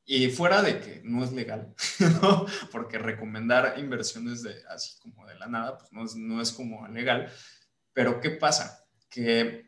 Y 0.05 0.29
fuera 0.29 0.61
de 0.61 0.79
que 0.81 1.01
no 1.05 1.23
es 1.23 1.31
legal, 1.31 1.73
¿no? 2.21 2.45
porque 2.71 2.97
recomendar 2.97 3.79
inversiones 3.79 4.43
de, 4.43 4.55
así 4.69 4.99
como 4.99 5.25
de 5.25 5.35
la 5.35 5.47
nada, 5.47 5.77
pues 5.77 5.91
no 5.93 6.03
es, 6.03 6.15
no 6.15 6.41
es 6.41 6.51
como 6.51 6.87
legal. 6.89 7.31
Pero 7.93 8.19
¿qué 8.19 8.31
pasa? 8.31 8.85
Que 9.09 9.66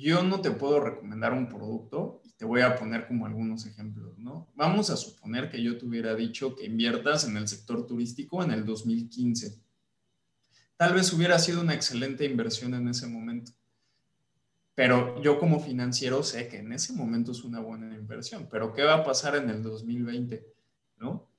yo 0.00 0.22
no 0.22 0.40
te 0.40 0.50
puedo 0.50 0.80
recomendar 0.80 1.32
un 1.32 1.48
producto 1.48 2.20
y 2.24 2.32
te 2.32 2.44
voy 2.44 2.60
a 2.60 2.76
poner 2.76 3.06
como 3.06 3.26
algunos 3.26 3.66
ejemplos, 3.66 4.18
¿no? 4.18 4.48
Vamos 4.54 4.90
a 4.90 4.96
suponer 4.96 5.50
que 5.50 5.62
yo 5.62 5.76
te 5.76 5.86
hubiera 5.86 6.14
dicho 6.14 6.54
que 6.54 6.66
inviertas 6.66 7.26
en 7.26 7.36
el 7.36 7.48
sector 7.48 7.86
turístico 7.86 8.42
en 8.42 8.52
el 8.52 8.64
2015. 8.64 9.60
Tal 10.76 10.94
vez 10.94 11.12
hubiera 11.12 11.38
sido 11.38 11.60
una 11.60 11.74
excelente 11.74 12.24
inversión 12.24 12.74
en 12.74 12.88
ese 12.88 13.06
momento. 13.06 13.52
Pero 14.74 15.20
yo 15.22 15.38
como 15.38 15.60
financiero 15.60 16.22
sé 16.22 16.48
que 16.48 16.58
en 16.58 16.72
ese 16.72 16.92
momento 16.92 17.32
es 17.32 17.44
una 17.44 17.60
buena 17.60 17.94
inversión. 17.94 18.48
Pero 18.50 18.72
¿qué 18.72 18.82
va 18.82 18.94
a 18.94 19.04
pasar 19.04 19.36
en 19.36 19.50
el 19.50 19.62
2020? 19.62 20.46
¿No? 20.98 21.31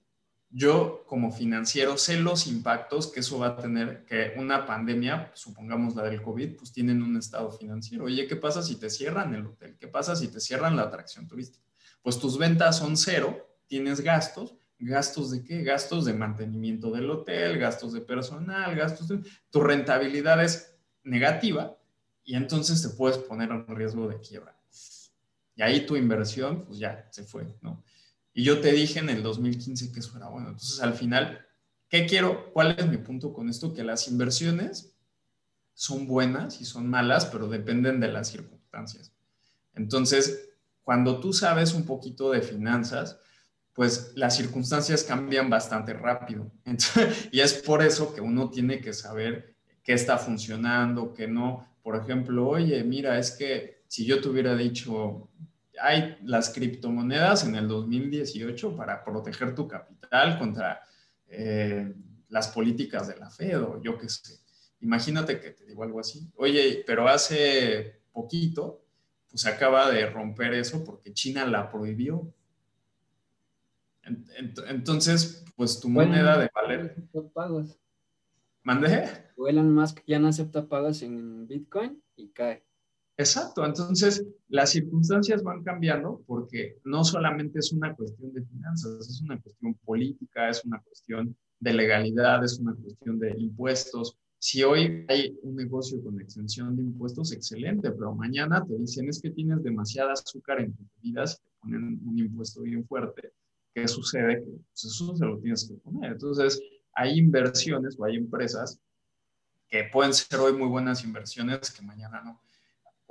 Yo 0.56 1.04
como 1.08 1.32
financiero 1.32 1.98
sé 1.98 2.20
los 2.20 2.46
impactos 2.46 3.08
que 3.08 3.22
eso 3.22 3.40
va 3.40 3.48
a 3.48 3.58
tener, 3.58 4.06
que 4.06 4.34
una 4.38 4.68
pandemia, 4.68 5.32
supongamos 5.34 5.96
la 5.96 6.04
del 6.04 6.22
COVID, 6.22 6.58
pues 6.58 6.72
tienen 6.72 7.02
un 7.02 7.18
estado 7.18 7.52
financiero. 7.52 8.06
Oye, 8.06 8.28
¿qué 8.28 8.36
pasa 8.36 8.62
si 8.62 8.76
te 8.76 8.92
cierran 8.92 9.34
el 9.34 9.48
hotel? 9.48 9.76
¿Qué 9.80 9.88
pasa 9.88 10.16
si 10.16 10.28
te 10.28 10.40
cierran 10.40 10.76
la 10.76 10.84
atracción 10.84 11.28
turística? 11.28 11.66
Pues 12.04 12.20
tus 12.20 12.38
ventas 12.38 12.78
son 12.78 12.98
cero, 12.98 13.58
tienes 13.66 14.02
gastos. 14.02 14.54
¿Gastos 14.78 15.32
de 15.32 15.44
qué? 15.44 15.64
Gastos 15.64 16.06
de 16.06 16.14
mantenimiento 16.14 16.92
del 16.92 17.10
hotel, 17.10 17.58
gastos 17.58 17.94
de 17.94 18.02
personal, 18.02 18.76
gastos 18.76 19.08
de... 19.08 19.22
Tu 19.50 19.60
rentabilidad 19.60 20.44
es 20.44 20.76
negativa 21.04 21.76
y 22.24 22.36
entonces 22.36 22.82
te 22.82 22.90
puedes 22.90 23.18
poner 23.18 23.50
en 23.50 23.66
riesgo 23.76 24.08
de 24.08 24.20
quiebra. 24.20 24.56
Y 25.56 25.64
ahí 25.64 25.86
tu 25.86 25.96
inversión, 25.96 26.64
pues 26.66 26.78
ya 26.78 27.08
se 27.12 27.24
fue, 27.24 27.48
¿no? 27.62 27.84
Y 28.34 28.44
yo 28.44 28.60
te 28.62 28.72
dije 28.72 29.00
en 29.00 29.10
el 29.10 29.22
2015 29.22 29.92
que 29.92 30.00
eso 30.00 30.18
era 30.18 30.28
bueno. 30.28 30.50
Entonces, 30.50 30.82
al 30.82 30.96
final, 30.96 31.46
¿qué 31.88 32.06
quiero? 32.06 32.52
¿Cuál 32.52 32.76
es 32.78 32.88
mi 32.88 32.98
punto 32.98 33.34
con 33.34 33.50
esto? 33.50 33.74
Que 33.74 33.84
las 33.84 34.08
inversiones 34.08 34.96
son 35.74 36.08
buenas 36.08 36.62
y 36.62 36.66
son 36.66 36.90
malas, 36.90 37.26
pero 37.28 37.48
dependen 37.48 38.00
de 38.00 38.12
las 38.12 38.30
circunstancias. 38.30 39.12
Entonces, 39.76 40.50
cuando 40.84 41.20
tú 41.20 41.34
sabes 41.34 41.74
un 41.74 41.86
poquito 41.86 42.32
de 42.32 42.42
finanzas, 42.42 43.20
pues 43.74 44.14
las 44.16 44.36
circunstancias 44.36 45.04
cambian 45.04 45.50
bastante 45.50 45.94
rápido. 45.94 46.52
y 47.32 47.40
es 47.40 47.54
por 47.54 47.82
eso 47.84 48.14
que 48.14 48.22
uno 48.22 48.50
tiene 48.50 48.82
que 48.82 48.94
saber 48.94 49.56
qué 49.84 49.94
está 49.94 50.18
funcionando, 50.18 51.14
qué 51.14 51.28
no. 51.28 51.68
Por 51.82 51.96
ejemplo, 51.96 52.48
oye, 52.48 52.84
mira, 52.84 53.18
es 53.20 53.32
que 53.32 53.84
si 53.88 54.06
yo 54.06 54.22
te 54.22 54.30
hubiera 54.30 54.56
dicho, 54.56 55.30
hay 55.82 56.18
las 56.24 56.50
criptomonedas 56.52 57.46
en 57.46 57.56
el 57.56 57.68
2018 57.68 58.76
para 58.76 59.04
proteger 59.04 59.56
tu 59.56 59.68
capital 59.68 60.38
contra 60.38 60.82
eh, 61.28 61.94
las 62.30 62.48
políticas 62.50 63.08
de 63.08 63.18
la 63.18 63.30
Fed 63.30 63.62
o 63.62 63.82
yo 63.82 63.98
qué 63.98 64.10
sé. 64.10 64.40
Imagínate 64.82 65.40
que 65.40 65.52
te 65.52 65.66
digo 65.66 65.84
algo 65.84 66.00
así. 66.00 66.30
Oye, 66.36 66.84
pero 66.86 67.08
hace 67.08 68.02
poquito, 68.12 68.86
pues 69.30 69.46
acaba 69.46 69.90
de 69.90 70.10
romper 70.10 70.54
eso 70.54 70.84
porque 70.84 71.14
China 71.14 71.46
la 71.46 71.72
prohibió. 71.72 72.34
Entonces, 74.68 75.46
pues 75.56 75.80
tu 75.80 75.90
moneda 75.90 76.38
de 76.38 76.50
valer. 76.54 76.96
Pagos. 77.34 77.80
¿Mande? 78.64 79.10
O 79.38 79.48
Elon 79.48 79.74
Musk 79.74 80.00
ya 80.06 80.20
no 80.20 80.28
acepta 80.28 80.68
pagos 80.68 81.02
en 81.02 81.48
Bitcoin 81.48 82.02
y 82.16 82.30
cae. 82.30 82.64
Exacto, 83.16 83.64
entonces 83.64 84.26
las 84.48 84.72
circunstancias 84.72 85.44
van 85.44 85.64
cambiando 85.64 86.24
porque 86.26 86.80
no 86.84 87.04
solamente 87.04 87.60
es 87.60 87.72
una 87.72 87.96
cuestión 87.96 88.34
de 88.34 88.44
finanzas, 88.44 89.08
es 89.08 89.22
una 89.22 89.40
cuestión 89.40 89.76
política, 89.86 90.50
es 90.50 90.66
una 90.66 90.82
cuestión 90.82 91.36
de 91.60 91.74
legalidad, 91.74 92.44
es 92.44 92.58
una 92.58 92.74
cuestión 92.74 93.20
de 93.20 93.36
impuestos. 93.38 94.18
Si 94.40 94.64
hoy 94.64 95.06
hay 95.08 95.38
un 95.44 95.56
negocio 95.56 96.04
con 96.04 96.20
exención 96.20 96.76
de 96.76 96.84
impuestos, 96.84 97.32
excelente, 97.32 97.92
pero 97.92 98.16
mañana 98.16 98.66
te 98.66 98.76
dicen 98.78 99.08
es 99.08 99.22
que 99.22 99.30
tienes 99.30 99.62
demasiada 99.64 100.14
azúcar 100.14 100.60
en 100.62 100.74
tus 100.74 100.88
bebidas 100.96 101.36
y 101.36 101.44
te 101.44 101.52
ponen 101.62 102.02
un 102.04 102.18
impuesto 102.18 102.62
bien 102.62 102.86
fuerte. 102.86 103.32
¿Qué 103.76 103.88
sucede? 103.88 104.40
Que 104.44 104.52
pues, 104.52 104.86
eso 104.86 105.16
se 105.16 105.26
lo 105.26 105.38
tienes 105.38 105.68
que 105.68 105.76
poner. 105.76 106.14
Entonces, 106.14 106.60
hay 106.94 107.18
inversiones 107.18 107.96
o 107.98 108.06
hay 108.06 108.18
empresas 108.18 108.80
que 109.70 109.84
pueden 109.86 110.14
ser 110.14 110.40
hoy 110.40 110.54
muy 110.54 110.68
buenas 110.68 111.04
inversiones 111.04 111.72
que 111.72 111.82
mañana 111.84 112.22
no. 112.24 112.42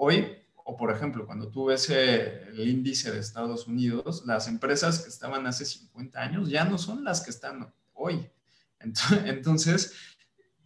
Hoy, 0.04 0.36
o 0.56 0.76
por 0.76 0.90
ejemplo, 0.90 1.24
cuando 1.26 1.48
tú 1.48 1.66
ves 1.66 1.88
el 1.88 2.68
índice 2.68 3.12
de 3.12 3.20
Estados 3.20 3.68
Unidos, 3.68 4.24
las 4.26 4.48
empresas 4.48 4.98
que 4.98 5.08
estaban 5.08 5.46
hace 5.46 5.64
50 5.64 6.20
años 6.20 6.50
ya 6.50 6.64
no 6.64 6.76
son 6.76 7.04
las 7.04 7.20
que 7.20 7.30
están 7.30 7.72
hoy. 7.92 8.28
Entonces, 8.80 9.94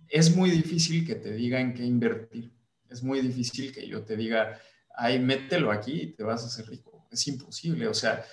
es 0.08 0.34
muy 0.34 0.50
difícil 0.50 1.06
que 1.06 1.16
te 1.16 1.34
digan 1.34 1.74
qué 1.74 1.84
invertir. 1.84 2.50
Es 2.88 3.02
muy 3.02 3.20
difícil 3.20 3.74
que 3.74 3.86
yo 3.86 4.06
te 4.06 4.16
diga, 4.16 4.58
ay, 4.96 5.18
mételo 5.18 5.70
aquí 5.70 6.00
y 6.00 6.12
te 6.14 6.22
vas 6.22 6.42
a 6.42 6.46
hacer 6.46 6.66
rico. 6.68 7.06
Es 7.10 7.28
imposible. 7.28 7.88
O 7.88 7.94
sea, 7.94 8.24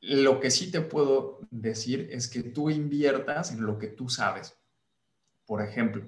lo 0.00 0.40
que 0.40 0.50
sí 0.50 0.72
te 0.72 0.80
puedo 0.80 1.38
decir 1.52 2.08
es 2.10 2.26
que 2.26 2.42
tú 2.42 2.68
inviertas 2.68 3.52
en 3.52 3.64
lo 3.64 3.78
que 3.78 3.86
tú 3.86 4.08
sabes. 4.08 4.58
Por 5.46 5.62
ejemplo, 5.62 6.04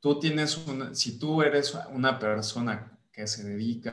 tú 0.00 0.18
tienes 0.18 0.56
una, 0.56 0.94
si 0.94 1.18
tú 1.18 1.42
eres 1.42 1.76
una 1.92 2.18
persona 2.18 2.93
que 3.14 3.26
se 3.26 3.44
dedica 3.44 3.92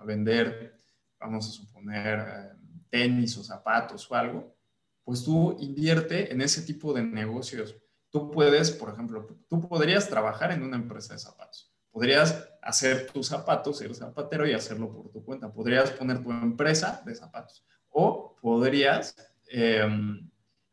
a 0.00 0.04
vender, 0.04 0.76
vamos 1.18 1.48
a 1.48 1.50
suponer, 1.50 2.18
eh, 2.20 2.52
tenis 2.88 3.36
o 3.36 3.42
zapatos 3.42 4.08
o 4.10 4.14
algo, 4.14 4.54
pues 5.02 5.24
tú 5.24 5.56
invierte 5.58 6.32
en 6.32 6.40
ese 6.40 6.62
tipo 6.62 6.92
de 6.92 7.02
negocios. 7.02 7.74
Tú 8.10 8.30
puedes, 8.30 8.70
por 8.70 8.90
ejemplo, 8.90 9.26
tú 9.48 9.68
podrías 9.68 10.08
trabajar 10.08 10.52
en 10.52 10.62
una 10.62 10.76
empresa 10.76 11.14
de 11.14 11.18
zapatos. 11.18 11.72
Podrías 11.90 12.48
hacer 12.62 13.10
tus 13.12 13.26
zapatos, 13.26 13.78
ser 13.78 13.94
zapatero 13.94 14.46
y 14.46 14.52
hacerlo 14.52 14.92
por 14.92 15.10
tu 15.10 15.24
cuenta. 15.24 15.52
Podrías 15.52 15.90
poner 15.90 16.22
tu 16.22 16.30
empresa 16.30 17.02
de 17.04 17.14
zapatos. 17.14 17.64
O 17.90 18.36
podrías 18.40 19.16
em, 19.48 20.30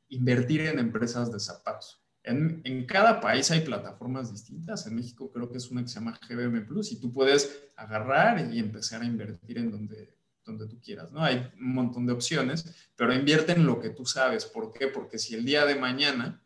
invertir 0.10 0.62
en 0.62 0.80
empresas 0.80 1.32
de 1.32 1.39
zapatos. 1.39 2.01
En, 2.24 2.86
cada 2.86 3.20
país 3.20 3.50
hay 3.52 3.62
plataformas 3.62 4.32
distintas. 4.32 4.86
En 4.86 4.96
México 4.96 5.32
creo 5.32 5.50
que 5.50 5.58
es 5.58 5.72
una 5.72 5.82
que 5.82 5.88
se 5.88 5.96
llama 5.96 6.20
GBM 6.28 6.66
Plus 6.66 6.92
y 6.92 7.00
tú 7.00 7.12
puedes 7.12 7.72
agarrar 7.76 8.54
y 8.54 8.60
empezar 8.60 9.02
a 9.02 9.06
invertir 9.06 9.58
en 9.58 9.72
donde, 9.72 10.18
donde 10.46 10.68
tú 10.68 10.80
quieras. 10.80 11.12
¿no? 11.12 11.24
Hay 11.24 11.52
un 11.60 11.74
montón 11.74 12.06
de 12.06 12.14
opciones, 12.14 12.92
pero 12.96 13.14
invierte 13.14 13.54
en 13.54 13.66
lo 13.66 13.80
que 13.80 13.90
tú 13.90 14.06
sabes. 14.06 14.46
¿Por 14.46 14.72
qué? 14.72 14.88
Porque 14.88 15.18
si 15.18 15.34
el 15.34 15.46
día 15.46 15.66
de 15.66 15.76
mañana 15.76 16.44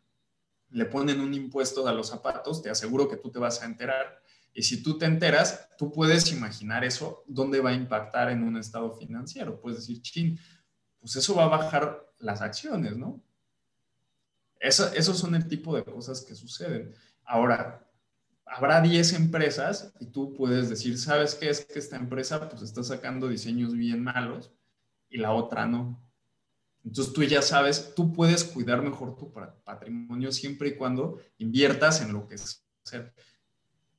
le 0.70 0.86
ponen 0.86 1.20
un 1.20 1.34
impuesto 1.34 1.86
a 1.86 1.92
los 1.92 2.08
zapatos, 2.08 2.62
te 2.62 2.70
aseguro 2.70 3.08
que 3.08 3.16
tú 3.16 3.30
te 3.30 3.38
vas 3.38 3.62
a 3.62 3.66
enterar. 3.66 4.22
Y 4.54 4.62
si 4.62 4.82
tú 4.82 4.96
te 4.96 5.04
enteras, 5.04 5.68
tú 5.76 5.92
puedes 5.92 6.32
imaginar 6.32 6.84
eso, 6.84 7.22
dónde 7.26 7.60
va 7.60 7.70
a 7.70 7.74
impactar 7.74 8.30
en 8.30 8.42
un 8.42 8.56
estado 8.56 8.96
financiero. 8.96 9.60
Puedes 9.60 9.80
decir, 9.80 10.00
chin, 10.00 10.38
pues 10.98 11.16
eso 11.16 11.34
va 11.34 11.44
a 11.44 11.48
bajar 11.48 12.10
las 12.18 12.40
acciones, 12.40 12.96
¿no? 12.96 13.22
Esos 14.60 15.18
son 15.18 15.34
el 15.34 15.48
tipo 15.48 15.76
de 15.76 15.84
cosas 15.84 16.22
que 16.22 16.34
suceden. 16.34 16.94
Ahora, 17.24 17.86
habrá 18.44 18.80
10 18.80 19.12
empresas 19.14 19.92
y 20.00 20.06
tú 20.06 20.32
puedes 20.34 20.68
decir, 20.68 20.98
¿sabes 20.98 21.34
qué? 21.34 21.50
Es 21.50 21.64
que 21.64 21.78
esta 21.78 21.96
empresa 21.96 22.48
pues 22.48 22.62
está 22.62 22.82
sacando 22.82 23.28
diseños 23.28 23.74
bien 23.74 24.02
malos 24.02 24.52
y 25.10 25.18
la 25.18 25.32
otra 25.32 25.66
no. 25.66 26.02
Entonces 26.84 27.12
tú 27.12 27.24
ya 27.24 27.42
sabes, 27.42 27.94
tú 27.96 28.12
puedes 28.12 28.44
cuidar 28.44 28.80
mejor 28.80 29.16
tu 29.16 29.32
patrimonio 29.64 30.30
siempre 30.30 30.68
y 30.68 30.76
cuando 30.76 31.20
inviertas 31.38 32.00
en 32.00 32.12
lo 32.12 32.28
que 32.28 32.36
es 32.36 32.64
hacer. 32.84 33.12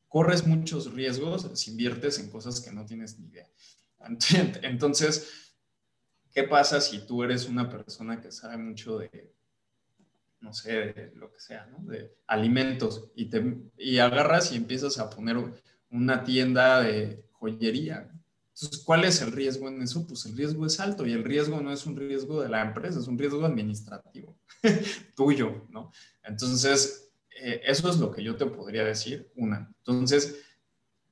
Corres 0.07 0.47
muchos 0.47 0.93
riesgos 0.93 1.49
si 1.55 1.71
inviertes 1.71 2.17
en 2.17 2.29
cosas 2.29 2.61
que 2.61 2.71
no 2.71 2.85
tienes 2.85 3.19
ni 3.19 3.27
idea. 3.27 3.47
Entonces, 4.61 5.53
¿qué 6.31 6.43
pasa 6.43 6.79
si 6.79 7.05
tú 7.05 7.23
eres 7.23 7.47
una 7.47 7.69
persona 7.69 8.21
que 8.21 8.31
sabe 8.31 8.55
mucho 8.55 8.99
de 8.99 9.35
no 10.41 10.53
sé, 10.53 11.11
lo 11.15 11.31
que 11.31 11.39
sea. 11.39 11.67
De 11.79 12.15
alimentos 12.27 13.11
y, 13.15 13.29
te, 13.29 13.57
y 13.77 13.97
agarras 13.99 14.51
y 14.51 14.57
empiezas 14.57 14.97
a 14.99 15.09
poner 15.09 15.37
una 15.89 16.23
tienda 16.23 16.81
de 16.81 17.25
joyería. 17.31 18.11
Entonces, 18.53 18.83
¿cuál 18.83 19.05
es 19.05 19.21
el 19.21 19.31
riesgo 19.31 19.67
en 19.67 19.81
eso? 19.81 20.05
Pues 20.07 20.25
el 20.25 20.35
riesgo 20.35 20.65
es 20.65 20.79
alto 20.79 21.05
y 21.05 21.13
el 21.13 21.23
riesgo 21.23 21.61
no 21.61 21.71
es 21.71 21.85
un 21.85 21.95
riesgo 21.95 22.41
de 22.41 22.49
la 22.49 22.61
empresa, 22.61 22.99
es 22.99 23.07
un 23.07 23.17
riesgo 23.17 23.45
administrativo 23.45 24.35
tuyo, 25.15 25.67
¿no? 25.69 25.91
Entonces, 26.23 27.11
eh, 27.39 27.61
eso 27.65 27.89
es 27.89 27.97
lo 27.97 28.11
que 28.11 28.23
yo 28.23 28.35
te 28.35 28.47
podría 28.47 28.83
decir, 28.83 29.31
una. 29.35 29.71
Entonces, 29.79 30.43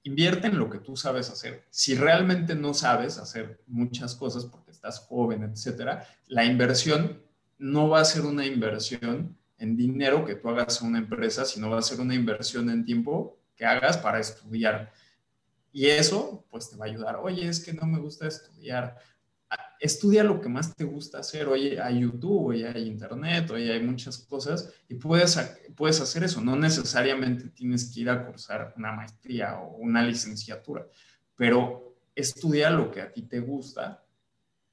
invierte 0.04 0.48
en 0.48 0.58
lo 0.58 0.70
que 0.70 0.80
tú 0.80 0.96
sabes 0.96 1.30
hacer. 1.30 1.66
Si 1.70 1.96
realmente 1.96 2.56
no 2.56 2.74
sabes 2.74 3.18
hacer 3.18 3.62
muchas 3.68 4.16
cosas 4.16 4.46
porque 4.46 4.72
estás 4.72 5.00
joven, 5.00 5.44
etcétera, 5.44 6.08
la 6.28 6.46
inversión 6.46 7.25
no 7.58 7.90
va 7.90 8.02
a 8.02 8.06
ser 8.06 8.24
una 8.24 8.46
inversión 8.46 9.38
en 9.58 9.78
dinero 9.78 10.26
que 10.26 10.36
tú 10.36 10.50
hagas 10.50 10.82
en 10.82 10.90
una 10.90 11.00
empresa, 11.00 11.46
sino 11.46 11.70
va 11.70 11.80
a 11.80 11.84
ser 11.84 12.00
una 12.00 12.16
inversión 12.16 12.70
en 12.70 12.84
tiempo 12.84 13.38
que 13.56 13.66
hagas 13.66 13.98
para 13.98 14.20
estudiar. 14.20 14.92
Y 15.72 15.88
eso, 15.88 16.46
pues 16.50 16.70
te 16.70 16.78
va 16.78 16.86
a 16.86 16.90
ayudar. 16.90 17.18
Oye, 17.18 17.48
es 17.48 17.64
que 17.64 17.74
no 17.74 17.86
me 17.86 18.00
gusta 18.00 18.28
estudiar. 18.28 18.98
Ah, 19.50 19.76
estudia 19.80 20.24
lo 20.24 20.42
que 20.42 20.50
más 20.50 20.76
te 20.76 20.84
gusta 20.84 21.20
hacer. 21.20 21.48
Oye, 21.48 21.80
hay 21.80 22.02
YouTube, 22.02 22.48
oye, 22.48 22.68
hay 22.68 22.88
Internet, 22.88 23.50
oye, 23.52 23.74
hay 23.74 23.82
muchas 23.82 24.18
cosas 24.20 24.74
y 24.88 24.96
puedes, 24.96 25.38
puedes 25.76 26.00
hacer 26.02 26.24
eso. 26.24 26.42
No 26.42 26.56
necesariamente 26.56 27.50
tienes 27.50 27.92
que 27.92 28.02
ir 28.02 28.10
a 28.10 28.26
cursar 28.26 28.74
una 28.78 28.92
maestría 28.92 29.60
o 29.60 29.78
una 29.78 30.04
licenciatura, 30.04 30.88
pero 31.36 31.96
estudia 32.14 32.70
lo 32.70 32.92
que 32.92 33.02
a 33.02 33.12
ti 33.12 33.24
te 33.24 33.40
gusta 33.40 34.04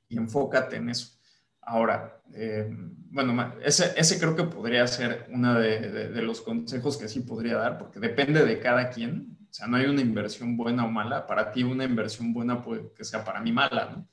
y 0.09 0.17
enfócate 0.17 0.77
en 0.77 0.91
eso. 0.91 1.19
Ahora, 1.63 2.21
eh, 2.35 2.69
bueno, 3.11 3.55
ese, 3.63 3.93
ese, 3.97 4.19
creo 4.19 4.35
que 4.35 4.45
podría 4.45 4.87
ser 4.87 5.27
uno 5.31 5.55
de, 5.55 6.09
de, 6.09 6.23
los 6.23 6.41
consejos 6.41 6.97
que 6.97 7.09
sí 7.09 7.21
podría 7.21 7.57
dar, 7.57 7.79
porque 7.79 8.01
depende 8.01 8.45
de 8.45 8.59
cada 8.59 8.91
quien. 8.91 9.39
O 9.51 9.55
sea, 9.55 9.67
no 9.67 9.77
hay 9.77 9.87
una 9.87 10.01
inversión 10.01 10.57
buena 10.57 10.85
o 10.85 10.91
mala. 10.91 11.27
Para 11.27 11.53
ti 11.53 11.63
una 11.63 11.85
inversión 11.85 12.33
buena 12.33 12.63
puede 12.63 12.93
que 12.95 13.05
sea 13.05 13.25
para 13.25 13.41
mí 13.41 13.53
mala, 13.53 13.91
¿no? 13.91 14.09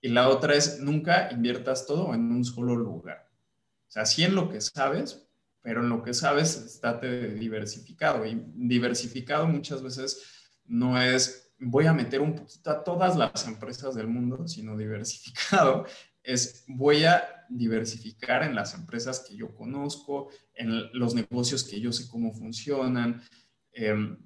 Y 0.00 0.08
la 0.08 0.28
otra 0.28 0.54
es, 0.54 0.80
nunca 0.80 1.30
inviertas 1.32 1.86
todo 1.86 2.14
en 2.14 2.30
un 2.30 2.44
solo 2.44 2.76
lugar. 2.76 3.28
O 3.88 3.90
sea, 3.90 4.04
sí 4.04 4.24
en 4.24 4.34
lo 4.34 4.48
que 4.48 4.60
sabes, 4.60 5.28
pero 5.62 5.80
en 5.80 5.88
lo 5.88 6.02
que 6.02 6.12
sabes 6.12 6.56
estate 6.56 7.34
diversificado. 7.34 8.26
Y 8.26 8.44
diversificado 8.54 9.46
muchas 9.46 9.82
veces 9.82 10.22
no 10.64 11.00
es 11.00 11.42
voy 11.64 11.86
a 11.86 11.92
meter 11.92 12.20
un 12.20 12.34
poquito 12.34 12.70
a 12.70 12.82
todas 12.82 13.16
las 13.16 13.46
empresas 13.46 13.94
del 13.94 14.08
mundo, 14.08 14.46
sino 14.48 14.76
diversificado 14.76 15.86
es 16.22 16.64
voy 16.68 17.04
a 17.04 17.46
diversificar 17.48 18.42
en 18.42 18.54
las 18.54 18.74
empresas 18.74 19.20
que 19.20 19.36
yo 19.36 19.54
conozco, 19.54 20.28
en 20.54 20.90
los 20.92 21.14
negocios 21.14 21.64
que 21.64 21.80
yo 21.80 21.92
sé 21.92 22.08
cómo 22.08 22.32
funcionan. 22.32 23.22
Em, 23.72 24.16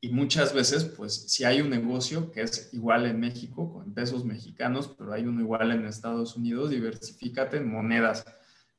y 0.00 0.10
muchas 0.10 0.52
veces, 0.52 0.84
pues, 0.84 1.14
si 1.32 1.44
hay 1.44 1.60
un 1.60 1.70
negocio 1.70 2.30
que 2.30 2.42
es 2.42 2.72
igual 2.72 3.06
en 3.06 3.18
México, 3.18 3.72
con 3.72 3.94
pesos 3.94 4.24
mexicanos, 4.24 4.94
pero 4.96 5.12
hay 5.12 5.24
uno 5.24 5.40
igual 5.40 5.72
en 5.72 5.86
Estados 5.86 6.36
Unidos, 6.36 6.70
diversifícate 6.70 7.56
en 7.56 7.70
monedas. 7.70 8.24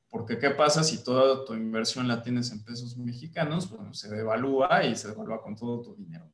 Porque, 0.10 0.38
¿qué 0.38 0.52
pasa 0.52 0.84
si 0.84 1.04
toda 1.04 1.44
tu 1.44 1.54
inversión 1.54 2.08
la 2.08 2.24
tienes 2.24 2.52
en 2.52 2.64
pesos 2.64 2.96
mexicanos? 2.98 3.70
Bueno, 3.70 3.94
se 3.94 4.10
devalúa 4.10 4.86
y 4.86 4.96
se 4.96 5.10
devalúa 5.10 5.42
con 5.42 5.56
todo 5.56 5.82
tu 5.82 5.96
dinero. 5.96 6.32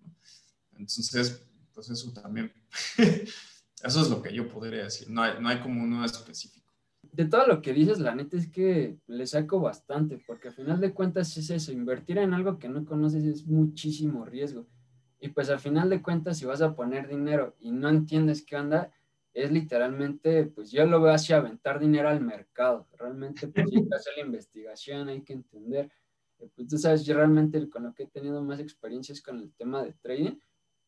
Entonces, 0.73 1.43
pues 1.73 1.89
eso 1.89 2.11
también 2.13 2.53
Eso 3.83 4.01
es 4.01 4.09
lo 4.09 4.21
que 4.21 4.33
yo 4.33 4.47
podría 4.47 4.85
decir, 4.85 5.09
no 5.09 5.21
hay, 5.21 5.33
no 5.41 5.49
hay 5.49 5.59
como 5.59 5.83
uno 5.83 6.05
específico. 6.05 6.71
De 7.01 7.25
todo 7.25 7.45
lo 7.45 7.61
que 7.61 7.73
dices, 7.73 7.99
la 7.99 8.15
neta 8.15 8.37
es 8.37 8.49
que 8.49 8.97
le 9.07 9.27
saco 9.27 9.59
bastante, 9.59 10.23
porque 10.25 10.47
al 10.47 10.53
final 10.53 10.79
de 10.79 10.93
cuentas 10.93 11.35
es 11.37 11.49
eso, 11.49 11.71
invertir 11.71 12.17
en 12.17 12.33
algo 12.33 12.57
que 12.57 12.69
no 12.69 12.85
conoces 12.85 13.25
es 13.25 13.45
muchísimo 13.45 14.25
riesgo. 14.25 14.65
Y 15.19 15.29
pues 15.29 15.49
al 15.49 15.59
final 15.59 15.89
de 15.89 16.01
cuentas, 16.01 16.37
si 16.37 16.45
vas 16.45 16.61
a 16.61 16.75
poner 16.75 17.07
dinero 17.07 17.55
y 17.59 17.71
no 17.71 17.89
entiendes 17.89 18.43
qué 18.45 18.55
onda, 18.55 18.91
es 19.33 19.51
literalmente, 19.51 20.45
pues 20.45 20.71
yo 20.71 20.85
lo 20.85 21.01
veo 21.01 21.13
así, 21.13 21.33
aventar 21.33 21.79
dinero 21.79 22.07
al 22.07 22.21
mercado. 22.21 22.87
Realmente, 22.97 23.47
pues 23.47 23.65
hay 23.65 23.87
que 23.87 23.95
hacer 23.95 24.13
la 24.17 24.25
investigación, 24.25 25.09
hay 25.09 25.21
que 25.21 25.33
entender. 25.33 25.91
Eh, 26.39 26.49
pues 26.55 26.67
tú 26.67 26.77
sabes, 26.77 27.05
yo 27.05 27.15
realmente 27.15 27.69
con 27.69 27.83
lo 27.83 27.93
que 27.93 28.03
he 28.03 28.07
tenido 28.07 28.41
más 28.43 28.59
experiencias 28.59 29.21
con 29.21 29.39
el 29.39 29.51
tema 29.53 29.83
de 29.83 29.93
trading, 29.93 30.37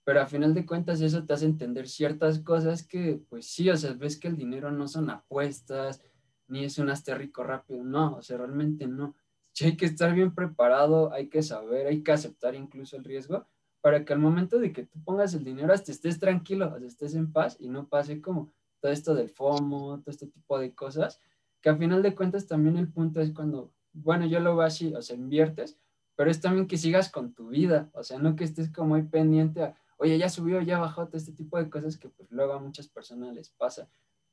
pero 0.06 0.22
a 0.22 0.28
final 0.28 0.54
de 0.54 0.68
cuentas 0.68 1.02
eso 1.02 1.26
te 1.26 1.34
hace 1.34 1.46
entender 1.46 1.90
ciertas 1.90 2.40
cosas 2.40 2.88
que, 2.88 3.20
pues 3.28 3.48
sí, 3.48 3.70
o 3.72 3.76
sea, 3.76 3.94
ves 3.94 4.18
que 4.18 4.28
el 4.28 4.38
dinero 4.38 4.72
no 4.72 4.88
son 4.88 5.10
apuestas, 5.10 6.00
ni 6.48 6.64
es 6.64 6.78
un 6.78 6.92
hazte 6.92 7.14
rico 7.16 7.44
rápido, 7.44 7.84
no, 7.84 8.16
o 8.18 8.22
sea, 8.22 8.38
realmente 8.38 8.88
no. 8.88 9.16
Sí 9.52 9.66
hay 9.66 9.78
que 9.78 9.88
estar 9.88 10.14
bien 10.14 10.36
preparado, 10.36 11.12
hay 11.12 11.28
que 11.28 11.42
saber, 11.42 11.88
hay 11.88 12.04
que 12.04 12.12
aceptar 12.12 12.54
incluso 12.54 12.96
el 12.96 13.04
riesgo 13.04 13.48
para 13.82 14.06
que 14.06 14.14
al 14.14 14.20
momento 14.20 14.60
de 14.60 14.72
que 14.72 14.86
tú 14.86 15.04
pongas 15.04 15.34
el 15.34 15.44
dinero 15.44 15.74
hasta 15.74 15.92
estés 15.92 16.20
tranquilo, 16.20 16.66
hasta 16.66 16.86
estés 16.86 17.16
en 17.16 17.32
paz 17.32 17.58
y 17.60 17.68
no 17.68 17.88
pase 17.88 18.22
como 18.22 18.52
todo 18.80 18.92
esto 18.92 19.16
del 19.16 19.30
FOMO, 19.30 20.02
todo 20.02 20.12
este 20.12 20.28
tipo 20.28 20.60
de 20.60 20.76
cosas, 20.76 21.20
que 21.62 21.70
a 21.70 21.76
final 21.76 22.04
de 22.04 22.14
cuentas 22.14 22.46
también 22.46 22.78
el 22.78 22.92
punto 22.92 23.22
es 23.22 23.32
cuando, 23.32 23.72
bueno, 23.94 24.28
yo 24.28 24.40
lo 24.40 24.56
veo 24.56 24.66
así, 24.66 24.94
o 24.94 25.02
sea, 25.02 25.16
inviertes, 25.16 25.80
pero 26.16 26.30
es 26.30 26.42
también 26.42 26.68
que 26.68 26.78
sigas 26.78 27.10
con 27.10 27.34
tu 27.34 27.50
vida, 27.50 27.90
o 27.94 28.04
sea, 28.04 28.20
no 28.20 28.36
que 28.36 28.44
estés 28.44 28.72
como 28.72 28.90
muy 28.90 29.04
pendiente 29.04 29.64
a, 29.64 29.76
oye, 29.98 30.18
ya 30.18 30.30
subió, 30.30 30.62
ya 30.62 30.80
bajó, 30.80 31.08
todo 31.08 31.18
este 31.18 31.32
tipo 31.32 31.58
de 31.58 31.70
cosas 31.70 31.98
que 31.98 32.10
pues 32.10 32.32
luego 32.32 32.54
a 32.54 32.60
muchas 32.60 32.88
personas 32.88 33.34
les 33.34 33.50
pasa. 33.50 33.90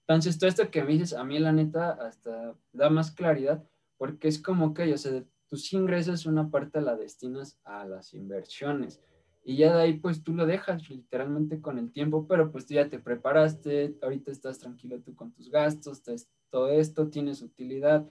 Entonces, 0.07 0.39
todo 0.39 0.49
esto 0.49 0.71
que 0.71 0.83
me 0.83 0.93
dices, 0.93 1.13
a 1.13 1.25
mí 1.25 1.39
la 1.39 1.53
neta 1.53 1.93
hasta 1.93 2.55
da 2.73 2.91
más 2.91 3.13
claridad, 3.13 3.65
porque 3.97 4.29
es 4.29 4.41
como 4.41 4.75
que, 4.75 4.93
o 4.93 4.99
sea, 4.99 5.25
tus 5.49 5.73
ingresos 5.73 6.27
una 6.27 6.51
parte 6.51 6.81
la 6.81 6.97
destinas 6.97 7.61
a 7.65 7.85
las 7.85 8.15
inversiones. 8.15 9.01
Y 9.45 9.57
ya 9.57 9.77
de 9.77 9.83
ahí, 9.83 9.93
pues 9.95 10.23
tú 10.23 10.35
lo 10.35 10.47
dejas 10.47 10.89
literalmente 10.89 11.61
con 11.61 11.79
el 11.79 11.93
tiempo, 11.93 12.27
pero 12.29 12.51
pues 12.53 12.67
tú 12.67 12.75
ya 12.75 12.89
te 12.89 12.99
preparaste, 12.99 13.97
ahorita 14.03 14.31
estás 14.31 14.59
tranquilo 14.59 15.01
tú 15.01 15.15
con 15.15 15.33
tus 15.33 15.51
gastos, 15.51 16.03
todo 16.51 16.69
esto, 16.69 17.09
tienes 17.09 17.43
utilidad. 17.43 18.09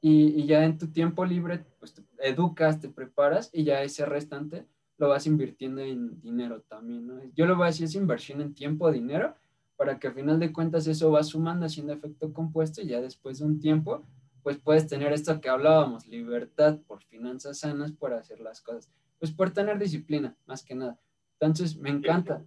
Y, 0.00 0.44
ya 0.46 0.64
en 0.64 0.76
tu 0.76 0.88
tiempo 0.88 1.24
libre, 1.24 1.64
pues 1.78 1.94
te 1.94 2.02
educas, 2.18 2.78
te 2.80 2.90
preparas 2.90 3.48
y 3.52 3.64
ya 3.64 3.82
ese 3.82 4.04
restante 4.04 4.66
lo 4.98 5.08
vas 5.08 5.26
invirtiendo 5.26 5.80
en 5.80 6.20
dinero 6.20 6.62
también. 6.62 7.32
Yo 7.34 7.46
lo 7.46 7.56
voy 7.56 7.64
a 7.64 7.66
decir, 7.66 7.84
es 7.84 7.94
inversión 7.94 8.40
en 8.40 8.54
tiempo, 8.54 8.90
dinero, 8.92 9.34
para 9.76 9.98
que 9.98 10.08
al 10.08 10.14
final 10.14 10.38
de 10.38 10.52
cuentas 10.52 10.86
eso 10.86 11.10
va 11.10 11.22
sumando, 11.22 11.66
haciendo 11.66 11.92
efecto 11.92 12.32
compuesto 12.32 12.80
y 12.80 12.86
ya 12.86 13.00
después 13.00 13.38
de 13.38 13.46
un 13.46 13.58
tiempo, 13.58 14.06
pues 14.42 14.58
puedes 14.58 14.86
tener 14.86 15.12
esto 15.12 15.40
que 15.40 15.48
hablábamos, 15.48 16.06
libertad 16.06 16.78
por 16.86 17.02
finanzas 17.02 17.58
sanas, 17.60 17.92
por 17.92 18.12
hacer 18.12 18.40
las 18.40 18.60
cosas, 18.60 18.90
pues 19.18 19.32
por 19.32 19.50
tener 19.52 19.78
disciplina, 19.78 20.36
más 20.46 20.62
que 20.62 20.74
nada. 20.74 20.98
Entonces, 21.40 21.76
me 21.76 21.90
encanta. 21.90 22.44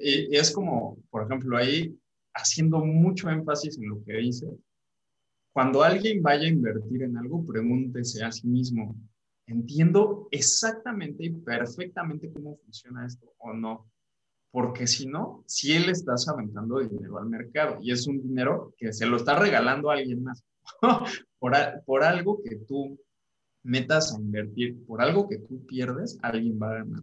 Y, 0.00 0.34
es 0.36 0.50
como, 0.52 0.96
por 1.10 1.24
ejemplo, 1.24 1.56
ahí 1.56 1.96
haciendo 2.34 2.78
mucho 2.84 3.28
énfasis 3.28 3.78
en 3.78 3.88
lo 3.88 4.02
que 4.04 4.14
dice, 4.14 4.46
cuando 5.52 5.82
alguien 5.82 6.22
vaya 6.22 6.44
a 6.44 6.50
invertir 6.50 7.02
en 7.02 7.16
algo, 7.16 7.44
pregúntese 7.44 8.24
a 8.24 8.32
sí 8.32 8.46
mismo, 8.46 8.96
entiendo 9.52 10.28
exactamente 10.30 11.24
y 11.24 11.30
perfectamente 11.30 12.32
cómo 12.32 12.56
funciona 12.56 13.06
esto 13.06 13.32
o 13.38 13.52
no. 13.52 13.86
Porque 14.50 14.86
si 14.86 15.06
no, 15.06 15.44
si 15.46 15.72
él 15.72 15.88
estás 15.88 16.28
aventando 16.28 16.78
dinero 16.78 17.18
al 17.18 17.26
mercado 17.26 17.78
y 17.80 17.90
es 17.90 18.06
un 18.06 18.20
dinero 18.20 18.74
que 18.76 18.92
se 18.92 19.06
lo 19.06 19.16
está 19.16 19.38
regalando 19.38 19.90
a 19.90 19.94
alguien 19.94 20.22
más 20.22 20.44
por, 21.38 21.52
por 21.86 22.04
algo 22.04 22.42
que 22.42 22.56
tú 22.56 22.98
metas 23.62 24.14
a 24.14 24.20
invertir, 24.20 24.84
por 24.84 25.00
algo 25.00 25.28
que 25.28 25.38
tú 25.38 25.64
pierdes, 25.66 26.18
alguien 26.22 26.58
va 26.60 26.70
a 26.70 26.78
ganar. 26.78 27.02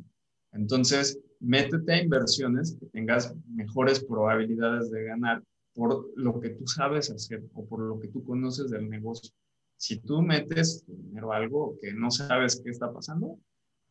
Entonces, 0.51 1.19
métete 1.39 1.93
a 1.93 2.03
inversiones 2.03 2.75
que 2.79 2.87
tengas 2.87 3.33
mejores 3.47 4.03
probabilidades 4.03 4.91
de 4.91 5.05
ganar 5.05 5.43
por 5.73 6.09
lo 6.15 6.39
que 6.39 6.49
tú 6.49 6.67
sabes 6.67 7.09
hacer 7.09 7.43
o 7.53 7.65
por 7.65 7.79
lo 7.79 7.99
que 7.99 8.09
tú 8.09 8.23
conoces 8.23 8.69
del 8.69 8.89
negocio 8.89 9.33
si 9.79 9.97
tú 10.01 10.21
metes 10.21 10.83
dinero 10.85 11.31
a 11.31 11.37
algo 11.37 11.77
que 11.81 11.93
no 11.93 12.11
sabes 12.11 12.61
qué 12.61 12.69
está 12.69 12.91
pasando, 12.91 13.39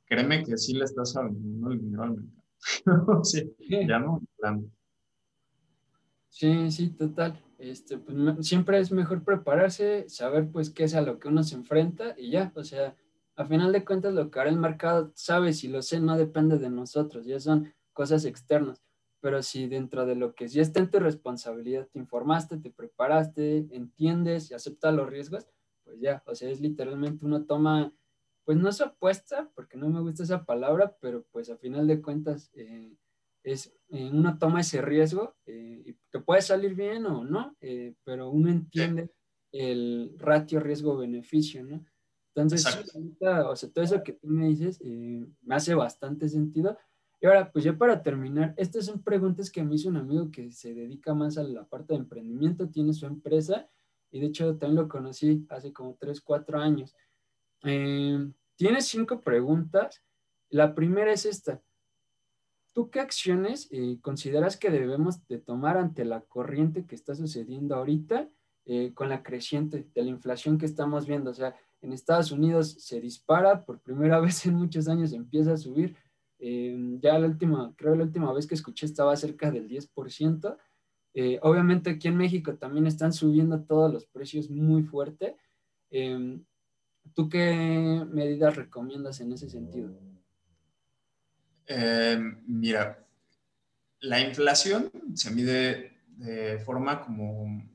créeme 0.05 0.45
que 0.45 0.59
sí 0.59 0.75
le 0.75 0.85
estás 0.85 1.15
vendiendo 1.15 1.73
el 1.73 1.81
dinero 1.81 2.03
al 2.03 2.11
mercado. 2.11 3.25
sí, 3.25 3.51
ya 3.59 3.99
no. 3.99 4.21
Sí, 6.29 6.71
sí, 6.71 6.91
total. 6.91 7.43
Este, 7.57 7.97
pues, 7.97 8.47
siempre 8.47 8.79
es 8.79 8.93
mejor 8.93 9.25
prepararse, 9.25 10.05
saber 10.11 10.51
pues 10.51 10.69
qué 10.69 10.85
es 10.85 10.95
a 10.95 11.01
lo 11.01 11.19
que 11.19 11.29
uno 11.29 11.43
se 11.43 11.55
enfrenta 11.55 12.15
y 12.19 12.31
ya, 12.31 12.53
o 12.55 12.63
sea, 12.65 12.95
a 13.37 13.47
final 13.47 13.73
de 13.73 13.85
cuentas 13.85 14.13
lo 14.13 14.31
que 14.31 14.41
hará 14.41 14.51
el 14.51 14.59
mercado, 14.59 15.11
sabes, 15.15 15.61
si 15.61 15.69
lo 15.69 15.81
sé, 15.81 16.01
no 16.01 16.19
depende 16.19 16.59
de 16.59 16.69
nosotros, 16.69 17.25
ya 17.25 17.41
son 17.41 17.73
cosas 17.95 18.27
externas, 18.27 18.83
pero 19.21 19.43
si 19.43 19.67
dentro 19.69 20.05
de 20.05 20.17
lo 20.17 20.35
que 20.35 20.49
sí 20.49 20.61
está 20.61 20.81
en 20.81 20.91
tu 20.91 21.01
responsabilidad, 21.01 21.89
te 21.91 21.99
informaste, 21.99 22.59
te 22.59 22.71
preparaste, 22.71 23.67
entiendes 23.71 24.51
y 24.51 24.55
aceptas 24.55 24.95
los 24.95 25.09
riesgos, 25.09 25.47
pues 25.89 26.01
ya, 26.01 26.23
o 26.27 26.35
sea, 26.35 26.51
es 26.51 26.61
literalmente 26.61 27.25
uno 27.25 27.47
toma, 27.47 27.91
pues 28.45 28.59
no 28.59 28.71
se 28.71 28.85
apuesta, 28.85 29.51
porque 29.55 29.79
no 29.79 29.89
me 29.89 30.01
gusta 30.01 30.23
esa 30.23 30.45
palabra, 30.45 30.95
pero 31.01 31.25
pues 31.33 31.49
a 31.49 31.57
final 31.57 31.87
de 31.87 32.03
cuentas 32.03 32.51
eh, 32.53 32.95
es, 33.43 33.75
eh, 33.89 34.11
uno 34.13 34.37
toma 34.39 34.61
ese 34.61 34.83
riesgo 34.83 35.35
eh, 35.47 35.83
y 35.87 35.93
te 36.11 36.21
puede 36.21 36.43
salir 36.43 36.75
bien 36.75 37.07
o 37.07 37.25
no, 37.25 37.57
pero 38.05 38.29
uno 38.29 38.51
entiende 38.51 39.11
el 39.51 40.15
ratio 40.19 40.61
riesgo-beneficio, 40.61 41.65
¿no? 41.65 41.83
Entonces, 42.35 42.67
o 43.25 43.57
sea, 43.57 43.71
todo 43.71 43.85
eso 43.85 44.03
que 44.03 44.13
tú 44.13 44.29
me 44.29 44.47
dices 44.49 44.81
eh, 44.85 45.27
me 45.43 45.55
hace 45.55 45.75
bastante 45.75 46.29
sentido. 46.29 46.77
Y 47.21 47.27
ahora, 47.27 47.51
pues 47.51 47.65
ya 47.65 47.77
para 47.77 48.03
terminar, 48.03 48.55
estas 48.57 48.87
son 48.87 49.03
preguntas 49.03 49.51
que 49.51 49.65
me 49.65 49.75
hizo 49.75 49.89
un 49.89 49.97
amigo 49.97 50.31
que 50.31 50.53
se 50.53 50.73
dedica 50.73 51.15
más 51.15 51.37
a 51.37 51.43
la 51.43 51.65
parte 51.67 51.95
de 51.95 52.01
emprendimiento, 52.01 52.69
tiene 52.69 52.93
su 52.93 53.07
empresa 53.07 53.69
y 54.11 54.21
de 54.21 54.27
hecho 54.27 54.57
también 54.57 54.83
lo 54.83 54.89
conocí 54.89 55.47
hace 55.49 55.73
como 55.73 55.97
3, 55.99 56.21
4 56.21 56.59
años. 56.59 56.95
Eh, 57.65 58.31
tiene 58.57 58.81
cinco 58.81 59.21
preguntas. 59.21 60.03
La 60.51 60.75
primera 60.75 61.13
es 61.13 61.27
esta. 61.27 61.63
¿Tú 62.73 62.91
qué 62.91 63.01
acciones 63.01 63.69
eh, 63.71 63.99
consideras 64.01 64.57
que 64.57 64.71
debemos 64.71 65.27
de 65.27 65.39
tomar 65.39 65.77
ante 65.77 66.05
la 66.05 66.21
corriente 66.23 66.87
que 66.87 66.95
está 66.95 67.15
sucediendo 67.15 67.75
ahorita 67.75 68.29
eh, 68.67 68.93
con 68.95 69.09
la 69.09 69.23
creciente 69.23 69.89
de 69.95 70.03
la 70.03 70.11
inflación 70.11 70.59
que 70.59 70.67
estamos 70.67 71.07
viendo? 71.07 71.31
O 71.31 71.35
sea, 71.35 71.57
en 71.81 71.93
Estados 71.93 72.31
Unidos 72.33 72.77
se 72.79 73.01
dispara, 73.01 73.65
por 73.65 73.81
primera 73.81 74.21
vez 74.21 74.47
en 74.47 74.55
muchos 74.55 74.89
años 74.89 75.13
empieza 75.13 75.53
a 75.53 75.57
subir 75.57 75.97
Em, 76.39 77.01
ya 77.01 77.19
la 77.19 77.27
última, 77.27 77.75
creo 77.77 77.97
la 77.97 78.05
última 78.05 78.33
vez 78.33 78.47
que 78.47 78.55
escuché 78.55 78.87
estaba 78.87 79.17
cerca 79.17 79.51
del 79.51 79.69
10%. 79.69 80.57
Eh, 81.15 81.39
obviamente 81.43 81.91
aquí 81.91 82.09
en 82.09 82.17
México 82.17 82.57
también 82.57 82.87
están 82.87 83.13
subiendo 83.13 83.63
todos 83.63 83.93
los 83.93 84.07
precios 84.07 84.51
muy 84.51 84.83
fuerte. 84.83 85.37
Em, 85.91 86.45
¿Tú 87.15 87.29
qué 87.29 88.05
medidas 88.11 88.57
recomiendas 88.57 89.21
en 89.21 89.33
ese 89.33 89.49
sentido? 89.49 89.99
Em, 91.67 92.43
mira, 92.47 93.07
la 94.01 94.21
inflación 94.21 94.91
se 95.15 95.31
mide 95.31 95.99
de 96.07 96.59
forma 96.59 97.01
como... 97.01 97.69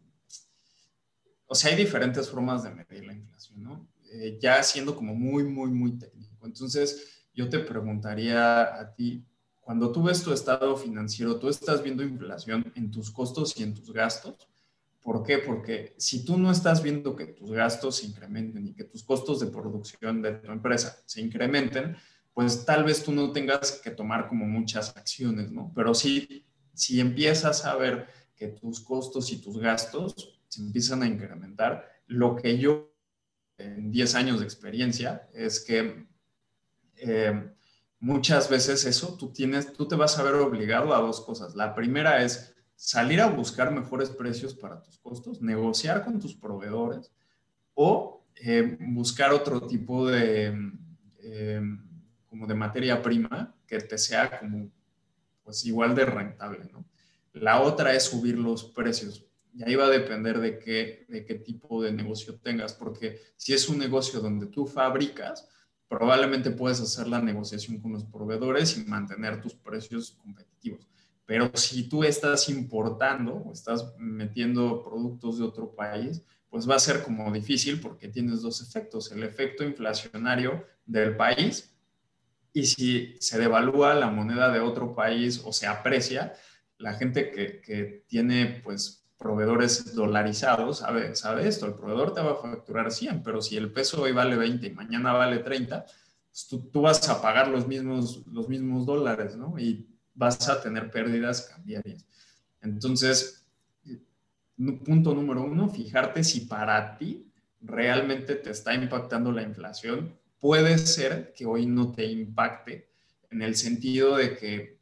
O 1.45 1.55
sea, 1.55 1.71
hay 1.71 1.77
diferentes 1.77 2.29
formas 2.29 2.63
de 2.63 2.71
medir 2.71 3.05
la 3.05 3.13
inflación, 3.13 3.63
¿no? 3.63 3.87
Eh, 4.11 4.37
ya 4.41 4.61
siendo 4.63 4.95
como 4.95 5.13
muy, 5.15 5.43
muy, 5.43 5.71
muy 5.71 5.97
técnico. 5.97 6.45
Entonces, 6.45 7.27
yo 7.33 7.49
te 7.49 7.59
preguntaría 7.59 8.79
a 8.79 8.93
ti, 8.93 9.25
cuando 9.63 9.91
tú 9.91 10.03
ves 10.03 10.21
tu 10.21 10.33
estado 10.33 10.75
financiero, 10.75 11.39
tú 11.39 11.47
estás 11.47 11.81
viendo 11.81 12.03
inflación 12.03 12.71
en 12.75 12.91
tus 12.91 13.09
costos 13.09 13.57
y 13.57 13.63
en 13.63 13.73
tus 13.73 13.93
gastos. 13.93 14.47
¿Por 15.01 15.23
qué? 15.23 15.37
Porque 15.37 15.95
si 15.97 16.25
tú 16.25 16.37
no 16.37 16.51
estás 16.51 16.83
viendo 16.83 17.15
que 17.15 17.27
tus 17.27 17.51
gastos 17.51 17.97
se 17.97 18.07
incrementen 18.07 18.67
y 18.67 18.73
que 18.73 18.83
tus 18.83 19.03
costos 19.03 19.39
de 19.39 19.47
producción 19.47 20.21
de 20.21 20.33
tu 20.33 20.51
empresa 20.51 20.97
se 21.05 21.21
incrementen, 21.21 21.95
pues 22.33 22.65
tal 22.65 22.83
vez 22.83 23.03
tú 23.03 23.11
no 23.11 23.31
tengas 23.31 23.79
que 23.83 23.91
tomar 23.91 24.27
como 24.27 24.45
muchas 24.45 24.95
acciones, 24.97 25.51
¿no? 25.51 25.71
Pero 25.75 25.93
sí, 25.93 26.45
si 26.73 26.99
empiezas 26.99 27.65
a 27.65 27.75
ver 27.75 28.07
que 28.35 28.47
tus 28.47 28.81
costos 28.81 29.31
y 29.31 29.37
tus 29.37 29.59
gastos 29.59 30.41
se 30.49 30.61
empiezan 30.61 31.03
a 31.03 31.07
incrementar, 31.07 31.89
lo 32.07 32.35
que 32.35 32.57
yo 32.57 32.93
en 33.57 33.91
10 33.91 34.15
años 34.15 34.39
de 34.39 34.45
experiencia 34.45 35.29
es 35.33 35.59
que 35.59 36.05
eh, 36.97 37.53
muchas 38.03 38.49
veces 38.49 38.83
eso, 38.83 39.15
tú, 39.17 39.31
tienes, 39.31 39.71
tú 39.71 39.87
te 39.87 39.95
vas 39.95 40.19
a 40.19 40.23
ver 40.23 40.35
obligado 40.35 40.93
a 40.93 40.99
dos 40.99 41.21
cosas. 41.21 41.55
La 41.55 41.73
primera 41.73 42.21
es 42.21 42.53
salir 42.75 43.21
a 43.21 43.27
buscar 43.27 43.71
mejores 43.71 44.09
precios 44.09 44.53
para 44.53 44.81
tus 44.81 44.97
costos, 44.97 45.41
negociar 45.41 46.03
con 46.03 46.19
tus 46.19 46.35
proveedores 46.35 47.13
o 47.73 48.25
eh, 48.35 48.77
buscar 48.77 49.31
otro 49.31 49.61
tipo 49.61 50.05
de, 50.05 50.53
eh, 51.19 51.61
como 52.27 52.45
de 52.45 52.55
materia 52.55 53.01
prima 53.01 53.55
que 53.65 53.79
te 53.79 53.97
sea 53.97 54.37
como 54.37 54.69
pues 55.41 55.65
igual 55.65 55.95
de 55.95 56.05
rentable, 56.05 56.69
¿no? 56.73 56.85
La 57.31 57.61
otra 57.61 57.93
es 57.93 58.03
subir 58.03 58.37
los 58.37 58.65
precios. 58.65 59.25
Y 59.53 59.63
ahí 59.63 59.75
va 59.75 59.85
a 59.85 59.89
depender 59.89 60.39
de 60.39 60.59
qué, 60.59 61.05
de 61.07 61.23
qué 61.23 61.35
tipo 61.35 61.81
de 61.81 61.93
negocio 61.93 62.35
tengas, 62.35 62.73
porque 62.73 63.21
si 63.37 63.53
es 63.53 63.69
un 63.69 63.77
negocio 63.77 64.19
donde 64.19 64.47
tú 64.47 64.65
fabricas, 64.65 65.47
probablemente 65.93 66.49
puedes 66.49 66.81
hacer 66.81 67.07
la 67.07 67.21
negociación 67.21 67.79
con 67.79 67.93
los 67.93 68.03
proveedores 68.03 68.77
y 68.77 68.83
mantener 68.85 69.39
tus 69.39 69.53
precios 69.53 70.17
competitivos. 70.23 70.87
Pero 71.23 71.51
si 71.55 71.87
tú 71.87 72.03
estás 72.03 72.49
importando 72.49 73.35
o 73.35 73.53
estás 73.53 73.93
metiendo 73.99 74.83
productos 74.83 75.37
de 75.37 75.45
otro 75.45 75.75
país, 75.75 76.23
pues 76.49 76.67
va 76.67 76.75
a 76.75 76.79
ser 76.79 77.03
como 77.03 77.31
difícil 77.31 77.79
porque 77.79 78.07
tienes 78.07 78.41
dos 78.41 78.59
efectos, 78.61 79.11
el 79.11 79.21
efecto 79.21 79.63
inflacionario 79.63 80.65
del 80.83 81.15
país 81.15 81.75
y 82.51 82.65
si 82.65 83.15
se 83.19 83.37
devalúa 83.37 83.93
la 83.93 84.09
moneda 84.09 84.51
de 84.51 84.61
otro 84.61 84.95
país 84.95 85.43
o 85.45 85.53
se 85.53 85.67
aprecia, 85.67 86.33
la 86.79 86.95
gente 86.95 87.29
que, 87.29 87.61
que 87.61 88.03
tiene 88.07 88.61
pues 88.63 89.02
proveedores 89.23 89.95
dolarizados, 89.95 90.79
sabe, 90.79 91.15
sabe 91.15 91.47
esto, 91.47 91.65
el 91.65 91.75
proveedor 91.75 92.13
te 92.13 92.21
va 92.21 92.33
a 92.33 92.35
facturar 92.35 92.91
100, 92.91 93.23
pero 93.23 93.41
si 93.41 93.55
el 93.55 93.71
peso 93.71 94.01
hoy 94.01 94.11
vale 94.11 94.35
20 94.35 94.67
y 94.67 94.71
mañana 94.71 95.13
vale 95.13 95.39
30, 95.39 95.85
pues 95.85 96.47
tú, 96.47 96.81
vas 96.81 97.07
a 97.07 97.21
pagar 97.21 97.47
los 97.47 97.65
mismos, 97.65 98.27
los 98.27 98.49
mismos 98.49 98.85
dólares, 98.85 99.37
¿no? 99.37 99.57
Y 99.57 99.87
vas 100.13 100.49
a 100.49 100.61
tener 100.61 100.91
pérdidas 100.91 101.43
cambiarias. 101.43 102.05
Entonces, 102.61 103.45
punto 104.83 105.13
número 105.15 105.43
uno, 105.43 105.69
fijarte 105.69 106.23
si 106.23 106.41
para 106.41 106.97
ti 106.97 107.31
realmente 107.61 108.35
te 108.35 108.49
está 108.49 108.73
impactando 108.73 109.31
la 109.31 109.43
inflación. 109.43 110.19
Puede 110.37 110.77
ser 110.77 111.33
que 111.33 111.45
hoy 111.45 111.65
no 111.65 111.93
te 111.93 112.05
impacte 112.05 112.89
en 113.31 113.41
el 113.41 113.55
sentido 113.55 114.17
de 114.17 114.35
que 114.35 114.79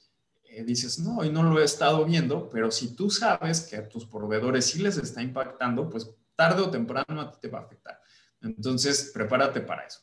eh, 0.53 0.63
dices, 0.63 0.99
no, 0.99 1.17
hoy 1.19 1.29
no 1.29 1.43
lo 1.43 1.59
he 1.59 1.63
estado 1.63 2.03
viendo, 2.05 2.49
pero 2.49 2.71
si 2.71 2.95
tú 2.95 3.09
sabes 3.09 3.61
que 3.61 3.77
a 3.77 3.87
tus 3.87 4.05
proveedores 4.05 4.65
sí 4.65 4.79
les 4.79 4.97
está 4.97 5.21
impactando, 5.21 5.89
pues 5.89 6.09
tarde 6.35 6.61
o 6.61 6.69
temprano 6.69 7.21
a 7.21 7.31
ti 7.31 7.37
te 7.41 7.47
va 7.47 7.59
a 7.59 7.63
afectar. 7.63 7.99
Entonces, 8.41 9.11
prepárate 9.13 9.61
para 9.61 9.85
eso. 9.85 10.01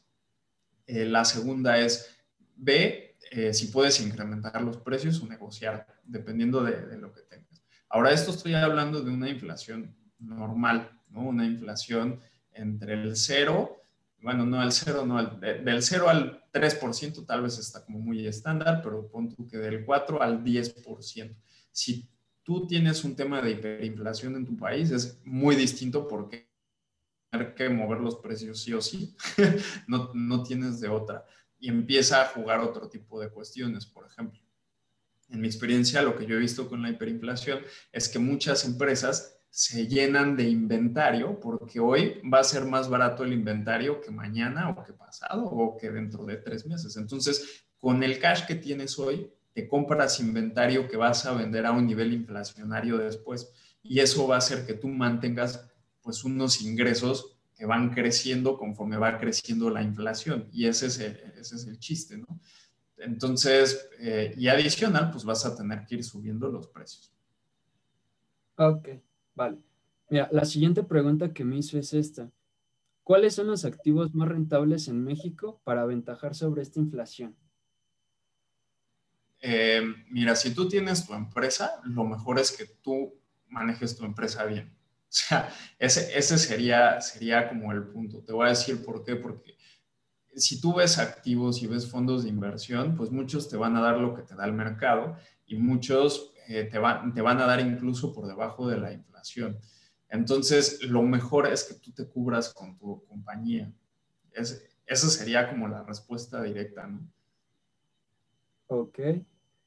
Eh, 0.87 1.05
la 1.05 1.25
segunda 1.25 1.79
es, 1.79 2.17
ve 2.57 3.17
eh, 3.31 3.53
si 3.53 3.67
puedes 3.67 4.01
incrementar 4.01 4.63
los 4.63 4.79
precios 4.79 5.21
o 5.21 5.27
negociar, 5.27 5.87
dependiendo 6.03 6.63
de, 6.63 6.87
de, 6.87 6.97
lo 6.97 7.13
que 7.13 7.21
tengas. 7.23 7.63
Ahora, 7.91 8.11
esto 8.13 8.31
estoy 8.31 8.55
hablando 8.55 9.03
de 9.03 9.11
una 9.11 9.29
inflación 9.29 9.95
normal, 10.19 10.91
¿no? 11.11 11.23
Una 11.23 11.45
inflación 11.45 12.21
entre 12.53 12.95
el 12.95 13.17
cero 13.17 13.79
bueno, 14.21 14.45
no 14.45 14.61
al 14.61 14.73
cero, 14.73 15.05
no, 15.07 15.19
al, 15.19 15.41
del 15.41 15.83
0 15.83 16.09
al 16.09 16.45
3% 16.59 17.25
tal 17.27 17.43
vez 17.43 17.59
está 17.59 17.85
como 17.85 17.99
muy 17.99 18.27
estándar, 18.27 18.81
pero 18.83 19.09
pon 19.09 19.29
tú 19.29 19.47
que 19.47 19.59
del 19.59 19.85
4 19.85 20.21
al 20.21 20.43
10%. 20.43 21.37
Si 21.71 22.09
tú 22.43 22.67
tienes 22.67 23.05
un 23.05 23.15
tema 23.15 23.41
de 23.41 23.53
hiperinflación 23.53 24.37
en 24.37 24.45
tu 24.45 24.57
país, 24.57 24.91
es 24.91 25.21
muy 25.25 25.55
distinto 25.55 26.09
porque 26.09 26.49
tener 27.31 27.55
que 27.55 27.69
mover 27.69 28.01
los 28.01 28.17
precios 28.17 28.63
sí 28.63 28.73
o 28.73 28.81
sí, 28.81 29.15
no, 29.87 30.11
no 30.15 30.43
tienes 30.43 30.81
de 30.81 30.89
otra. 30.89 31.25
Y 31.61 31.69
empieza 31.69 32.23
a 32.23 32.27
jugar 32.27 32.61
otro 32.61 32.89
tipo 32.89 33.21
de 33.21 33.31
cuestiones, 33.31 33.87
por 33.87 34.07
ejemplo. 34.07 34.41
En 35.29 35.41
mi 35.41 35.47
experiencia, 35.47 36.03
lo 36.03 36.17
que 36.17 36.25
yo 36.25 36.37
he 36.37 36.41
visto 36.41 36.69
con 36.69 36.83
la 36.83 36.91
hiperinflación 36.91 37.61
es 37.93 38.09
que 38.09 38.19
muchas 38.19 38.65
empresas 38.65 39.38
se 39.51 39.87
llenan 39.87 40.37
de 40.37 40.49
inventario 40.49 41.41
porque 41.41 41.81
hoy 41.81 42.21
va 42.33 42.41
a 42.41 42.45
ser 42.45 42.65
más 42.65 42.89
barato 42.89 43.25
el 43.25 43.33
inventario 43.33 44.01
que 44.01 44.11
mañana 44.11 44.71
o 44.71 44.85
que 44.85 44.93
pasado 44.93 45.45
o 45.45 45.77
que 45.77 45.91
dentro 45.91 46.25
de 46.25 46.37
tres 46.37 46.67
meses. 46.67 46.97
Entonces, 46.97 47.65
con 47.79 48.03
el 48.03 48.19
cash 48.19 48.47
que 48.47 48.55
tienes 48.55 48.99
hoy, 48.99 49.31
te 49.53 49.67
compras 49.67 50.21
inventario 50.21 50.89
que 50.89 50.97
vas 50.97 51.27
a 51.27 51.33
vender 51.33 51.67
a 51.67 51.73
un 51.73 51.87
nivel 51.87 52.13
inflacionario 52.13 52.99
después 52.99 53.51
y 53.83 54.01
eso 54.01 54.29
va 54.29 54.37
a 54.37 54.39
hacer 54.39 54.67
que 54.67 54.75
tú 54.75 54.89
mantengas 54.89 55.69
pues 56.03 56.25
unos 56.25 56.61
ingresos 56.63 57.37
que 57.57 57.67
van 57.67 57.91
creciendo 57.91 58.57
conforme 58.57 58.97
va 58.97 59.19
creciendo 59.19 59.69
la 59.71 59.83
inflación 59.83 60.49
y 60.53 60.67
ese 60.67 60.87
es 60.87 61.01
el, 61.01 61.17
ese 61.37 61.57
es 61.57 61.67
el 61.67 61.79
chiste, 61.79 62.17
¿no? 62.19 62.41
Entonces, 62.99 63.89
eh, 63.99 64.35
y 64.37 64.49
adicional, 64.49 65.11
pues 65.11 65.25
vas 65.25 65.45
a 65.47 65.57
tener 65.57 65.85
que 65.87 65.97
ir 65.97 66.05
subiendo 66.05 66.49
los 66.49 66.67
precios. 66.69 67.13
Ok. 68.57 68.89
Vale. 69.39 69.59
Mira, 70.11 70.29
la 70.33 70.45
siguiente 70.45 70.83
pregunta 70.83 71.33
que 71.33 71.45
me 71.45 71.59
hizo 71.59 71.79
es 71.79 71.95
esta. 71.95 72.29
¿Cuáles 73.05 73.37
son 73.37 73.47
los 73.47 73.65
activos 73.65 74.13
más 74.13 74.29
rentables 74.29 74.89
en 74.89 75.05
México 75.05 75.61
para 75.63 75.83
aventajar 75.83 76.35
sobre 76.35 76.63
esta 76.63 76.81
inflación? 76.81 77.37
Eh, 79.41 79.81
mira, 80.11 80.35
si 80.35 80.53
tú 80.53 80.69
tienes 80.69 81.07
tu 81.07 81.15
empresa, 81.15 81.81
lo 81.85 82.05
mejor 82.05 82.41
es 82.41 82.51
que 82.51 82.67
tú 82.83 83.15
manejes 83.47 83.97
tu 83.97 84.05
empresa 84.05 84.45
bien. 84.45 84.77
O 85.11 85.11
sea, 85.11 85.49
ese, 85.79 86.19
ese 86.19 86.37
sería, 86.37 87.01
sería 87.01 87.49
como 87.49 87.73
el 87.73 87.87
punto. 87.87 88.23
Te 88.23 88.33
voy 88.33 88.47
a 88.47 88.51
decir 88.51 88.85
por 88.85 89.05
qué. 89.05 89.17
Porque 89.17 89.57
si 90.35 90.61
tú 90.61 90.75
ves 90.75 90.99
activos 90.99 91.63
y 91.63 91.67
ves 91.67 91.91
fondos 91.91 92.25
de 92.25 92.29
inversión, 92.29 92.95
pues 92.95 93.11
muchos 93.11 93.49
te 93.49 93.57
van 93.57 93.75
a 93.77 93.81
dar 93.81 93.97
lo 93.99 94.15
que 94.15 94.23
te 94.23 94.35
da 94.35 94.45
el 94.45 94.53
mercado 94.53 95.17
y 95.47 95.57
muchos 95.57 96.35
eh, 96.49 96.65
te, 96.65 96.81
te 97.15 97.21
van 97.23 97.41
a 97.41 97.47
dar 97.47 97.61
incluso 97.61 98.13
por 98.13 98.27
debajo 98.27 98.69
de 98.69 98.79
la 98.79 98.93
inflación 98.93 99.59
entonces, 100.11 100.83
lo 100.85 101.03
mejor 101.03 101.47
es 101.47 101.65
que 101.65 101.75
tú 101.75 101.93
te 101.93 102.09
cubras 102.09 102.53
con 102.53 102.79
tu 102.79 103.05
compañía. 103.05 103.73
Es, 104.33 104.65
esa 104.87 105.09
sería 105.09 105.51
como 105.51 105.69
la 105.69 105.83
respuesta 105.83 106.43
directa, 106.43 106.87
¿no? 106.87 107.01
Ok. 108.69 108.99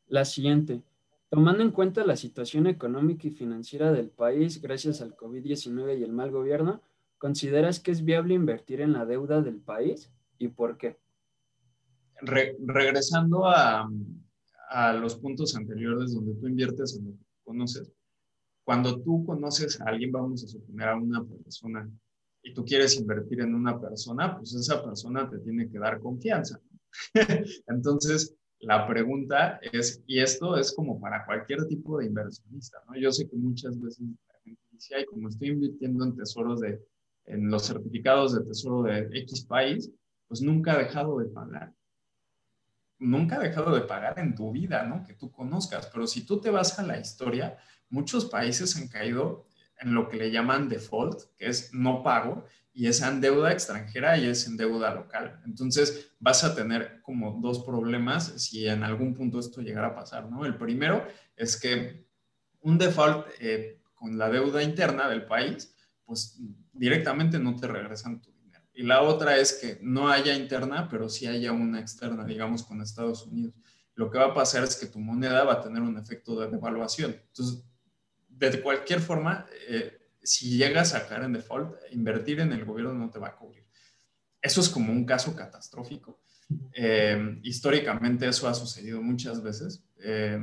La 0.08 0.26
siguiente. 0.26 0.82
Tomando 1.30 1.64
en 1.64 1.72
cuenta 1.72 2.04
la 2.06 2.16
situación 2.16 2.68
económica 2.68 3.28
y 3.28 3.32
financiera 3.32 3.92
del 3.92 4.10
país 4.10 4.62
gracias 4.62 5.02
al 5.02 5.16
COVID-19 5.16 6.00
y 6.00 6.04
el 6.04 6.12
mal 6.12 6.32
gobierno, 6.32 6.82
¿consideras 7.18 7.80
que 7.80 7.92
es 7.92 8.04
viable 8.04 8.34
invertir 8.34 8.82
en 8.82 8.94
la 8.94 9.06
deuda 9.06 9.42
del 9.42 9.58
país 9.58 10.12
y 10.38 10.50
por 10.50 10.78
qué? 10.78 10.98
regresando 12.24 13.48
a, 13.48 13.90
a, 14.72 14.94
los 14.94 15.16
puntos 15.16 15.56
anteriores 15.56 16.14
donde 16.14 16.34
tú 16.36 16.48
inviertes 16.48 16.98
en 16.98 17.06
lo 17.06 17.12
que 17.12 17.26
conoces, 17.44 17.92
cuando 18.64 19.02
tú 19.02 19.26
conoces 19.26 19.80
a 19.82 19.86
alguien, 19.86 20.12
vamos 20.12 20.44
a 20.44 20.48
suponer 20.48 20.90
a 20.90 20.96
una 20.96 21.24
persona, 21.24 21.90
y 22.44 22.54
tú 22.54 22.64
quieres 22.66 22.98
invertir 23.00 23.42
en 23.42 23.54
una 23.54 23.80
persona, 23.80 24.38
pues 24.38 24.54
esa 24.54 24.84
persona 24.84 25.30
te 25.30 25.40
tiene 25.40 25.70
que 25.70 25.78
dar 25.78 26.00
confianza. 26.00 26.60
Entonces, 27.68 28.36
la 28.60 28.88
pregunta 28.88 29.60
es, 29.72 30.04
y 30.06 30.20
esto 30.20 30.58
es 30.58 30.74
como 30.74 31.00
para 31.00 31.26
cualquier 31.26 31.66
tipo 31.68 31.98
de 31.98 32.06
inversionista, 32.06 32.78
¿no? 32.88 32.96
Yo 32.98 33.12
sé 33.12 33.28
que 33.28 33.36
muchas 33.36 33.80
veces 33.80 34.06
la 34.28 34.40
gente 34.44 34.62
dice, 34.72 34.96
ay, 34.96 35.06
como 35.06 35.30
estoy 35.30 35.50
invirtiendo 35.50 36.06
en 36.06 36.16
tesoros 36.16 36.62
de, 36.62 36.80
en 37.26 37.50
los 37.50 37.66
certificados 37.68 38.36
de 38.36 38.44
tesoro 38.44 38.84
de 38.84 39.10
X 39.20 39.46
país, 39.46 39.92
pues 40.28 40.42
nunca 40.42 40.74
ha 40.74 40.78
dejado 40.78 41.18
de 41.20 41.26
pagar. 41.26 41.74
Nunca 43.02 43.36
ha 43.36 43.40
dejado 43.40 43.74
de 43.74 43.82
pagar 43.82 44.20
en 44.20 44.36
tu 44.36 44.52
vida, 44.52 44.84
¿no? 44.84 45.04
Que 45.04 45.14
tú 45.14 45.32
conozcas. 45.32 45.88
Pero 45.88 46.08
si 46.08 46.26
tú 46.26 46.40
te 46.40 46.52
vas 46.52 46.78
a 46.80 46.84
la 46.84 47.00
historia, 47.00 47.58
muchos 47.90 48.26
países 48.26 48.78
han 48.78 48.88
caído 48.88 49.48
en 49.80 49.94
lo 49.94 50.08
que 50.08 50.18
le 50.18 50.32
llaman 50.32 50.70
default, 50.70 51.20
que 51.38 51.48
es 51.48 51.74
no 51.74 52.04
pago, 52.04 52.46
y 52.74 52.88
es 52.88 53.02
en 53.02 53.20
deuda 53.20 53.52
extranjera 53.52 54.18
y 54.18 54.28
es 54.28 54.48
en 54.48 54.56
deuda 54.56 54.94
local. 54.94 55.42
Entonces 55.46 56.14
vas 56.20 56.44
a 56.44 56.56
tener 56.56 57.02
como 57.02 57.40
dos 57.42 57.64
problemas 57.64 58.28
si 58.42 58.68
en 58.68 58.84
algún 58.84 59.14
punto 59.14 59.40
esto 59.40 59.62
llegara 59.62 59.88
a 59.88 59.96
pasar, 59.96 60.30
¿no? 60.30 60.46
El 60.46 60.56
primero 60.56 61.06
es 61.36 61.60
que 61.60 62.06
un 62.62 62.78
default 62.78 63.28
eh, 63.40 63.82
con 63.94 64.18
la 64.18 64.30
deuda 64.30 64.64
interna 64.64 65.10
del 65.10 65.26
país, 65.26 65.76
pues 66.06 66.40
directamente 66.72 67.40
no 67.40 67.56
te 67.56 67.68
regresan 67.68 68.22
tu. 68.22 68.31
Y 68.74 68.84
la 68.84 69.02
otra 69.02 69.38
es 69.38 69.54
que 69.54 69.80
no 69.82 70.10
haya 70.10 70.34
interna, 70.34 70.88
pero 70.90 71.10
sí 71.10 71.28
haya 71.28 71.52
una 71.52 71.80
externa, 71.80 72.24
digamos, 72.24 72.64
con 72.64 72.82
Estados 72.82 73.26
Unidos. 73.26 73.54
Lo 73.96 74.10
que 74.10 74.18
va 74.18 74.28
a 74.28 74.34
pasar 74.34 74.64
es 74.64 74.76
que 74.76 74.88
tu 74.88 75.00
moneda 75.00 75.44
va 75.44 75.54
a 75.54 75.62
tener 75.62 75.82
un 75.82 75.98
efecto 75.98 76.40
de 76.40 76.50
devaluación. 76.50 77.12
Entonces, 77.28 77.64
de 78.30 78.62
cualquier 78.62 79.02
forma, 79.02 79.46
eh, 79.68 80.02
si 80.24 80.58
llegas 80.58 80.94
a 80.94 81.08
caer 81.08 81.24
en 81.24 81.34
default, 81.34 81.76
invertir 81.92 82.40
en 82.40 82.54
el 82.54 82.66
gobierno 82.66 82.94
no 82.94 83.10
te 83.10 83.20
va 83.20 83.30
a 83.30 83.36
cubrir. 83.36 83.66
Eso 84.42 84.62
es 84.62 84.70
como 84.70 84.92
un 84.92 85.06
caso 85.06 85.36
catastrófico. 85.36 86.22
Eh, 86.74 87.40
históricamente 87.44 88.28
eso 88.28 88.48
ha 88.48 88.54
sucedido 88.54 89.02
muchas 89.02 89.44
veces. 89.44 89.84
Eh, 90.04 90.40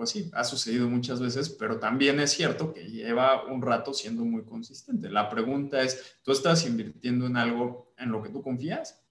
pues 0.00 0.08
sí, 0.08 0.30
ha 0.32 0.44
sucedido 0.44 0.88
muchas 0.88 1.20
veces, 1.20 1.50
pero 1.50 1.78
también 1.78 2.20
es 2.20 2.30
cierto 2.30 2.72
que 2.72 2.90
lleva 2.90 3.44
un 3.44 3.60
rato 3.60 3.92
siendo 3.92 4.24
muy 4.24 4.44
consistente. 4.46 5.10
La 5.10 5.28
pregunta 5.28 5.82
es, 5.82 6.16
¿tú 6.22 6.32
estás 6.32 6.66
invirtiendo 6.66 7.26
en 7.26 7.36
algo 7.36 7.92
en 7.98 8.10
lo 8.10 8.22
que 8.22 8.30
tú 8.30 8.40
confías? 8.40 9.04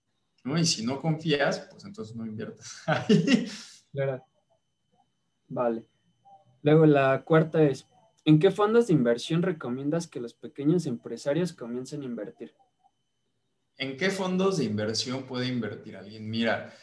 ¿No? 0.43 0.57
Y 0.57 0.65
si 0.65 0.83
no 0.83 0.99
confías, 0.99 1.59
pues 1.69 1.85
entonces 1.85 2.15
no 2.15 2.25
inviertas 2.25 2.81
ahí. 2.87 3.47
Claro. 3.91 4.25
Vale. 5.47 5.85
Luego 6.63 6.87
la 6.87 7.21
cuarta 7.23 7.61
es, 7.61 7.85
¿En 8.25 8.39
qué 8.39 8.49
fondos 8.49 8.87
de 8.87 8.93
inversión 8.93 9.43
recomiendas 9.43 10.07
que 10.07 10.19
los 10.19 10.33
pequeños 10.33 10.87
empresarios 10.87 11.53
comiencen 11.53 12.01
a 12.01 12.05
invertir? 12.05 12.55
¿En 13.77 13.95
qué 13.95 14.09
fondos 14.09 14.57
de 14.57 14.63
inversión 14.63 15.27
puede 15.27 15.45
invertir 15.49 15.95
alguien? 15.95 16.27
Mira, 16.27 16.73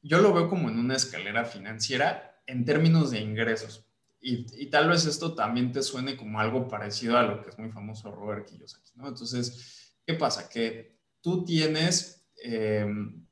yo 0.00 0.20
lo 0.20 0.32
veo 0.32 0.48
como 0.48 0.68
en 0.68 0.78
una 0.78 0.94
escalera 0.94 1.44
financiera 1.44 2.35
en 2.46 2.64
términos 2.64 3.10
de 3.10 3.20
ingresos. 3.20 3.86
Y, 4.20 4.66
tal 4.70 4.88
vez 4.88 5.06
esto 5.06 5.34
también 5.34 5.70
te 5.70 5.82
suene 5.82 6.16
como 6.16 6.40
algo 6.40 6.66
parecido 6.66 7.16
a 7.16 7.22
lo 7.22 7.42
que 7.42 7.50
es 7.50 7.58
muy 7.58 7.70
famoso 7.70 8.10
Robert 8.10 8.48
Kiyosaki, 8.48 8.92
¿no? 8.96 9.06
Entonces, 9.06 9.94
¿qué 10.04 10.14
pasa? 10.14 10.48
Que 10.48 10.98
tú 11.20 11.44
tienes 11.44 12.26
em, 12.42 13.24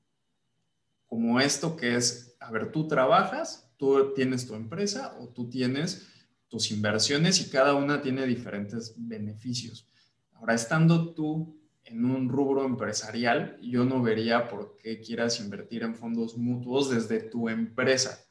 como 1.06 1.40
esto 1.40 1.74
que 1.74 1.96
es, 1.96 2.36
a 2.38 2.50
ver, 2.52 2.70
tú 2.70 2.86
trabajas, 2.86 3.72
tú 3.76 4.14
tienes 4.14 4.46
tu 4.46 4.54
empresa 4.54 5.16
o 5.18 5.30
tú 5.30 5.48
tienes 5.48 6.06
tus 6.48 6.70
inversiones 6.70 7.40
y 7.40 7.50
cada 7.50 7.74
una 7.74 8.00
tiene 8.00 8.26
diferentes 8.26 8.94
beneficios. 8.96 9.88
Ahora, 10.34 10.54
estando 10.54 11.12
tú 11.12 11.60
en 11.84 12.04
un 12.04 12.28
rubro 12.28 12.64
empresarial, 12.64 13.58
yo 13.60 13.84
no 13.84 14.02
vería 14.02 14.48
por 14.48 14.76
qué 14.76 15.00
quieras 15.00 15.40
invertir 15.40 15.82
en 15.82 15.94
fondos 15.94 16.36
mutuos 16.36 16.90
desde 16.90 17.20
tu 17.20 17.48
empresa. 17.48 18.23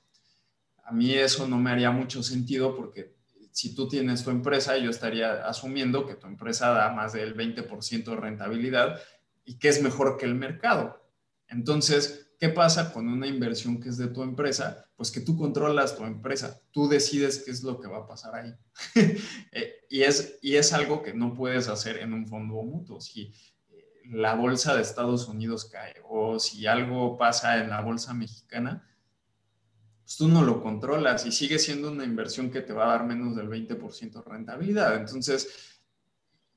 A 0.84 0.92
mí 0.92 1.14
eso 1.14 1.48
no 1.48 1.58
me 1.58 1.72
haría 1.72 1.92
mucho 1.92 2.24
sentido 2.24 2.76
porque 2.76 3.16
si 3.52 3.76
tú 3.76 3.88
tienes 3.88 4.24
tu 4.24 4.32
empresa, 4.32 4.78
yo 4.78 4.90
estaría 4.90 5.46
asumiendo 5.46 6.06
que 6.06 6.16
tu 6.16 6.28
empresa 6.28 6.70
da 6.70 6.92
más 6.92 7.14
del 7.14 7.36
20% 7.36 8.04
de 8.04 8.16
rentabilidad 8.16 9.00
y 9.46 9.60
que 9.60 9.70
es 9.70 9.82
mejor 9.82 10.18
que 10.18 10.26
el 10.26 10.36
mercado. 10.36 11.02
Entonces, 11.48 12.24
¿Qué 12.44 12.50
pasa 12.50 12.92
con 12.92 13.08
una 13.08 13.26
inversión 13.26 13.80
que 13.80 13.88
es 13.88 13.96
de 13.96 14.10
tu 14.10 14.22
empresa? 14.22 14.86
Pues 14.98 15.12
que 15.12 15.22
tú 15.22 15.38
controlas 15.38 15.96
tu 15.96 16.04
empresa, 16.04 16.60
tú 16.72 16.90
decides 16.90 17.42
qué 17.42 17.52
es 17.52 17.64
lo 17.64 17.80
que 17.80 17.88
va 17.88 18.00
a 18.00 18.06
pasar 18.06 18.36
ahí. 18.36 18.54
Eh, 19.54 19.86
y, 19.90 20.02
es, 20.02 20.40
y 20.42 20.58
es 20.58 20.74
algo 20.74 21.02
que 21.04 21.14
no 21.14 21.34
puedes 21.34 21.70
hacer 21.70 22.00
en 22.00 22.12
un 22.12 22.28
fondo 22.28 22.56
mutuo. 22.56 23.00
Si 23.00 23.32
eh, 23.70 23.86
la 24.10 24.36
bolsa 24.36 24.76
de 24.76 24.82
Estados 24.82 25.30
Unidos 25.30 25.70
cae 25.72 25.94
o 26.04 26.38
si 26.38 26.68
algo 26.68 27.18
pasa 27.18 27.64
en 27.64 27.70
la 27.70 27.80
bolsa 27.80 28.14
mexicana, 28.14 28.93
pues 30.14 30.18
tú 30.18 30.28
no 30.28 30.43
lo 30.43 30.61
controlas 30.61 31.26
y 31.26 31.32
sigue 31.32 31.57
siendo 31.57 31.91
una 31.91 32.03
inversión 32.03 32.51
que 32.51 32.61
te 32.61 32.74
va 32.74 32.86
a 32.86 32.97
dar 32.97 33.05
menos 33.05 33.36
del 33.36 33.49
20% 33.49 34.11
de 34.11 34.30
rentabilidad. 34.30 34.95
Entonces, 34.95 35.82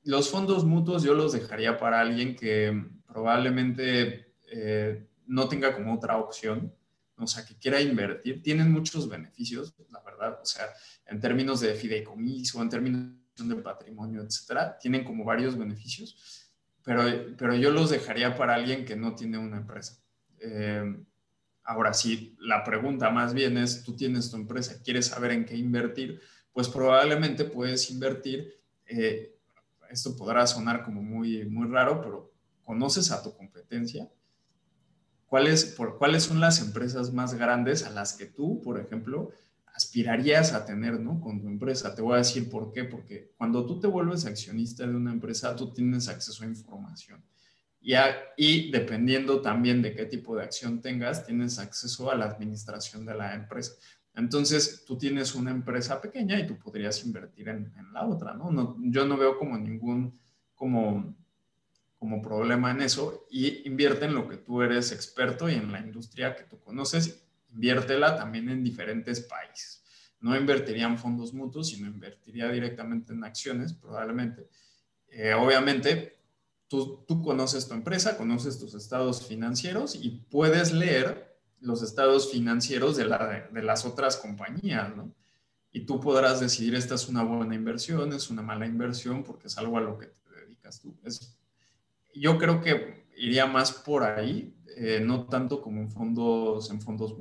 los 0.03 0.29
fondos 0.29 0.63
mutuos 0.63 1.03
yo 1.03 1.13
los 1.13 1.33
dejaría 1.33 1.77
para 1.77 1.99
alguien 2.01 2.35
que 2.35 2.85
probablemente... 3.07 4.33
Eh, 4.49 5.07
no 5.27 5.47
tenga 5.47 5.75
como 5.75 5.93
otra 5.93 6.17
opción, 6.17 6.73
o 7.17 7.27
sea, 7.27 7.45
que 7.45 7.55
quiera 7.55 7.81
invertir, 7.81 8.41
tienen 8.41 8.71
muchos 8.71 9.07
beneficios, 9.09 9.75
la 9.91 10.01
verdad, 10.01 10.39
o 10.41 10.45
sea, 10.45 10.65
en 11.05 11.19
términos 11.19 11.59
de 11.59 11.75
fideicomiso, 11.75 12.61
en 12.61 12.69
términos 12.69 13.13
de 13.37 13.55
patrimonio, 13.55 14.23
etcétera, 14.23 14.77
tienen 14.77 15.03
como 15.03 15.23
varios 15.23 15.57
beneficios, 15.57 16.49
pero, 16.83 17.03
pero 17.37 17.55
yo 17.55 17.71
los 17.71 17.89
dejaría 17.89 18.35
para 18.35 18.55
alguien 18.55 18.85
que 18.85 18.95
no 18.95 19.13
tiene 19.13 19.37
una 19.37 19.57
empresa. 19.57 20.01
Eh, 20.39 20.95
ahora 21.67 21.93
sí, 21.93 22.35
la 22.39 22.63
pregunta 22.63 23.11
más 23.11 23.33
bien 23.33 23.57
es, 23.57 23.83
tú 23.83 23.95
tienes 23.95 24.31
tu 24.31 24.37
empresa, 24.37 24.81
quieres 24.83 25.07
saber 25.07 25.31
en 25.31 25.45
qué 25.45 25.55
invertir, 25.55 26.19
pues 26.51 26.67
probablemente 26.67 27.43
puedes 27.45 27.91
invertir, 27.91 28.59
eh, 28.87 29.35
esto 29.91 30.15
podrá 30.15 30.47
sonar 30.47 30.83
como 30.83 31.03
muy, 31.03 31.45
muy 31.45 31.67
raro, 31.67 32.01
pero 32.01 32.31
conoces 32.63 33.11
a 33.11 33.21
tu 33.21 33.35
competencia, 33.35 34.09
¿Cuáles, 35.27 35.65
por, 35.65 35.97
¿Cuáles 35.97 36.23
son 36.23 36.39
las 36.39 36.61
empresas 36.61 37.13
más 37.13 37.33
grandes 37.33 37.83
a 37.83 37.89
las 37.89 38.13
que 38.13 38.25
tú, 38.25 38.61
por 38.61 38.79
ejemplo, 38.79 39.31
aspirarías 39.73 40.53
a 40.53 40.65
tener 40.65 41.01
¿no? 41.01 41.19
con 41.19 41.41
tu 41.41 41.47
empresa? 41.47 41.93
Te 41.93 42.01
voy 42.01 42.15
a 42.15 42.19
decir 42.19 42.49
por 42.49 42.71
qué. 42.71 42.85
Porque 42.85 43.33
cuando 43.37 43.65
tú 43.65 43.79
te 43.79 43.87
vuelves 43.87 44.25
accionista 44.25 44.87
de 44.87 44.95
una 44.95 45.11
empresa, 45.11 45.53
tú 45.55 45.73
tienes 45.73 46.07
acceso 46.07 46.45
a 46.45 46.47
información. 46.47 47.21
Y, 47.87 47.93
y 48.35 48.69
dependiendo 48.69 49.39
también 49.41 49.81
de 49.81 49.95
qué 49.95 50.05
tipo 50.05 50.35
de 50.35 50.43
acción 50.43 50.81
tengas, 50.81 51.25
tienes 51.25 51.57
acceso 51.57 52.11
a 52.11 52.15
la 52.15 52.25
administración 52.25 53.05
de 53.05 53.15
la 53.15 53.33
empresa. 53.33 53.75
Entonces, 54.13 54.83
tú 54.85 54.97
tienes 54.97 55.35
una 55.35 55.51
empresa 55.51 56.01
pequeña 56.01 56.37
y 56.37 56.45
tú 56.45 56.57
podrías 56.59 57.05
invertir 57.05 57.47
en, 57.47 57.71
en 57.77 57.93
la 57.93 58.05
otra, 58.05 58.33
¿no? 58.33 58.51
¿no? 58.51 58.75
Yo 58.81 59.05
no 59.05 59.15
veo 59.15 59.37
como 59.37 59.57
ningún, 59.57 60.19
como 60.53 61.15
como 61.97 62.21
problema 62.21 62.71
en 62.71 62.81
eso 62.81 63.25
y 63.29 63.67
invierte 63.67 64.05
en 64.05 64.13
lo 64.13 64.27
que 64.27 64.37
tú 64.37 64.61
eres 64.61 64.91
experto 64.91 65.49
y 65.49 65.55
en 65.55 65.71
la 65.71 65.79
industria 65.79 66.35
que 66.35 66.43
tú 66.43 66.59
conoces, 66.59 67.23
inviértela 67.51 68.15
también 68.15 68.49
en 68.49 68.63
diferentes 68.63 69.21
países. 69.21 69.83
No 70.19 70.35
invertiría 70.35 70.85
en 70.85 70.97
fondos 70.97 71.33
mutuos, 71.33 71.69
sino 71.69 71.87
invertiría 71.87 72.49
directamente 72.49 73.13
en 73.13 73.23
acciones, 73.23 73.73
probablemente. 73.73 74.47
Eh, 75.09 75.33
obviamente, 75.33 76.16
tú, 76.67 77.21
conoces 77.23 77.67
tu 77.67 77.73
empresa, 77.73 78.17
conoces 78.17 78.59
tus 78.59 78.73
estados 78.73 79.25
financieros 79.25 79.95
y 79.95 80.25
puedes 80.29 80.73
leer 80.73 81.37
los 81.59 81.81
estados 81.81 82.31
financieros 82.31 82.97
de, 82.97 83.05
la, 83.05 83.49
de 83.51 83.63
las 83.63 83.85
otras 83.85 84.17
compañías, 84.17 84.95
¿no? 84.95 85.11
Y 85.71 85.81
tú 85.81 85.99
podrás 85.99 86.39
decidir, 86.39 86.75
esta 86.75 86.95
es 86.95 87.07
una 87.07 87.23
buena 87.23 87.55
inversión, 87.55 88.13
es 88.13 88.29
una 88.29 88.41
mala 88.41 88.65
inversión, 88.65 89.23
porque 89.23 89.47
es 89.47 89.57
algo 89.57 89.77
a 89.77 89.81
lo 89.81 89.97
que 89.97 90.07
te 90.07 90.29
dedicas 90.41 90.79
tú. 90.79 90.95
Yo 92.15 92.37
creo 92.37 92.61
que 92.61 93.05
iría 93.17 93.45
más 93.45 93.71
por 93.71 94.03
ahí, 94.03 94.55
eh, 94.75 95.01
no 95.03 95.25
tanto 95.25 95.61
como 95.61 95.81
en 95.81 95.89
fondos, 95.89 96.69
en 96.71 96.81
fondos. 96.81 97.13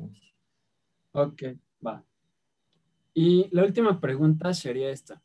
Ok, 1.13 1.43
va. 1.85 2.05
Y 3.13 3.49
la 3.51 3.65
última 3.65 4.01
pregunta 4.01 4.53
sería 4.55 4.91
esta. 4.91 5.23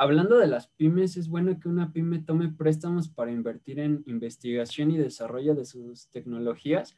Hablando 0.00 0.38
de 0.38 0.46
las 0.46 0.68
pymes, 0.68 1.16
¿es 1.16 1.28
bueno 1.28 1.58
que 1.58 1.68
una 1.68 1.92
pyme 1.92 2.20
tome 2.20 2.48
préstamos 2.50 3.08
para 3.08 3.32
invertir 3.32 3.80
en 3.80 4.04
investigación 4.06 4.92
y 4.92 4.96
desarrollo 4.96 5.56
de 5.56 5.64
sus 5.64 6.08
tecnologías 6.10 6.96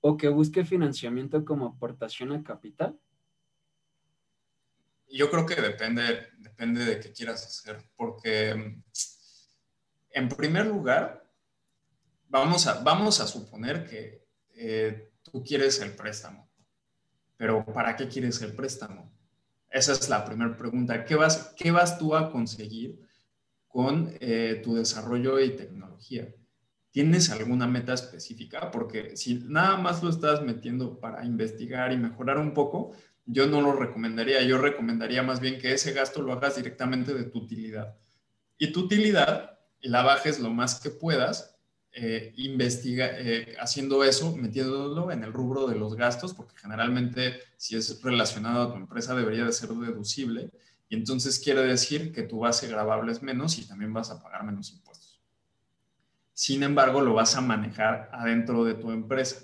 o 0.00 0.16
que 0.16 0.28
busque 0.28 0.64
financiamiento 0.64 1.44
como 1.44 1.66
aportación 1.66 2.32
a 2.32 2.42
capital? 2.42 2.98
Yo 5.10 5.30
creo 5.30 5.44
que 5.44 5.60
depende, 5.60 6.28
depende 6.38 6.86
de 6.86 7.00
qué 7.00 7.12
quieras 7.12 7.44
hacer, 7.44 7.84
porque 7.94 8.80
en 10.10 10.28
primer 10.30 10.66
lugar, 10.68 11.30
vamos 12.28 12.66
a, 12.66 12.82
vamos 12.82 13.20
a 13.20 13.26
suponer 13.26 13.86
que 13.86 14.26
eh, 14.54 15.12
tú 15.22 15.44
quieres 15.44 15.82
el 15.82 15.94
préstamo, 15.94 16.50
pero 17.36 17.62
¿para 17.66 17.94
qué 17.94 18.08
quieres 18.08 18.40
el 18.40 18.54
préstamo? 18.54 19.17
Esa 19.70 19.92
es 19.92 20.08
la 20.08 20.24
primera 20.24 20.56
pregunta. 20.56 21.04
¿Qué 21.04 21.14
vas, 21.14 21.54
qué 21.56 21.70
vas 21.70 21.98
tú 21.98 22.14
a 22.14 22.30
conseguir 22.30 23.00
con 23.66 24.10
eh, 24.20 24.60
tu 24.64 24.74
desarrollo 24.74 25.38
y 25.40 25.56
tecnología? 25.56 26.28
¿Tienes 26.90 27.30
alguna 27.30 27.66
meta 27.66 27.92
específica? 27.92 28.70
Porque 28.70 29.16
si 29.16 29.34
nada 29.34 29.76
más 29.76 30.02
lo 30.02 30.08
estás 30.08 30.42
metiendo 30.42 30.98
para 30.98 31.24
investigar 31.24 31.92
y 31.92 31.98
mejorar 31.98 32.38
un 32.38 32.54
poco, 32.54 32.92
yo 33.26 33.46
no 33.46 33.60
lo 33.60 33.72
recomendaría. 33.72 34.42
Yo 34.42 34.58
recomendaría 34.58 35.22
más 35.22 35.40
bien 35.40 35.58
que 35.58 35.74
ese 35.74 35.92
gasto 35.92 36.22
lo 36.22 36.32
hagas 36.32 36.56
directamente 36.56 37.12
de 37.12 37.24
tu 37.24 37.40
utilidad. 37.40 37.96
Y 38.56 38.72
tu 38.72 38.80
utilidad 38.80 39.58
la 39.80 40.02
bajes 40.02 40.40
lo 40.40 40.50
más 40.50 40.80
que 40.80 40.90
puedas, 40.90 41.57
eh, 41.92 42.32
investiga, 42.36 43.10
eh, 43.12 43.56
haciendo 43.60 44.04
eso, 44.04 44.36
metiéndolo 44.36 45.10
en 45.10 45.24
el 45.24 45.32
rubro 45.32 45.66
de 45.66 45.76
los 45.76 45.94
gastos, 45.96 46.34
porque 46.34 46.56
generalmente 46.56 47.40
si 47.56 47.76
es 47.76 48.02
relacionado 48.02 48.62
a 48.62 48.72
tu 48.72 48.76
empresa 48.76 49.14
debería 49.14 49.44
de 49.44 49.52
ser 49.52 49.70
deducible. 49.70 50.50
Y 50.88 50.96
entonces 50.96 51.38
quiere 51.38 51.62
decir 51.62 52.12
que 52.12 52.22
tu 52.22 52.40
base 52.40 52.68
grabable 52.68 53.12
es 53.12 53.22
menos 53.22 53.58
y 53.58 53.66
también 53.66 53.92
vas 53.92 54.10
a 54.10 54.22
pagar 54.22 54.44
menos 54.44 54.70
impuestos. 54.72 55.20
Sin 56.32 56.62
embargo, 56.62 57.00
lo 57.00 57.14
vas 57.14 57.34
a 57.36 57.40
manejar 57.40 58.10
adentro 58.12 58.64
de 58.64 58.74
tu 58.74 58.90
empresa. 58.92 59.40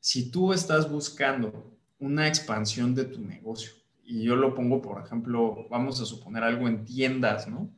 Si 0.00 0.30
tú 0.30 0.52
estás 0.52 0.90
buscando 0.90 1.72
una 2.02 2.26
expansión 2.26 2.96
de 2.96 3.04
tu 3.04 3.20
negocio. 3.20 3.72
Y 4.04 4.24
yo 4.24 4.34
lo 4.34 4.54
pongo, 4.54 4.82
por 4.82 5.02
ejemplo, 5.02 5.68
vamos 5.70 6.00
a 6.00 6.04
suponer 6.04 6.42
algo 6.42 6.66
en 6.66 6.84
tiendas, 6.84 7.46
¿no? 7.46 7.70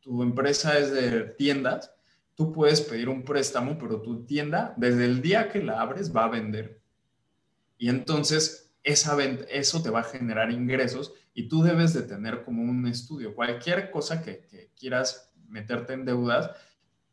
Tu 0.00 0.24
empresa 0.24 0.76
es 0.76 0.90
de 0.90 1.22
tiendas, 1.38 1.92
tú 2.40 2.52
puedes 2.52 2.80
pedir 2.80 3.10
un 3.10 3.22
préstamo, 3.22 3.76
pero 3.76 4.00
tu 4.00 4.24
tienda, 4.24 4.72
desde 4.78 5.04
el 5.04 5.20
día 5.20 5.50
que 5.50 5.62
la 5.62 5.82
abres, 5.82 6.16
va 6.16 6.24
a 6.24 6.30
vender. 6.30 6.80
Y 7.76 7.90
entonces, 7.90 8.74
esa 8.82 9.22
eso 9.22 9.82
te 9.82 9.90
va 9.90 10.00
a 10.00 10.04
generar 10.04 10.50
ingresos 10.50 11.12
y 11.34 11.48
tú 11.48 11.62
debes 11.62 11.92
de 11.92 12.00
tener 12.00 12.42
como 12.42 12.62
un 12.62 12.86
estudio. 12.86 13.34
Cualquier 13.34 13.90
cosa 13.90 14.22
que, 14.22 14.46
que 14.46 14.72
quieras 14.74 15.34
meterte 15.48 15.92
en 15.92 16.06
deudas, 16.06 16.50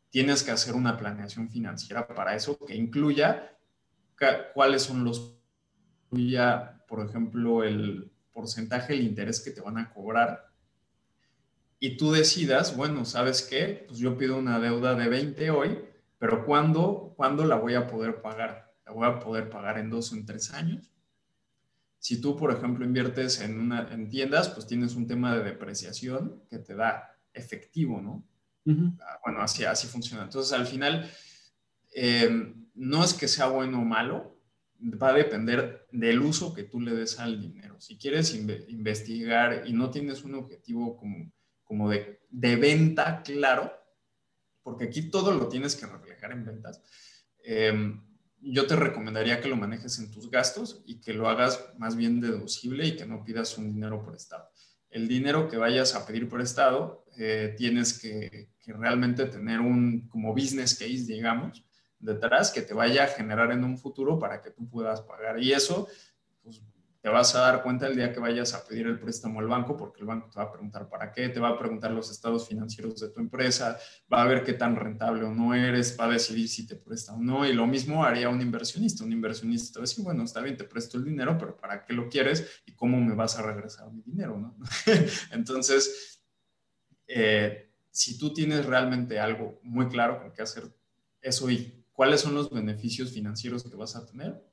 tienes 0.09 0.43
que 0.43 0.51
hacer 0.51 0.75
una 0.75 0.95
planeación 0.95 1.49
financiera 1.49 2.07
para 2.07 2.33
eso 2.33 2.57
que 2.65 2.77
incluya 2.77 3.53
cuáles 4.53 4.83
son 4.83 5.03
los 5.03 5.41
por 6.87 7.05
ejemplo, 7.05 7.65
el 7.65 8.13
porcentaje 8.31 8.93
del 8.93 9.03
interés 9.03 9.41
que 9.41 9.51
te 9.51 9.59
van 9.59 9.77
a 9.77 9.93
cobrar 9.93 10.46
y 11.79 11.97
tú 11.97 12.11
decidas, 12.11 12.75
bueno, 12.75 13.05
¿sabes 13.05 13.43
qué? 13.43 13.85
Pues 13.87 13.99
yo 13.99 14.17
pido 14.17 14.37
una 14.37 14.59
deuda 14.59 14.95
de 14.95 15.07
20 15.07 15.49
hoy, 15.51 15.79
pero 16.17 16.45
¿cuándo, 16.45 17.13
¿cuándo 17.15 17.45
la 17.45 17.55
voy 17.55 17.75
a 17.75 17.87
poder 17.87 18.21
pagar? 18.21 18.73
¿La 18.85 18.91
voy 18.91 19.07
a 19.07 19.19
poder 19.19 19.49
pagar 19.49 19.77
en 19.77 19.89
dos 19.89 20.11
o 20.11 20.15
en 20.15 20.25
tres 20.25 20.53
años? 20.53 20.91
Si 21.99 22.19
tú, 22.21 22.35
por 22.35 22.51
ejemplo, 22.51 22.85
inviertes 22.85 23.41
en, 23.41 23.59
una, 23.59 23.91
en 23.91 24.09
tiendas, 24.09 24.49
pues 24.49 24.65
tienes 24.65 24.95
un 24.95 25.07
tema 25.07 25.35
de 25.35 25.43
depreciación 25.43 26.43
que 26.49 26.59
te 26.59 26.73
da 26.73 27.11
efectivo, 27.33 28.01
¿no? 28.01 28.23
Ah, 28.99 29.19
bueno, 29.23 29.41
así, 29.41 29.63
así 29.63 29.87
funciona. 29.87 30.23
Entonces, 30.23 30.51
al 30.53 30.67
final, 30.67 31.09
eh, 31.95 32.53
no 32.75 33.03
es 33.03 33.13
que 33.13 33.27
sea 33.27 33.47
bueno 33.47 33.81
o 33.81 33.85
malo, 33.85 34.37
va 34.81 35.09
a 35.09 35.13
depender 35.13 35.87
del 35.91 36.21
uso 36.21 36.53
que 36.53 36.63
tú 36.63 36.79
le 36.79 36.93
des 36.93 37.19
al 37.19 37.39
dinero. 37.39 37.79
Si 37.79 37.97
quieres 37.97 38.33
investigar 38.35 39.63
y 39.65 39.73
no 39.73 39.89
tienes 39.89 40.23
un 40.23 40.35
objetivo 40.35 40.97
como, 40.97 41.31
como 41.67 41.89
de, 41.89 42.19
venta 42.31 43.21
claro, 43.21 43.71
porque 44.63 44.85
aquí 44.85 45.09
todo 45.09 45.31
lo 45.31 45.47
tienes 45.47 45.75
que 45.75 45.85
reflejar 45.85 46.31
en 46.31 46.45
ventas, 46.45 46.81
em, 47.43 48.03
yo 48.39 48.67
te 48.67 48.75
recomendaría 48.75 49.41
que 49.41 49.49
lo 49.49 49.55
manejes 49.55 49.99
en 49.99 50.11
tus 50.11 50.29
gastos 50.29 50.83
y 50.85 51.01
que 51.01 51.13
lo 51.13 51.27
hagas 51.27 51.73
más 51.77 51.95
bien 51.95 52.21
deducible 52.21 52.85
y 52.85 52.95
que 52.95 53.05
no 53.05 53.23
pidas 53.23 53.57
un 53.57 53.73
dinero 53.73 54.05
prestado. 54.05 54.49
El 54.89 55.07
dinero 55.07 55.49
que 55.49 55.57
vayas 55.57 55.95
a 55.95 56.05
pedir 56.05 56.29
prestado, 56.29 57.05
eh, 57.17 57.55
tienes 57.57 57.99
que, 57.99 58.51
que 58.59 58.73
realmente 58.73 59.25
tener 59.25 59.59
un 59.59 60.07
como 60.07 60.33
business 60.33 60.75
case, 60.75 61.05
digamos, 61.05 61.65
detrás 61.99 62.51
que 62.51 62.61
te 62.61 62.73
vaya 62.73 63.05
a 63.05 63.07
generar 63.07 63.51
en 63.51 63.63
un 63.63 63.77
futuro 63.77 64.19
para 64.19 64.41
que 64.41 64.51
tú 64.51 64.69
puedas 64.69 65.01
pagar. 65.01 65.41
Y 65.41 65.51
eso, 65.51 65.87
pues 66.43 66.61
te 67.07 67.13
vas 67.13 67.33
a 67.35 67.39
dar 67.39 67.63
cuenta 67.63 67.87
el 67.87 67.95
día 67.95 68.11
que 68.11 68.19
vayas 68.19 68.53
a 68.53 68.67
pedir 68.67 68.85
el 68.85 68.99
préstamo 68.99 69.39
al 69.39 69.47
banco, 69.47 69.77
porque 69.77 70.01
el 70.01 70.07
banco 70.07 70.29
te 70.29 70.39
va 70.39 70.47
a 70.47 70.51
preguntar 70.51 70.89
para 70.89 71.13
qué, 71.13 71.29
te 71.29 71.39
va 71.39 71.47
a 71.47 71.57
preguntar 71.57 71.89
los 71.91 72.11
estados 72.11 72.49
financieros 72.49 72.99
de 72.99 73.07
tu 73.07 73.21
empresa, 73.21 73.79
va 74.11 74.23
a 74.23 74.27
ver 74.27 74.43
qué 74.43 74.51
tan 74.51 74.75
rentable 74.75 75.23
o 75.23 75.33
no 75.33 75.53
eres, 75.53 75.95
va 75.97 76.03
a 76.03 76.09
decidir 76.09 76.49
si 76.49 76.67
te 76.67 76.75
presta 76.75 77.13
o 77.13 77.21
no. 77.21 77.47
Y 77.47 77.53
lo 77.53 77.65
mismo 77.65 78.03
haría 78.03 78.27
un 78.27 78.41
inversionista. 78.41 79.05
Un 79.05 79.13
inversionista 79.13 79.71
te 79.71 79.79
va 79.79 79.83
a 79.83 79.87
decir, 79.87 80.03
bueno, 80.03 80.23
está 80.25 80.41
bien, 80.41 80.57
te 80.57 80.65
presto 80.65 80.97
el 80.97 81.05
dinero, 81.05 81.37
pero 81.39 81.55
¿para 81.55 81.85
qué 81.85 81.93
lo 81.93 82.09
quieres 82.09 82.61
y 82.65 82.73
cómo 82.73 82.99
me 82.99 83.15
vas 83.15 83.39
a 83.39 83.41
regresar 83.41 83.89
mi 83.89 84.01
dinero? 84.01 84.37
¿no? 84.37 84.57
Entonces, 85.31 86.21
eh, 87.07 87.71
si 87.89 88.17
tú 88.17 88.33
tienes 88.33 88.65
realmente 88.65 89.17
algo 89.17 89.61
muy 89.63 89.87
claro 89.87 90.19
con 90.19 90.33
qué 90.33 90.41
hacer 90.41 90.65
eso 91.21 91.49
y 91.49 91.85
cuáles 91.93 92.19
son 92.19 92.35
los 92.35 92.49
beneficios 92.49 93.13
financieros 93.13 93.63
que 93.63 93.77
vas 93.77 93.95
a 93.95 94.05
tener. 94.05 94.45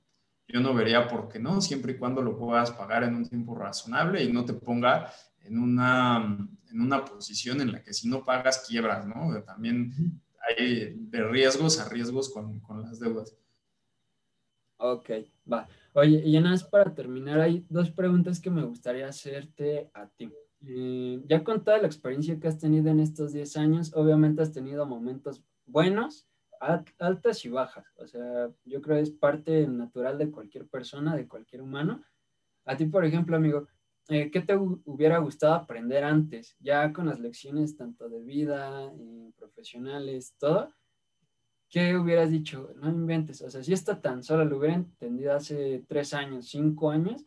Yo 0.47 0.61
no 0.61 0.75
vería 0.75 1.09
por 1.09 1.29
qué 1.29 1.39
no, 1.39 1.61
siempre 1.61 1.93
y 1.93 1.97
cuando 1.97 2.23
lo 2.23 2.37
puedas 2.37 2.71
pagar 2.73 3.05
en 3.05 3.15
un 3.15 3.29
tiempo 3.29 3.55
razonable 3.55 4.23
y 4.23 4.33
no 4.33 4.45
te 4.45 4.53
ponga 4.53 5.11
en 5.41 5.59
una, 5.59 6.49
en 6.71 6.81
una 6.81 7.05
posición 7.05 7.61
en 7.61 7.73
la 7.73 7.83
que 7.83 7.93
si 7.93 8.09
no 8.09 8.25
pagas 8.25 8.65
quiebras, 8.69 9.07
¿no? 9.07 9.43
También 9.43 10.21
hay 10.49 10.95
de 10.97 11.25
riesgos 11.25 11.81
a 11.81 11.89
riesgos 11.89 12.31
con, 12.33 12.61
con 12.61 12.83
las 12.83 13.01
deudas. 13.01 13.37
Ok, 14.77 15.11
va. 15.51 15.67
Oye, 15.95 16.23
y 16.25 16.35
nada 16.35 16.51
más 16.51 16.65
para 16.65 16.95
terminar, 16.95 17.41
hay 17.41 17.65
dos 17.69 17.91
preguntas 17.91 18.41
que 18.41 18.51
me 18.51 18.65
gustaría 18.65 19.09
hacerte 19.09 19.91
a 19.95 20.09
ti. 20.09 20.31
Eh, 20.67 21.23
ya 21.27 21.45
con 21.45 21.63
toda 21.63 21.79
la 21.79 21.87
experiencia 21.87 22.39
que 22.39 22.49
has 22.49 22.59
tenido 22.59 22.91
en 22.91 23.01
estos 23.01 23.33
10 23.33 23.57
años, 23.57 23.93
obviamente 23.95 24.43
has 24.43 24.53
tenido 24.53 24.87
momentos 24.87 25.43
buenos 25.67 26.27
altas 26.99 27.45
y 27.45 27.49
bajas. 27.49 27.87
O 27.97 28.07
sea, 28.07 28.51
yo 28.65 28.81
creo 28.83 28.97
que 28.97 29.03
es 29.03 29.11
parte 29.11 29.67
natural 29.67 30.19
de 30.19 30.31
cualquier 30.31 30.67
persona, 30.67 31.17
de 31.17 31.29
cualquier 31.29 31.63
humano. 31.63 32.03
A 32.65 32.77
ti, 32.77 32.87
por 32.87 33.05
ejemplo, 33.05 33.37
amigo, 33.37 33.67
eh, 34.09 34.31
¿qué 34.31 34.41
te 34.41 34.57
hubiera 34.57 35.19
gustado 35.19 35.55
aprender 35.55 36.05
antes? 36.05 36.57
Ya 36.61 36.93
con 36.93 37.07
las 37.07 37.21
lecciones 37.21 37.77
tanto 37.77 38.09
de 38.09 38.23
vida, 38.23 38.93
y 38.99 39.33
profesionales, 39.33 40.35
todo. 40.39 40.73
¿Qué 41.71 41.97
hubieras 41.97 42.31
dicho? 42.31 42.73
No 42.77 42.89
inventes. 42.89 43.43
O 43.43 43.51
sea, 43.51 43.63
si 43.63 43.73
esto 43.73 43.99
tan 43.99 44.23
solo 44.23 44.45
lo 44.45 44.59
hubiera 44.59 44.75
entendido 44.75 45.35
hace 45.35 45.85
tres 45.89 46.15
años, 46.15 46.49
cinco 46.49 46.91
años, 46.91 47.25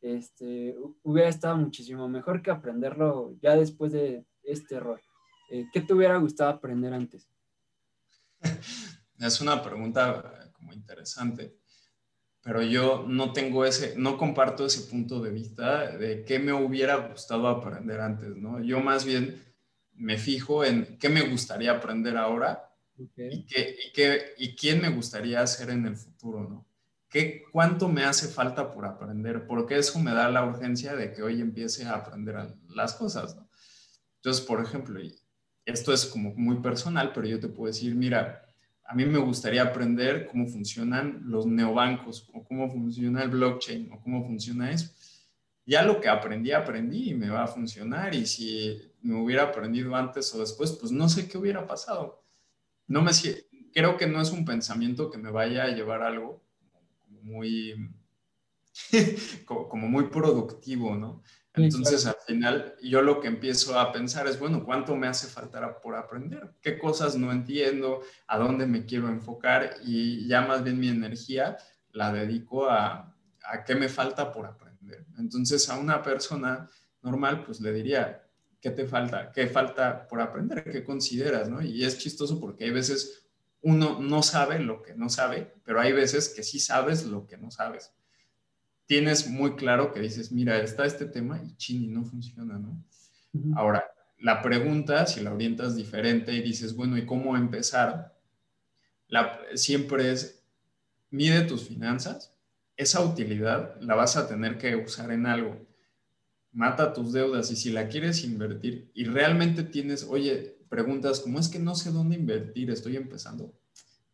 este, 0.00 0.76
hubiera 1.02 1.28
estado 1.28 1.56
muchísimo 1.56 2.08
mejor 2.08 2.42
que 2.42 2.50
aprenderlo 2.50 3.34
ya 3.40 3.56
después 3.56 3.92
de 3.92 4.24
este 4.42 4.76
error. 4.76 5.00
Eh, 5.50 5.66
¿Qué 5.72 5.80
te 5.80 5.94
hubiera 5.94 6.16
gustado 6.18 6.50
aprender 6.50 6.92
antes? 6.92 7.28
Es 9.18 9.40
una 9.40 9.60
pregunta 9.62 10.52
como 10.52 10.72
interesante, 10.72 11.58
pero 12.40 12.62
yo 12.62 13.04
no 13.08 13.32
tengo 13.32 13.64
ese, 13.64 13.94
no 13.96 14.16
comparto 14.16 14.64
ese 14.64 14.88
punto 14.88 15.20
de 15.20 15.30
vista 15.30 15.96
de 15.96 16.24
qué 16.24 16.38
me 16.38 16.52
hubiera 16.52 16.96
gustado 17.08 17.48
aprender 17.48 18.00
antes, 18.00 18.36
¿no? 18.36 18.62
Yo 18.62 18.80
más 18.80 19.04
bien 19.04 19.44
me 19.92 20.18
fijo 20.18 20.64
en 20.64 20.98
qué 20.98 21.08
me 21.08 21.22
gustaría 21.22 21.72
aprender 21.72 22.16
ahora 22.16 22.72
y, 22.96 23.08
qué, 23.08 23.76
y, 23.86 23.92
qué, 23.92 24.34
y 24.38 24.54
quién 24.54 24.80
me 24.80 24.90
gustaría 24.90 25.44
ser 25.46 25.70
en 25.70 25.86
el 25.86 25.96
futuro, 25.96 26.48
¿no? 26.48 26.66
¿Qué, 27.08 27.42
¿Cuánto 27.50 27.88
me 27.88 28.04
hace 28.04 28.28
falta 28.28 28.72
por 28.72 28.84
aprender? 28.84 29.46
Porque 29.46 29.78
eso 29.78 29.98
me 29.98 30.12
da 30.12 30.28
la 30.28 30.44
urgencia 30.44 30.94
de 30.94 31.12
que 31.12 31.22
hoy 31.22 31.40
empiece 31.40 31.86
a 31.86 31.94
aprender 31.94 32.54
las 32.68 32.94
cosas, 32.94 33.34
¿no? 33.34 33.48
Entonces, 34.16 34.44
por 34.44 34.60
ejemplo, 34.60 35.00
esto 35.68 35.92
es 35.92 36.06
como 36.06 36.34
muy 36.34 36.56
personal, 36.56 37.12
pero 37.12 37.26
yo 37.26 37.38
te 37.38 37.48
puedo 37.48 37.72
decir, 37.72 37.94
mira, 37.94 38.44
a 38.84 38.94
mí 38.94 39.04
me 39.04 39.18
gustaría 39.18 39.62
aprender 39.62 40.26
cómo 40.26 40.46
funcionan 40.46 41.20
los 41.26 41.46
neobancos 41.46 42.28
o 42.32 42.42
cómo 42.42 42.70
funciona 42.70 43.22
el 43.22 43.28
blockchain 43.28 43.92
o 43.92 44.00
cómo 44.00 44.24
funciona 44.24 44.70
eso. 44.70 44.90
Ya 45.66 45.82
lo 45.82 46.00
que 46.00 46.08
aprendí, 46.08 46.52
aprendí 46.52 47.10
y 47.10 47.14
me 47.14 47.28
va 47.28 47.44
a 47.44 47.48
funcionar 47.48 48.14
y 48.14 48.24
si 48.24 48.80
me 49.02 49.14
hubiera 49.14 49.42
aprendido 49.42 49.94
antes 49.94 50.34
o 50.34 50.40
después, 50.40 50.72
pues 50.72 50.90
no 50.90 51.06
sé 51.10 51.28
qué 51.28 51.36
hubiera 51.36 51.66
pasado. 51.66 52.24
No 52.86 53.02
me 53.02 53.10
creo 53.74 53.98
que 53.98 54.06
no 54.06 54.22
es 54.22 54.30
un 54.30 54.46
pensamiento 54.46 55.10
que 55.10 55.18
me 55.18 55.30
vaya 55.30 55.64
a 55.64 55.68
llevar 55.68 56.02
algo 56.02 56.42
muy 57.22 57.90
como 59.44 59.86
muy 59.86 60.04
productivo, 60.04 60.96
¿no? 60.96 61.22
Entonces, 61.58 62.06
al 62.06 62.16
final, 62.26 62.74
yo 62.82 63.02
lo 63.02 63.20
que 63.20 63.28
empiezo 63.28 63.78
a 63.78 63.92
pensar 63.92 64.26
es, 64.26 64.38
bueno, 64.38 64.64
¿cuánto 64.64 64.96
me 64.96 65.06
hace 65.06 65.26
falta 65.26 65.80
por 65.80 65.96
aprender? 65.96 66.54
¿Qué 66.60 66.78
cosas 66.78 67.16
no 67.16 67.32
entiendo? 67.32 68.02
¿A 68.26 68.38
dónde 68.38 68.66
me 68.66 68.84
quiero 68.84 69.08
enfocar? 69.08 69.76
Y 69.84 70.26
ya 70.26 70.42
más 70.42 70.64
bien 70.64 70.78
mi 70.78 70.88
energía 70.88 71.56
la 71.92 72.12
dedico 72.12 72.68
a, 72.68 73.14
a 73.44 73.64
qué 73.64 73.74
me 73.74 73.88
falta 73.88 74.32
por 74.32 74.46
aprender. 74.46 75.06
Entonces, 75.18 75.68
a 75.68 75.78
una 75.78 76.02
persona 76.02 76.68
normal, 77.02 77.44
pues 77.44 77.60
le 77.60 77.72
diría, 77.72 78.24
¿qué 78.60 78.70
te 78.70 78.86
falta? 78.86 79.32
¿Qué 79.32 79.46
falta 79.46 80.06
por 80.06 80.20
aprender? 80.20 80.64
¿Qué 80.64 80.84
consideras? 80.84 81.48
¿no? 81.48 81.62
Y 81.62 81.84
es 81.84 81.98
chistoso 81.98 82.40
porque 82.40 82.64
hay 82.64 82.70
veces 82.70 83.28
uno 83.62 83.98
no 84.00 84.22
sabe 84.22 84.58
lo 84.60 84.82
que 84.82 84.94
no 84.94 85.08
sabe, 85.08 85.54
pero 85.64 85.80
hay 85.80 85.92
veces 85.92 86.28
que 86.28 86.42
sí 86.42 86.60
sabes 86.60 87.04
lo 87.04 87.26
que 87.26 87.36
no 87.36 87.50
sabes. 87.50 87.92
Tienes 88.88 89.28
muy 89.28 89.54
claro 89.54 89.92
que 89.92 90.00
dices, 90.00 90.32
mira, 90.32 90.58
está 90.62 90.86
este 90.86 91.04
tema 91.04 91.38
y 91.44 91.54
chini, 91.56 91.88
no 91.88 92.04
funciona, 92.04 92.58
¿no? 92.58 92.82
Ahora, 93.54 93.84
la 94.18 94.40
pregunta, 94.40 95.06
si 95.06 95.20
la 95.20 95.30
orientas 95.30 95.76
diferente 95.76 96.32
y 96.32 96.40
dices, 96.40 96.74
bueno, 96.74 96.96
¿y 96.96 97.04
cómo 97.04 97.36
empezar? 97.36 98.18
La, 99.08 99.40
siempre 99.54 100.10
es, 100.10 100.42
mide 101.10 101.42
tus 101.42 101.68
finanzas, 101.68 102.34
esa 102.78 103.02
utilidad 103.02 103.78
la 103.82 103.94
vas 103.94 104.16
a 104.16 104.26
tener 104.26 104.56
que 104.56 104.74
usar 104.74 105.12
en 105.12 105.26
algo. 105.26 105.66
Mata 106.52 106.94
tus 106.94 107.12
deudas 107.12 107.50
y 107.50 107.56
si 107.56 107.70
la 107.70 107.88
quieres 107.88 108.24
invertir 108.24 108.90
y 108.94 109.04
realmente 109.04 109.64
tienes, 109.64 110.04
oye, 110.04 110.56
preguntas 110.70 111.20
como 111.20 111.38
es 111.38 111.48
que 111.48 111.58
no 111.58 111.74
sé 111.74 111.90
dónde 111.90 112.16
invertir, 112.16 112.70
estoy 112.70 112.96
empezando. 112.96 113.52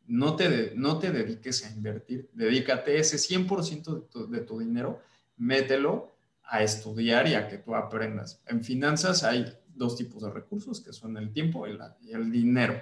No 0.06 0.36
te, 0.36 0.72
no 0.74 0.98
te 0.98 1.10
dediques 1.10 1.64
a 1.64 1.70
invertir, 1.70 2.30
dedícate 2.32 2.98
ese 2.98 3.16
100% 3.16 3.94
de 3.94 4.00
tu, 4.08 4.30
de 4.30 4.40
tu 4.40 4.58
dinero, 4.58 5.00
mételo 5.36 6.16
a 6.42 6.62
estudiar 6.62 7.26
y 7.26 7.34
a 7.34 7.48
que 7.48 7.58
tú 7.58 7.74
aprendas. 7.74 8.42
En 8.46 8.62
finanzas 8.62 9.24
hay 9.24 9.46
dos 9.74 9.96
tipos 9.96 10.22
de 10.22 10.30
recursos, 10.30 10.80
que 10.80 10.92
son 10.92 11.16
el 11.16 11.32
tiempo 11.32 11.66
y, 11.66 11.78
y 12.02 12.12
el 12.12 12.30
dinero. 12.30 12.80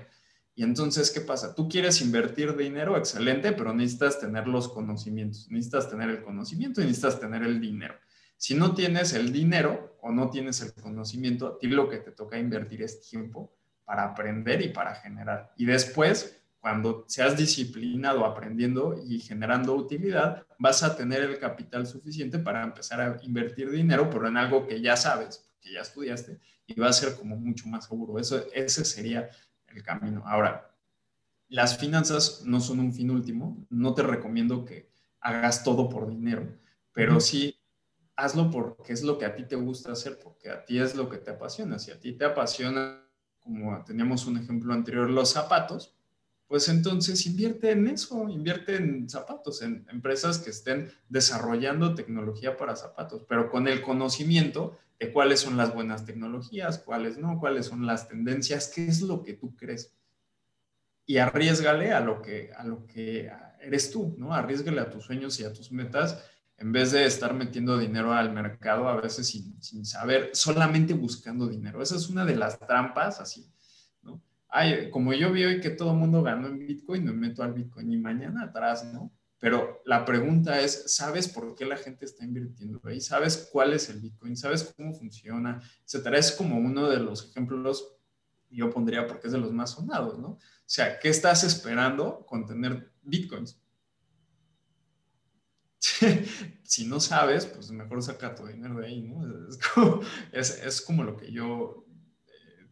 Y 0.55 0.64
entonces, 0.64 1.11
¿qué 1.11 1.20
pasa? 1.20 1.55
Tú 1.55 1.68
quieres 1.68 2.03
invertir 2.03 2.57
dinero, 2.57 2.97
excelente, 2.97 3.53
pero 3.53 3.73
necesitas 3.73 4.20
tener 4.20 4.47
los 4.47 4.68
conocimientos, 4.68 5.51
necesitas 5.51 5.89
tener 5.89 6.11
el 6.11 6.23
conocimiento 6.23 6.83
y 6.83 6.85
necesitas 6.85 7.20
tener 7.20 7.43
el 7.43 7.61
dinero. 7.61 7.95
Si 8.37 8.55
no 8.55 8.75
tienes 8.75 9.14
el 9.14 9.33
dinero 9.33 9.97
o 10.03 10.11
no 10.11 10.29
tienes 10.29 10.61
el 10.61 10.75
conocimiento, 10.75 11.47
a 11.47 11.59
ti 11.59 11.68
lo 11.68 11.89
que 11.89 11.99
te 11.99 12.11
toca 12.11 12.39
invertir 12.39 12.83
es 12.83 13.01
tiempo 13.01 13.55
para 13.85 14.05
aprender 14.05 14.61
y 14.62 14.68
para 14.68 14.95
generar. 14.97 15.53
Y 15.57 15.64
después, 15.64 16.41
cuando 16.63 17.05
seas 17.09 17.37
disciplinado 17.37 18.25
aprendiendo 18.25 18.95
y 19.05 19.19
generando 19.19 19.75
utilidad, 19.75 20.47
vas 20.61 20.85
a 20.85 20.95
tener 20.95 21.23
el 21.23 21.41
capital 21.41 21.89
suficiente 21.89 22.39
para 22.39 22.63
empezar 22.63 23.01
a 23.01 23.19
invertir 23.25 23.69
dinero, 23.69 24.09
pero 24.09 24.29
en 24.29 24.37
algo 24.37 24.65
que 24.65 24.81
ya 24.81 24.97
sabes, 24.97 25.45
que 25.61 25.73
ya 25.73 25.81
estudiaste, 25.81 26.39
y 26.69 26.79
va 26.79 26.87
a 26.87 26.93
ser 26.93 27.17
como 27.17 27.35
mucho 27.35 27.67
más 27.67 27.87
seguro. 27.87 28.17
Eso, 28.17 28.45
ese 28.55 28.85
sería 28.85 29.29
el 29.67 29.83
camino. 29.83 30.23
Ahora, 30.25 30.73
las 31.49 31.77
finanzas 31.77 32.43
no 32.45 32.61
son 32.61 32.79
un 32.79 32.93
fin 32.93 33.11
último. 33.11 33.67
No 33.69 33.93
te 33.93 34.05
recomiendo 34.05 34.65
que 34.65 34.89
hagas 35.19 35.65
todo 35.65 35.89
por 35.89 36.09
dinero, 36.09 36.47
pero 36.93 37.19
sí 37.19 37.59
hazlo 38.15 38.53
porque 38.53 38.93
es 38.93 39.03
lo 39.03 39.19
que 39.19 39.25
a 39.25 39.35
ti 39.35 39.43
te 39.49 39.57
gusta 39.57 39.91
hacer, 39.91 40.17
porque 40.23 40.49
a 40.49 40.65
ti 40.65 40.79
es 40.79 40.95
lo 40.95 41.09
que 41.09 41.19
te 41.19 41.33
apasiona. 41.33 41.81
Si 41.81 41.91
a 41.91 41.99
ti 41.99 42.13
te 42.13 42.25
apasiona, 42.25 43.03
como 43.41 43.83
teníamos 43.85 44.27
un 44.27 44.37
ejemplo 44.37 44.73
anterior, 44.73 45.11
los 45.11 45.33
zapatos, 45.33 45.97
pues 46.53 46.69
entonces 46.69 47.25
invierte 47.25 47.71
en 47.71 47.87
eso, 47.87 48.29
invierte 48.29 48.77
en 48.77 49.09
zapatos, 49.09 49.63
en 49.63 49.87
empresas 49.89 50.37
que 50.37 50.51
estén 50.51 50.93
desarrollando 51.09 51.95
tecnología 51.95 52.59
para 52.59 52.77
zapatos, 52.77 53.25
pero 53.27 53.51
con 53.51 53.69
el 53.69 53.81
conocimiento 53.81 54.77
de 55.01 55.11
cuáles 55.15 55.41
son 55.41 55.57
las 55.57 55.73
buenas 55.73 56.05
tecnologías, 56.05 56.79
cuáles 56.81 57.17
no, 57.17 57.41
cuáles 57.41 57.65
son 57.65 57.87
las 57.87 58.07
tendencias, 58.07 58.69
qué 58.69 58.87
es 58.87 59.01
lo 59.01 59.23
que 59.23 59.33
tú 59.33 59.57
crees. 59.57 59.95
Y 61.07 61.17
arriesgale 61.17 61.93
a 61.93 62.01
lo 62.01 62.21
que, 62.21 62.53
a 62.55 62.65
lo 62.65 62.87
que 62.87 63.33
eres 63.59 63.91
tú, 63.91 64.15
¿no? 64.19 64.35
Arriesgale 64.35 64.83
a 64.83 64.91
tus 64.91 65.05
sueños 65.05 65.41
y 65.41 65.45
a 65.45 65.55
tus 65.55 65.73
metas 65.73 66.23
en 66.59 66.71
vez 66.71 66.93
de 66.93 67.07
estar 67.07 67.33
metiendo 67.33 67.79
dinero 67.79 68.13
al 68.13 68.31
mercado 68.31 68.91
a 68.91 69.01
veces 69.01 69.27
sin, 69.27 69.57
sin 69.63 69.87
saber, 69.87 70.33
solamente 70.35 70.93
buscando 70.93 71.47
dinero. 71.49 71.81
Esa 71.81 71.97
es 71.97 72.11
una 72.11 72.27
de 72.27 72.37
las 72.37 72.59
trampas, 72.59 73.21
así. 73.21 73.51
Ay, 74.55 74.91
como 74.91 75.15
yo 75.15 75.33
vi 75.33 75.45
hoy 75.45 75.61
que 75.61 75.71
todo 75.71 75.93
el 75.93 75.97
mundo 75.97 76.23
ganó 76.23 76.47
en 76.47 76.59
Bitcoin, 76.59 77.05
me 77.05 77.13
meto 77.13 77.43
al 77.43 77.55
Bitcoin 77.55 77.91
y 77.91 77.97
mañana 77.97 78.45
atrás, 78.45 78.85
¿no? 78.85 79.11
Pero 79.39 79.83
la 79.87 80.05
pregunta 80.05 80.61
es, 80.61 80.95
¿sabes 80.95 81.27
por 81.27 81.55
qué 81.55 81.65
la 81.65 81.79
gente 81.79 82.05
está 82.05 82.23
invirtiendo 82.23 82.79
ahí? 82.85 83.01
¿Sabes 83.01 83.49
cuál 83.51 83.73
es 83.73 83.89
el 83.89 84.01
Bitcoin? 84.01 84.37
¿Sabes 84.37 84.73
cómo 84.77 84.93
funciona? 84.93 85.63
Etcétera. 85.85 86.19
Es 86.19 86.33
como 86.33 86.59
uno 86.59 86.91
de 86.91 87.01
los 87.01 87.31
ejemplos, 87.31 87.97
yo 88.51 88.69
pondría 88.69 89.07
porque 89.07 89.29
es 89.29 89.33
de 89.33 89.41
los 89.41 89.53
más 89.53 89.71
sonados, 89.71 90.19
¿no? 90.19 90.29
O 90.29 90.39
sea, 90.67 90.99
¿qué 91.01 91.09
estás 91.09 91.45
esperando 91.45 92.27
con 92.27 92.47
tener 92.47 92.93
Bitcoins? 93.03 93.59
si 96.63 96.87
no 96.87 97.01
sabes, 97.01 97.47
pues 97.47 97.71
mejor 97.71 98.03
saca 98.03 98.35
tu 98.35 98.47
dinero 98.47 98.81
de 98.81 98.87
ahí, 98.87 99.01
¿no? 99.01 99.23
Es 100.33 100.83
como, 100.83 101.05
lo 101.05 101.17
que 101.17 101.33
yo 101.33 101.87
eh, 102.27 102.69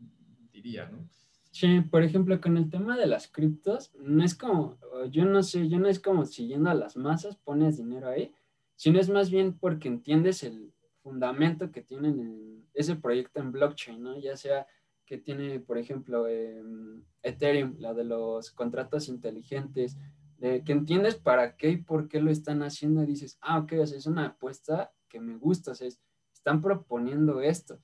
diría, 0.53 0.87
¿no? 0.91 1.09
Sí, 1.53 1.80
por 1.80 2.05
ejemplo, 2.05 2.40
con 2.40 2.57
el 2.57 2.70
tema 2.70 2.96
de 2.96 3.07
las 3.07 3.26
criptos, 3.26 3.92
no 3.98 4.24
es 4.24 4.36
como, 4.36 4.78
yo 5.11 5.24
no 5.24 5.42
sé, 5.42 5.68
yo 5.68 5.80
no 5.80 5.88
es 5.88 5.98
como 5.98 6.24
siguiendo 6.24 6.70
a 6.70 6.74
las 6.74 6.96
masas, 6.96 7.36
pones 7.36 7.76
dinero 7.76 8.09
ahí, 8.09 8.32
sino 8.76 9.01
es 9.01 9.09
más 9.09 9.30
bien 9.30 9.59
porque 9.59 9.88
entiendes 9.88 10.44
el 10.44 10.72
fundamento 11.03 11.72
que 11.72 11.82
tienen 11.82 12.64
ese 12.72 12.94
proyecto 12.94 13.40
en 13.40 13.51
blockchain, 13.51 14.01
¿no? 14.01 14.18
Ya 14.18 14.36
sea 14.36 14.66
que 15.05 15.18
tiene, 15.18 15.59
por 15.59 15.76
ejemplo, 15.76 16.28
em, 16.28 17.03
Ethereum, 17.22 17.74
la 17.78 17.94
de 17.94 18.05
los 18.05 18.53
contratos 18.53 19.09
inteligentes, 19.09 19.96
de 20.38 20.62
que 20.62 20.72
entiendes 20.72 21.16
para 21.16 21.57
qué 21.57 21.70
y 21.70 21.76
por 21.78 22.09
qué 22.09 22.20
lo 22.20 22.30
están 22.30 22.62
haciendo 22.62 23.03
y 23.03 23.07
dices, 23.07 23.38
ah, 23.40 23.59
ok, 23.59 23.72
es 23.72 24.07
una 24.07 24.26
apuesta 24.26 24.92
que 25.09 25.20
me 25.20 25.36
gusta, 25.36 25.72
o 25.72 25.74
sea, 25.74 25.88
están 26.32 26.61
proponiendo 26.62 27.40
esto 27.40 27.80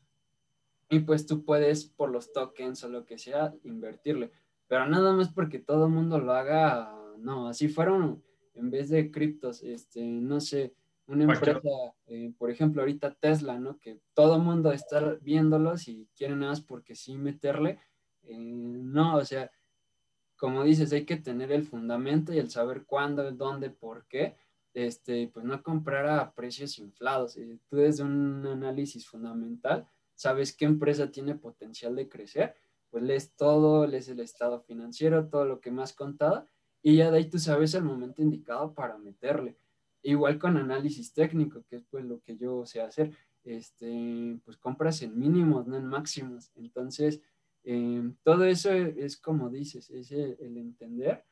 y 0.88 1.00
pues 1.00 1.26
tú 1.26 1.44
puedes 1.44 1.84
por 1.84 2.10
los 2.10 2.32
tokens 2.32 2.84
o 2.84 2.88
lo 2.88 3.04
que 3.04 3.18
sea 3.18 3.54
invertirle. 3.64 4.30
Pero 4.68 4.86
nada 4.86 5.12
más 5.12 5.32
porque 5.32 5.58
todo 5.58 5.86
el 5.86 5.92
mundo 5.92 6.18
lo 6.18 6.32
haga, 6.32 6.92
no, 7.18 7.48
así 7.48 7.68
fueron 7.68 8.22
en 8.54 8.70
vez 8.70 8.88
de 8.88 9.10
criptos, 9.10 9.62
este, 9.62 10.02
no 10.02 10.40
sé, 10.40 10.74
una 11.06 11.24
empresa, 11.24 11.60
eh, 12.06 12.32
por 12.36 12.50
ejemplo, 12.50 12.82
ahorita 12.82 13.14
Tesla, 13.14 13.58
¿no? 13.58 13.78
Que 13.78 14.00
todo 14.12 14.36
el 14.36 14.42
mundo 14.42 14.72
está 14.72 15.14
viéndolos 15.20 15.86
y 15.88 16.08
quieren 16.16 16.40
nada 16.40 16.52
más 16.52 16.60
porque 16.62 16.96
sí 16.96 17.16
meterle. 17.16 17.78
Eh, 18.24 18.36
no, 18.38 19.16
o 19.16 19.24
sea, 19.24 19.50
como 20.36 20.64
dices, 20.64 20.92
hay 20.92 21.04
que 21.04 21.16
tener 21.16 21.52
el 21.52 21.64
fundamento 21.64 22.32
y 22.32 22.38
el 22.38 22.50
saber 22.50 22.84
cuándo, 22.86 23.30
dónde, 23.32 23.70
por 23.70 24.06
qué. 24.08 24.36
Este, 24.74 25.30
pues 25.32 25.46
no 25.46 25.62
comprar 25.62 26.06
a 26.06 26.34
precios 26.34 26.78
inflados. 26.78 27.36
Eh, 27.36 27.58
tú 27.68 27.76
desde 27.76 28.02
un 28.02 28.44
análisis 28.46 29.06
fundamental 29.06 29.88
sabes 30.16 30.56
qué 30.56 30.64
empresa 30.64 31.12
tiene 31.12 31.36
potencial 31.36 31.94
de 31.94 32.08
crecer, 32.08 32.56
pues 32.90 33.04
lees 33.04 33.36
todo, 33.36 33.86
lees 33.86 34.08
el 34.08 34.20
estado 34.20 34.60
financiero, 34.62 35.28
todo 35.28 35.44
lo 35.44 35.60
que 35.60 35.70
me 35.70 35.82
has 35.82 35.92
contado, 35.92 36.48
y 36.82 36.96
ya 36.96 37.10
de 37.10 37.18
ahí 37.18 37.30
tú 37.30 37.38
sabes 37.38 37.74
el 37.74 37.84
momento 37.84 38.22
indicado 38.22 38.74
para 38.74 38.98
meterle. 38.98 39.56
Igual 40.02 40.38
con 40.38 40.56
análisis 40.56 41.12
técnico, 41.12 41.64
que 41.68 41.76
es 41.76 41.84
pues 41.90 42.04
lo 42.04 42.20
que 42.20 42.36
yo 42.36 42.64
sé 42.64 42.80
hacer, 42.80 43.12
este, 43.44 44.38
pues 44.44 44.56
compras 44.56 45.02
en 45.02 45.18
mínimos, 45.18 45.66
no 45.66 45.76
en 45.76 45.86
máximos. 45.86 46.52
Entonces, 46.54 47.20
eh, 47.64 48.12
todo 48.22 48.44
eso 48.44 48.72
es, 48.72 49.16
como 49.16 49.50
dices, 49.50 49.90
es 49.90 50.12
el, 50.12 50.56
entender. 50.56 51.24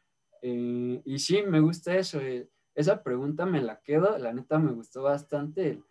Eh, 0.43 1.01
y 1.05 1.19
sí, 1.19 1.43
me 1.43 1.61
gusta 1.61 1.97
eso. 1.97 2.21
Eh, 2.21 2.49
esa 2.75 3.03
pregunta 3.03 3.47
me 3.47 3.63
la 3.63 3.81
quedo, 3.81 4.19
la 4.19 4.33
neta 4.33 4.59
me 4.59 4.73
gustó 4.73 5.03
bastante 5.03 5.83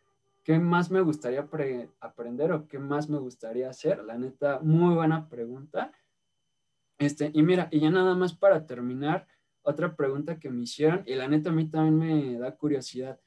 ¿Qué 0.43 0.59
más 0.59 0.91
me 0.91 0.99
gustaría 0.99 1.47
aprender 2.01 2.51
o 2.51 2.67
qué 2.67 2.77
más 2.77 3.09
me 3.09 3.17
gustaría 3.17 3.69
hacer? 3.69 4.03
La 4.03 4.17
neta, 4.17 4.59
muy 4.59 4.93
buena 4.93 5.29
pregunta. 5.29 5.93
Este, 6.97 7.31
y 7.33 7.41
mira, 7.43 7.69
y 7.71 7.79
ya 7.79 7.89
nada 7.89 8.13
más 8.13 8.33
para 8.33 8.65
terminar, 8.65 9.25
otra 9.61 9.95
pregunta 9.95 10.39
que 10.39 10.49
me 10.49 10.63
hicieron, 10.63 11.03
y 11.05 11.15
la 11.15 11.29
neta 11.29 11.49
a 11.49 11.53
mí 11.53 11.69
también 11.69 11.97
me 11.97 12.37
da 12.37 12.55
curiosidad. 12.55 13.19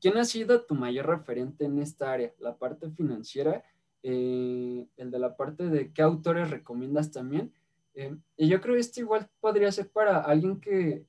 ¿Quién 0.00 0.18
ha 0.18 0.24
sido 0.26 0.66
tu 0.66 0.74
mayor 0.74 1.06
referente 1.06 1.64
en 1.64 1.78
esta 1.78 2.12
área? 2.12 2.34
La 2.38 2.58
parte 2.58 2.90
financiera, 2.90 3.64
eh, 4.02 4.86
el 4.98 5.10
de 5.10 5.18
la 5.18 5.36
parte 5.36 5.70
de 5.70 5.92
qué 5.92 6.02
autores 6.02 6.50
recomiendas 6.50 7.10
también. 7.10 7.54
Eh, 7.94 8.14
y 8.36 8.48
yo 8.48 8.60
creo 8.60 8.74
que 8.74 8.80
esto 8.80 9.00
igual 9.00 9.30
podría 9.40 9.72
ser 9.72 9.90
para 9.90 10.18
alguien 10.18 10.60
que 10.60 11.06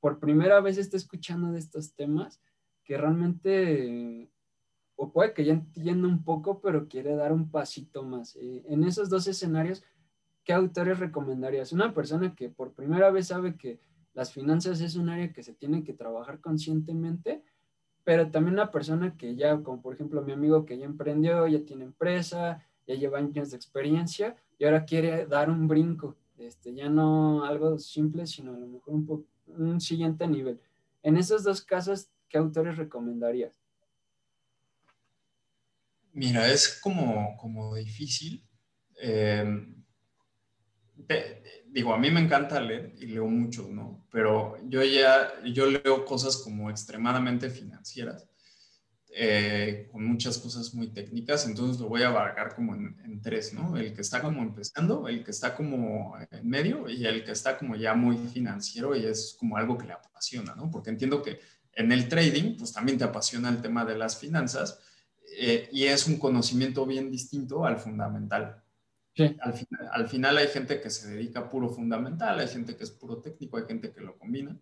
por 0.00 0.18
primera 0.18 0.60
vez 0.60 0.76
está 0.76 0.98
escuchando 0.98 1.52
de 1.52 1.60
estos 1.60 1.94
temas, 1.94 2.42
que 2.84 2.98
realmente 2.98 4.30
o 4.96 5.12
puede 5.12 5.34
que 5.34 5.44
ya 5.44 5.52
entienda 5.52 6.08
un 6.08 6.24
poco, 6.24 6.60
pero 6.60 6.88
quiere 6.88 7.14
dar 7.14 7.32
un 7.32 7.50
pasito 7.50 8.02
más. 8.02 8.34
Eh, 8.36 8.64
en 8.66 8.82
esos 8.84 9.08
dos 9.10 9.26
escenarios, 9.28 9.84
¿qué 10.42 10.52
autores 10.52 10.98
recomendarías? 10.98 11.72
Una 11.72 11.92
persona 11.94 12.34
que 12.34 12.48
por 12.48 12.72
primera 12.72 13.10
vez 13.10 13.28
sabe 13.28 13.56
que 13.56 13.78
las 14.14 14.32
finanzas 14.32 14.80
es 14.80 14.96
un 14.96 15.10
área 15.10 15.32
que 15.32 15.42
se 15.42 15.52
tiene 15.52 15.84
que 15.84 15.92
trabajar 15.92 16.40
conscientemente, 16.40 17.42
pero 18.02 18.30
también 18.30 18.54
una 18.54 18.70
persona 18.70 19.16
que 19.16 19.36
ya, 19.36 19.62
como 19.62 19.82
por 19.82 19.94
ejemplo 19.94 20.22
mi 20.22 20.32
amigo 20.32 20.64
que 20.64 20.78
ya 20.78 20.86
emprendió, 20.86 21.46
ya 21.46 21.60
tiene 21.64 21.84
empresa, 21.84 22.64
ya 22.86 22.94
lleva 22.94 23.18
años 23.18 23.50
de 23.50 23.56
experiencia 23.56 24.36
y 24.58 24.64
ahora 24.64 24.86
quiere 24.86 25.26
dar 25.26 25.50
un 25.50 25.68
brinco, 25.68 26.16
este, 26.38 26.72
ya 26.72 26.88
no 26.88 27.44
algo 27.44 27.78
simple, 27.78 28.26
sino 28.26 28.54
a 28.54 28.58
lo 28.58 28.66
mejor 28.66 28.94
un, 28.94 29.26
un 29.48 29.80
siguiente 29.80 30.26
nivel. 30.26 30.60
En 31.02 31.18
esos 31.18 31.44
dos 31.44 31.60
casos, 31.60 32.08
¿qué 32.28 32.38
autores 32.38 32.78
recomendarías? 32.78 33.65
Mira, 36.16 36.50
es 36.50 36.80
como, 36.80 37.36
como 37.36 37.74
difícil. 37.74 38.42
Eh, 38.98 39.44
digo, 41.66 41.92
a 41.92 41.98
mí 41.98 42.10
me 42.10 42.20
encanta 42.20 42.58
leer 42.58 42.94
y 42.98 43.08
leo 43.08 43.26
mucho, 43.26 43.68
¿no? 43.70 44.06
Pero 44.10 44.56
yo 44.66 44.82
ya, 44.82 45.34
yo 45.44 45.66
leo 45.66 46.06
cosas 46.06 46.38
como 46.38 46.70
extremadamente 46.70 47.50
financieras, 47.50 48.26
eh, 49.10 49.90
con 49.92 50.06
muchas 50.06 50.38
cosas 50.38 50.72
muy 50.72 50.88
técnicas, 50.88 51.46
entonces 51.46 51.78
lo 51.78 51.90
voy 51.90 52.02
a 52.02 52.08
abarcar 52.08 52.54
como 52.54 52.74
en, 52.74 52.98
en, 53.04 53.20
tres, 53.20 53.52
¿no? 53.52 53.76
El 53.76 53.92
que 53.92 54.00
está 54.00 54.22
como 54.22 54.42
empezando, 54.42 55.08
el 55.08 55.22
que 55.22 55.32
está 55.32 55.54
como 55.54 56.16
en 56.30 56.48
medio 56.48 56.88
y 56.88 57.04
el 57.04 57.24
que 57.26 57.32
está 57.32 57.58
como 57.58 57.76
ya 57.76 57.92
muy 57.92 58.16
financiero 58.16 58.96
y 58.96 59.04
es 59.04 59.36
como 59.38 59.58
algo 59.58 59.76
que 59.76 59.86
le 59.86 59.92
apasiona, 59.92 60.54
¿no? 60.54 60.70
Porque 60.70 60.88
entiendo 60.88 61.22
que 61.22 61.40
en 61.72 61.92
el 61.92 62.08
trading, 62.08 62.56
pues 62.56 62.72
también 62.72 62.96
te 62.96 63.04
apasiona 63.04 63.50
el 63.50 63.60
tema 63.60 63.84
de 63.84 63.98
las 63.98 64.16
finanzas 64.16 64.80
eh, 65.38 65.68
y 65.70 65.84
es 65.84 66.06
un 66.06 66.18
conocimiento 66.18 66.86
bien 66.86 67.10
distinto 67.10 67.66
al 67.66 67.78
fundamental. 67.78 68.62
Al, 69.18 69.54
final, 69.54 69.88
al, 69.92 70.08
final, 70.08 70.36
hay 70.36 70.48
gente 70.48 70.80
que 70.80 70.90
se 70.90 71.08
dedica 71.08 71.40
a 71.40 71.48
puro 71.50 71.68
fundamental, 71.68 72.38
hay 72.38 72.48
gente 72.48 72.76
que 72.76 72.84
es 72.84 72.90
puro 72.90 73.18
técnico, 73.18 73.56
hay 73.56 73.64
gente 73.66 73.92
que 73.92 74.00
lo 74.00 74.18
combina. 74.18 74.56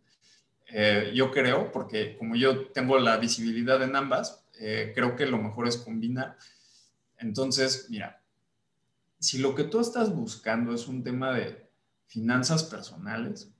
Eh, 0.68 1.12
yo 1.14 1.30
creo, 1.30 1.70
porque 1.72 2.16
como 2.16 2.36
yo 2.36 2.68
tengo 2.68 2.98
la 2.98 3.16
visibilidad 3.16 3.82
en 3.82 3.96
ambas, 3.96 4.44
eh, 4.58 4.92
creo 4.94 5.16
que 5.16 5.26
lo 5.26 5.38
mejor 5.38 5.66
es 5.68 5.76
combinar. 5.76 6.36
Entonces, 7.18 7.86
mira, 7.90 8.22
si 9.18 9.38
lo 9.38 9.54
que 9.54 9.64
tú 9.64 9.80
estás 9.80 10.14
buscando 10.14 10.74
es 10.74 10.86
un 10.86 11.02
tema 11.02 11.32
de 11.32 11.68
finanzas 12.06 12.64
personales 12.64 13.50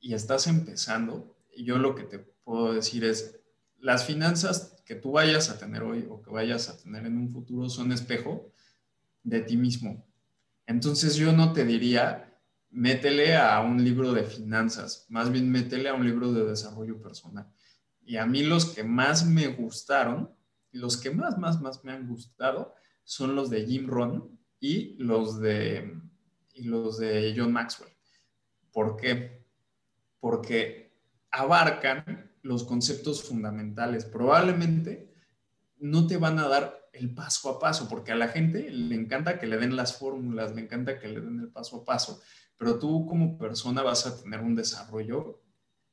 y 0.00 0.14
estás 0.14 0.46
empezando, 0.46 1.36
yo 1.56 1.78
lo 1.78 1.94
que 1.94 2.04
te 2.04 2.18
puedo 2.18 2.72
decir 2.72 3.04
es, 3.04 3.40
las 3.78 4.04
finanzas 4.04 4.79
que 4.84 4.94
tú 4.94 5.12
vayas 5.12 5.50
a 5.50 5.58
tener 5.58 5.82
hoy 5.82 6.06
o 6.08 6.20
que 6.22 6.30
vayas 6.30 6.68
a 6.68 6.76
tener 6.76 7.06
en 7.06 7.16
un 7.16 7.30
futuro 7.30 7.68
son 7.68 7.92
espejo 7.92 8.52
de 9.22 9.40
ti 9.40 9.56
mismo. 9.56 10.06
Entonces 10.66 11.16
yo 11.16 11.32
no 11.32 11.52
te 11.52 11.64
diría, 11.64 12.38
métele 12.70 13.36
a 13.36 13.60
un 13.60 13.82
libro 13.82 14.12
de 14.12 14.24
finanzas, 14.24 15.06
más 15.08 15.30
bien 15.30 15.50
métele 15.50 15.88
a 15.88 15.94
un 15.94 16.06
libro 16.06 16.32
de 16.32 16.44
desarrollo 16.44 17.00
personal. 17.00 17.50
Y 18.04 18.16
a 18.16 18.26
mí 18.26 18.42
los 18.42 18.66
que 18.66 18.84
más 18.84 19.26
me 19.26 19.48
gustaron, 19.48 20.34
los 20.72 20.96
que 20.96 21.10
más, 21.10 21.38
más, 21.38 21.60
más 21.60 21.84
me 21.84 21.92
han 21.92 22.06
gustado, 22.06 22.74
son 23.04 23.34
los 23.34 23.50
de 23.50 23.66
Jim 23.66 23.88
Rohn 23.88 24.38
y 24.60 24.96
los 25.02 25.40
de, 25.40 26.00
y 26.54 26.64
los 26.64 26.98
de 26.98 27.34
John 27.36 27.52
Maxwell. 27.52 27.92
¿Por 28.72 28.96
qué? 28.96 29.44
Porque 30.20 30.96
abarcan 31.30 32.29
los 32.42 32.64
conceptos 32.64 33.22
fundamentales. 33.22 34.04
Probablemente 34.04 35.12
no 35.78 36.06
te 36.06 36.16
van 36.16 36.38
a 36.38 36.48
dar 36.48 36.88
el 36.92 37.14
paso 37.14 37.50
a 37.50 37.58
paso, 37.58 37.88
porque 37.88 38.12
a 38.12 38.16
la 38.16 38.28
gente 38.28 38.70
le 38.70 38.94
encanta 38.94 39.38
que 39.38 39.46
le 39.46 39.56
den 39.56 39.76
las 39.76 39.96
fórmulas, 39.96 40.54
le 40.54 40.62
encanta 40.62 40.98
que 40.98 41.08
le 41.08 41.20
den 41.20 41.40
el 41.40 41.48
paso 41.48 41.76
a 41.76 41.84
paso, 41.84 42.20
pero 42.56 42.78
tú 42.78 43.06
como 43.06 43.38
persona 43.38 43.82
vas 43.82 44.06
a 44.06 44.20
tener 44.22 44.40
un 44.40 44.54
desarrollo 44.54 45.42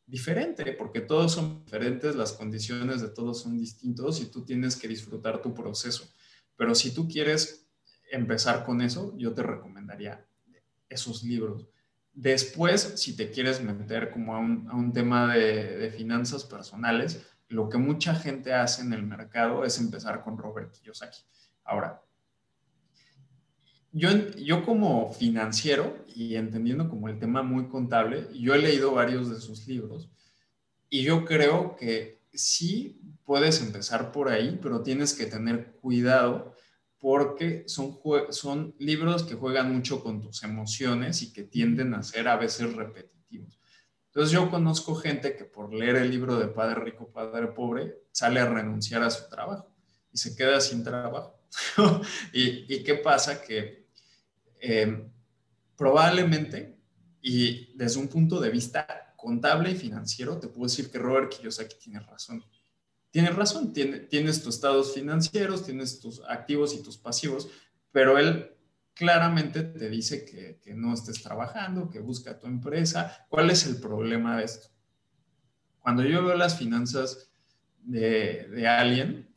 diferente, 0.06 0.74
porque 0.74 1.02
todos 1.02 1.34
son 1.34 1.64
diferentes, 1.66 2.16
las 2.16 2.34
condiciones 2.34 3.02
de 3.02 3.10
todos 3.10 3.42
son 3.42 3.58
distintos 3.58 4.22
y 4.22 4.26
tú 4.26 4.44
tienes 4.44 4.76
que 4.76 4.88
disfrutar 4.88 5.42
tu 5.42 5.54
proceso. 5.54 6.10
Pero 6.56 6.74
si 6.74 6.94
tú 6.94 7.08
quieres 7.08 7.70
empezar 8.12 8.66
con 8.66 8.82
eso, 8.82 9.16
yo 9.18 9.34
te 9.34 9.44
recomendaría 9.44 10.26
esos 10.90 11.24
libros. 11.24 11.68
Después, 12.20 12.94
si 12.96 13.16
te 13.16 13.30
quieres 13.30 13.62
meter 13.62 14.10
como 14.10 14.36
a 14.36 14.40
un, 14.40 14.92
tema 14.92 15.36
de, 15.36 15.94
finanzas 15.96 16.46
personales, 16.46 17.22
lo 17.48 17.70
que 17.70 17.78
mucha 17.78 18.16
gente 18.16 18.56
hace 18.56 18.82
en 18.82 18.92
el 18.92 19.04
mercado 19.04 19.64
es 19.64 19.78
empezar 19.78 20.24
con 20.24 20.36
Robert 20.36 20.72
Kiyosaki. 20.72 21.20
Ahora, 21.64 22.02
yo, 23.92 24.10
yo 24.36 24.66
como 24.66 25.14
financiero 25.14 25.96
y 26.08 26.34
entendiendo 26.38 26.90
como 26.90 27.08
el 27.08 27.20
tema 27.20 27.44
muy 27.44 27.68
contable, 27.68 28.28
yo 28.34 28.56
he 28.56 28.64
leído 28.64 28.96
varios 28.96 29.30
de 29.30 29.40
sus 29.40 29.68
libros 29.68 30.10
y 30.90 31.04
yo 31.04 31.24
creo 31.24 31.76
que 31.76 32.24
sí 32.34 33.00
puedes 33.26 33.62
empezar 33.62 34.12
por 34.12 34.30
ahí, 34.30 34.58
pero 34.60 34.82
tienes 34.82 35.14
que 35.14 35.28
tener 35.28 35.74
cuidado 35.74 36.56
porque 37.00 37.64
son, 37.68 38.00
son 38.32 38.76
libros 38.80 39.24
que 39.24 39.36
juegan 39.36 39.74
mucho 39.74 40.02
con 40.02 40.22
tus 40.22 40.44
emociones 40.44 41.22
y 41.22 41.32
que 41.32 41.44
tienden 41.44 41.94
a 41.94 42.04
ser 42.04 42.28
a 42.28 42.38
veces 42.38 42.74
repetitivos. 42.74 43.60
Entonces 44.08 44.32
yo 44.32 44.50
conozco 44.50 44.96
gente 44.96 45.36
que 45.36 45.46
por 45.46 45.74
leer 45.74 45.98
el 45.98 46.10
libro 46.10 46.40
de 46.40 46.48
Padre 46.48 46.82
Rico, 46.82 47.12
Padre 47.12 47.48
Pobre, 47.48 48.02
sale 48.12 48.40
a 48.40 48.50
renunciar 48.50 49.04
a 49.04 49.12
su 49.12 49.30
trabajo 49.30 49.72
y 50.12 50.18
se 50.18 50.36
queda 50.36 50.60
sin 50.60 50.84
trabajo. 50.84 51.40
¿Y, 52.34 52.84
qué 52.84 52.96
pasa? 52.96 53.42
Que 53.42 53.88
em, 54.60 55.12
probablemente, 55.76 56.80
y 57.22 57.78
desde 57.78 58.00
un 58.00 58.08
punto 58.08 58.40
de 58.40 58.50
vista 58.50 59.14
contable 59.16 59.72
y 59.72 59.76
financiero, 59.76 60.40
te 60.40 60.48
puedo 60.48 60.64
decir 60.64 60.90
que 60.90 60.98
Robert 60.98 61.30
Kiyosaki 61.30 61.78
tiene 61.78 62.00
razón 62.00 62.44
tienes 63.12 63.36
razón, 63.36 63.74
tienes 63.74 64.44
tus 64.44 64.56
estados 64.56 64.94
financieros, 64.94 65.66
tienes 65.66 66.00
tus 66.00 66.22
activos 66.28 66.74
y 66.76 66.84
tus 66.84 66.98
pasivos, 66.98 67.50
pero 67.92 68.18
él 68.18 68.52
claramente 68.94 69.64
te 69.64 69.90
dice 69.90 70.26
que, 70.26 70.74
no 70.76 70.94
estés 70.94 71.22
trabajando, 71.22 71.90
que 71.90 72.00
busca 72.00 72.40
tu 72.40 72.48
empresa. 72.48 73.26
¿Cuál 73.30 73.50
es 73.50 73.66
el 73.66 73.80
problema 73.80 74.38
de 74.38 74.46
esto? 74.46 74.70
Cuando 75.80 76.04
yo 76.04 76.24
veo 76.26 76.36
las 76.36 76.58
finanzas 76.58 77.32
de, 77.84 78.48
de 78.50 78.68
alguien, 78.68 79.34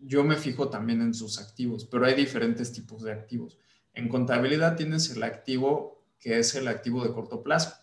yo 0.00 0.24
me 0.24 0.36
fijo 0.36 0.68
también 0.68 1.02
en 1.02 1.14
sus 1.14 1.38
activos, 1.38 1.84
pero 1.84 2.06
hay 2.06 2.14
diferentes 2.14 2.72
tipos 2.72 3.02
de 3.02 3.12
activos. 3.12 3.58
En 3.92 4.08
contabilidad 4.08 4.76
tienes 4.76 5.10
el 5.10 5.22
activo 5.22 5.94
que 6.18 6.38
es 6.38 6.54
el 6.54 6.68
activo 6.68 7.04
de 7.04 7.12
corto 7.12 7.42
plazo 7.42 7.74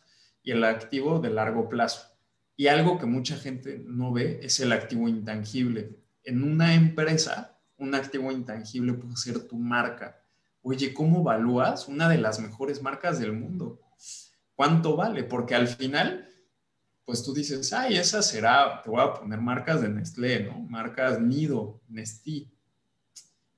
y 0.41 0.51
el 0.51 0.63
activo 0.63 1.19
de 1.19 1.29
largo 1.29 1.69
plazo. 1.69 2.11
Y 2.55 2.67
algo 2.67 2.97
que 2.99 3.05
mucha 3.05 3.37
gente 3.37 3.83
no 3.85 4.11
ve 4.11 4.39
es 4.43 4.59
el 4.59 4.71
activo 4.71 5.07
intangible. 5.07 5.97
En 6.23 6.43
una 6.43 6.75
empresa, 6.75 7.59
un 7.77 7.95
activo 7.95 8.31
intangible 8.31 8.93
puede 8.93 9.15
ser 9.15 9.47
tu 9.47 9.57
marca. 9.57 10.21
Oye, 10.61 10.93
¿cómo 10.93 11.21
evalúas 11.21 11.87
una 11.87 12.07
de 12.07 12.19
las 12.19 12.39
mejores 12.39 12.81
marcas 12.81 13.19
del 13.19 13.33
mundo? 13.33 13.81
¿Cuánto 14.55 14.95
vale? 14.95 15.23
Porque 15.23 15.55
al 15.55 15.67
final, 15.67 16.29
pues 17.03 17.23
tú 17.23 17.33
dices, 17.33 17.73
ay, 17.73 17.97
esa 17.97 18.21
será, 18.21 18.81
te 18.83 18.91
voy 18.91 19.01
a 19.01 19.13
poner 19.13 19.41
marcas 19.41 19.81
de 19.81 19.89
Nestlé, 19.89 20.43
¿no? 20.43 20.59
Marcas 20.59 21.19
Nido, 21.19 21.81
Nestí. 21.87 22.51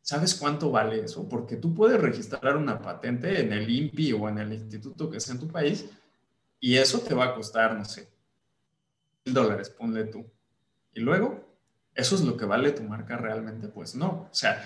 ¿Sabes 0.01 0.35
cuánto 0.35 0.71
vale 0.71 1.03
eso? 1.03 1.27
Porque 1.27 1.57
tú 1.57 1.73
puedes 1.73 1.99
registrar 1.99 2.55
una 2.55 2.81
patente 2.81 3.41
en 3.41 3.51
el 3.51 3.69
INPI 3.69 4.13
o 4.13 4.29
en 4.29 4.37
el 4.37 4.53
instituto 4.53 5.09
que 5.09 5.19
sea 5.19 5.33
en 5.33 5.41
tu 5.41 5.47
país 5.47 5.85
y 6.59 6.77
eso 6.77 6.99
te 6.99 7.13
va 7.13 7.25
a 7.25 7.35
costar, 7.35 7.75
no 7.75 7.83
sé, 7.83 8.12
dólares, 9.25 9.69
ponle 9.69 10.05
tú. 10.05 10.25
Y 10.93 10.99
luego, 10.99 11.57
¿eso 11.95 12.15
es 12.15 12.21
lo 12.21 12.37
que 12.37 12.45
vale 12.45 12.71
tu 12.71 12.83
marca 12.83 13.17
realmente? 13.17 13.67
Pues 13.67 13.95
no. 13.95 14.27
O 14.31 14.33
sea, 14.33 14.63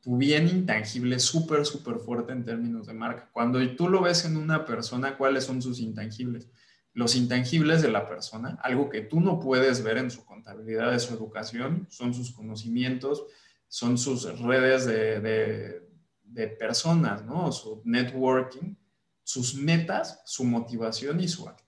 tu 0.00 0.16
bien 0.16 0.48
intangible 0.48 1.16
es 1.16 1.22
súper, 1.22 1.66
súper 1.66 1.98
fuerte 1.98 2.32
en 2.32 2.44
términos 2.44 2.86
de 2.86 2.94
marca. 2.94 3.28
Cuando 3.32 3.58
tú 3.76 3.88
lo 3.88 4.02
ves 4.02 4.24
en 4.24 4.36
una 4.36 4.64
persona, 4.64 5.16
¿cuáles 5.16 5.44
son 5.44 5.60
sus 5.60 5.80
intangibles? 5.80 6.48
Los 6.94 7.14
intangibles 7.14 7.82
de 7.82 7.90
la 7.90 8.08
persona, 8.08 8.58
algo 8.62 8.88
que 8.88 9.02
tú 9.02 9.20
no 9.20 9.38
puedes 9.38 9.82
ver 9.82 9.98
en 9.98 10.10
su 10.10 10.24
contabilidad 10.24 10.90
de 10.90 10.98
su 10.98 11.14
educación, 11.14 11.86
son 11.90 12.14
sus 12.14 12.32
conocimientos, 12.32 13.24
son 13.68 13.98
sus 13.98 14.40
redes 14.40 14.86
de, 14.86 15.82
de 16.24 16.48
personas, 16.48 17.24
¿no? 17.24 17.52
Su 17.52 17.82
networking, 17.84 18.74
sus 19.22 19.54
metas, 19.54 20.22
su 20.24 20.44
motivación 20.44 21.20
y 21.20 21.28
su 21.28 21.48
actitud. 21.48 21.67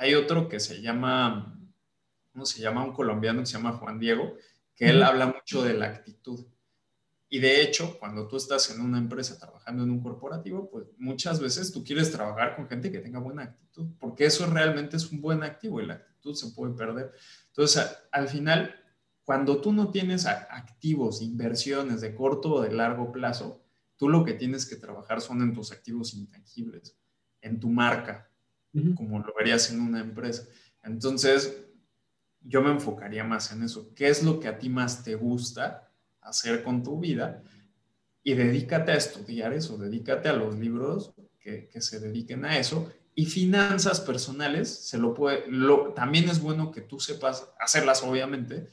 Hay 0.00 0.14
otro 0.14 0.48
que 0.48 0.60
se 0.60 0.80
llama, 0.80 1.60
¿cómo 2.32 2.46
se 2.46 2.62
llama? 2.62 2.82
Un 2.82 2.94
colombiano 2.94 3.40
que 3.40 3.46
se 3.46 3.58
llama 3.58 3.74
Juan 3.74 3.98
Diego, 3.98 4.34
que 4.74 4.88
él 4.88 5.02
habla 5.02 5.26
mucho 5.26 5.62
de 5.62 5.74
la 5.74 5.88
actitud. 5.88 6.46
Y 7.28 7.38
de 7.38 7.60
hecho, 7.60 7.98
cuando 7.98 8.26
tú 8.26 8.38
estás 8.38 8.70
en 8.70 8.80
una 8.80 8.96
empresa 8.96 9.38
trabajando 9.38 9.82
en 9.82 9.90
un 9.90 10.00
corporativo, 10.02 10.70
pues 10.70 10.86
muchas 10.96 11.38
veces 11.38 11.70
tú 11.70 11.84
quieres 11.84 12.10
trabajar 12.10 12.56
con 12.56 12.66
gente 12.66 12.90
que 12.90 13.00
tenga 13.00 13.18
buena 13.18 13.42
actitud, 13.42 13.88
porque 13.98 14.24
eso 14.24 14.46
realmente 14.46 14.96
es 14.96 15.12
un 15.12 15.20
buen 15.20 15.42
activo 15.42 15.82
y 15.82 15.86
la 15.86 15.94
actitud 15.94 16.34
se 16.34 16.48
puede 16.52 16.72
perder. 16.72 17.12
Entonces, 17.48 17.94
al 18.10 18.26
final, 18.26 18.74
cuando 19.22 19.60
tú 19.60 19.70
no 19.70 19.90
tienes 19.90 20.24
activos, 20.24 21.20
inversiones 21.20 22.00
de 22.00 22.14
corto 22.14 22.54
o 22.54 22.62
de 22.62 22.72
largo 22.72 23.12
plazo, 23.12 23.66
tú 23.98 24.08
lo 24.08 24.24
que 24.24 24.32
tienes 24.32 24.64
que 24.64 24.76
trabajar 24.76 25.20
son 25.20 25.42
en 25.42 25.52
tus 25.52 25.72
activos 25.72 26.14
intangibles, 26.14 26.96
en 27.42 27.60
tu 27.60 27.68
marca, 27.68 28.29
como 28.96 29.18
lo 29.18 29.34
verías 29.34 29.70
en 29.70 29.80
una 29.80 30.00
empresa. 30.00 30.44
Entonces, 30.82 31.64
yo 32.40 32.62
me 32.62 32.70
enfocaría 32.70 33.24
más 33.24 33.52
en 33.52 33.62
eso. 33.62 33.92
¿Qué 33.94 34.08
es 34.08 34.22
lo 34.22 34.40
que 34.40 34.48
a 34.48 34.58
ti 34.58 34.68
más 34.68 35.04
te 35.04 35.14
gusta 35.14 35.90
hacer 36.20 36.62
con 36.62 36.82
tu 36.82 36.98
vida? 37.00 37.42
Y 38.22 38.34
dedícate 38.34 38.92
a 38.92 38.96
estudiar 38.96 39.52
eso, 39.52 39.78
dedícate 39.78 40.28
a 40.28 40.34
los 40.34 40.58
libros 40.58 41.12
que, 41.38 41.68
que 41.68 41.80
se 41.80 42.00
dediquen 42.00 42.44
a 42.44 42.58
eso. 42.58 42.92
Y 43.14 43.26
finanzas 43.26 44.00
personales, 44.00 44.68
se 44.68 44.98
lo 44.98 45.14
puede, 45.14 45.44
lo, 45.48 45.92
también 45.92 46.28
es 46.28 46.40
bueno 46.40 46.70
que 46.70 46.80
tú 46.80 47.00
sepas 47.00 47.52
hacerlas, 47.58 48.02
obviamente, 48.02 48.68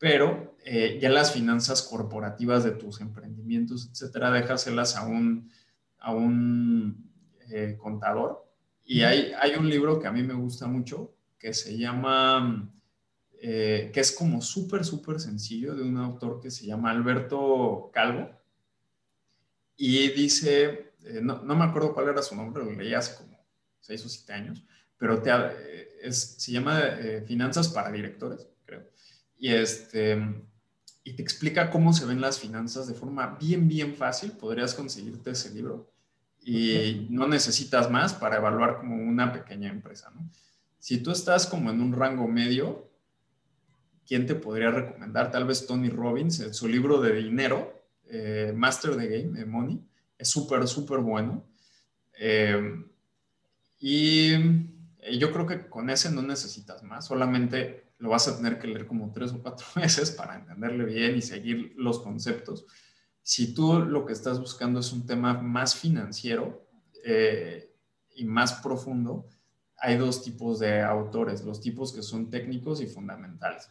pero 0.00 0.56
eh, 0.64 0.98
ya 1.00 1.10
las 1.10 1.32
finanzas 1.32 1.82
corporativas 1.82 2.64
de 2.64 2.70
tus 2.70 3.02
emprendimientos, 3.02 3.90
etcétera, 3.90 4.30
déjaselas 4.30 4.96
a 4.96 5.06
un, 5.06 5.50
a 5.98 6.14
un 6.14 7.12
eh, 7.50 7.76
contador. 7.78 8.49
Y 8.90 9.02
hay, 9.02 9.32
hay 9.40 9.54
un 9.54 9.70
libro 9.70 10.00
que 10.00 10.08
a 10.08 10.10
mí 10.10 10.24
me 10.24 10.34
gusta 10.34 10.66
mucho 10.66 11.14
que 11.38 11.54
se 11.54 11.78
llama, 11.78 12.68
eh, 13.40 13.92
que 13.94 14.00
es 14.00 14.10
como 14.10 14.42
súper, 14.42 14.84
súper 14.84 15.20
sencillo, 15.20 15.76
de 15.76 15.84
un 15.84 15.96
autor 15.96 16.40
que 16.40 16.50
se 16.50 16.66
llama 16.66 16.90
Alberto 16.90 17.92
Calvo. 17.94 18.28
Y 19.76 20.08
dice, 20.08 20.94
no, 21.22 21.40
no, 21.40 21.54
me 21.54 21.66
acuerdo 21.66 21.94
cuál 21.94 22.08
era 22.08 22.20
su 22.20 22.34
nombre, 22.34 22.64
lo 22.64 22.72
leí 22.72 22.92
hace 22.92 23.14
como 23.14 23.38
seis 23.78 24.04
o 24.04 24.08
siete 24.08 24.32
años, 24.32 24.64
pero 24.98 25.22
te, 25.22 25.30
es, 26.02 26.18
se 26.38 26.50
llama 26.50 26.82
Finanzas 27.28 27.68
para 27.68 27.92
Directores 27.92 28.48
y, 29.38 29.50
este, 29.54 30.18
y 31.04 31.12
te 31.12 31.22
explica 31.22 31.70
cómo 31.70 31.92
se 31.92 32.06
ven 32.06 32.20
las 32.20 32.40
finanzas 32.40 32.88
de 32.88 32.94
forma 32.94 33.38
bien, 33.40 33.68
bien 33.68 33.94
fácil. 33.94 34.32
Podrías 34.32 34.74
conseguirte 34.74 35.30
ese 35.30 35.54
libro 35.54 35.89
y 36.52 37.06
no 37.10 37.28
necesitas 37.28 37.88
más 37.90 38.12
para 38.12 38.38
evaluar 38.38 38.78
como 38.78 38.96
una 38.96 39.32
pequeña 39.32 39.70
empresa. 39.70 40.10
¿no? 40.12 40.28
Si 40.80 40.98
tú 40.98 41.12
estás 41.12 41.46
como 41.46 41.70
en 41.70 41.80
un 41.80 41.92
rango 41.92 42.26
medio, 42.26 42.90
¿quién 44.04 44.26
te 44.26 44.34
podría 44.34 44.72
recomendar? 44.72 45.30
Tal 45.30 45.44
vez 45.44 45.64
Tony 45.68 45.90
Robbins, 45.90 46.44
su 46.50 46.66
libro 46.66 47.00
de 47.00 47.14
dinero, 47.14 47.80
eh, 48.08 48.52
Master 48.52 48.96
the 48.96 49.06
Game, 49.06 49.38
de 49.38 49.46
Money, 49.46 49.80
es 50.18 50.28
súper, 50.28 50.66
súper 50.66 50.98
bueno. 50.98 51.44
Eh, 52.18 52.84
y 53.78 54.32
yo 55.18 55.32
creo 55.32 55.46
que 55.46 55.68
con 55.68 55.88
ese 55.88 56.10
no 56.10 56.20
necesitas 56.20 56.82
más, 56.82 57.06
solamente 57.06 57.92
lo 57.98 58.10
vas 58.10 58.26
a 58.26 58.36
tener 58.36 58.58
que 58.58 58.66
leer 58.66 58.88
como 58.88 59.12
tres 59.12 59.30
o 59.30 59.40
cuatro 59.40 59.66
veces 59.76 60.10
para 60.10 60.34
entenderle 60.34 60.84
bien 60.84 61.16
y 61.16 61.22
seguir 61.22 61.74
los 61.76 62.00
conceptos. 62.00 62.66
Si 63.22 63.54
tú 63.54 63.80
lo 63.80 64.06
que 64.06 64.12
estás 64.12 64.40
buscando 64.40 64.80
es 64.80 64.92
un 64.92 65.06
tema 65.06 65.40
más 65.40 65.74
financiero 65.74 66.66
eh, 67.04 67.72
y 68.16 68.24
más 68.24 68.54
profundo, 68.54 69.26
hay 69.76 69.96
dos 69.96 70.22
tipos 70.22 70.58
de 70.58 70.80
autores, 70.82 71.44
los 71.44 71.60
tipos 71.60 71.92
que 71.92 72.02
son 72.02 72.28
técnicos 72.28 72.80
y 72.80 72.86
fundamentales. 72.86 73.70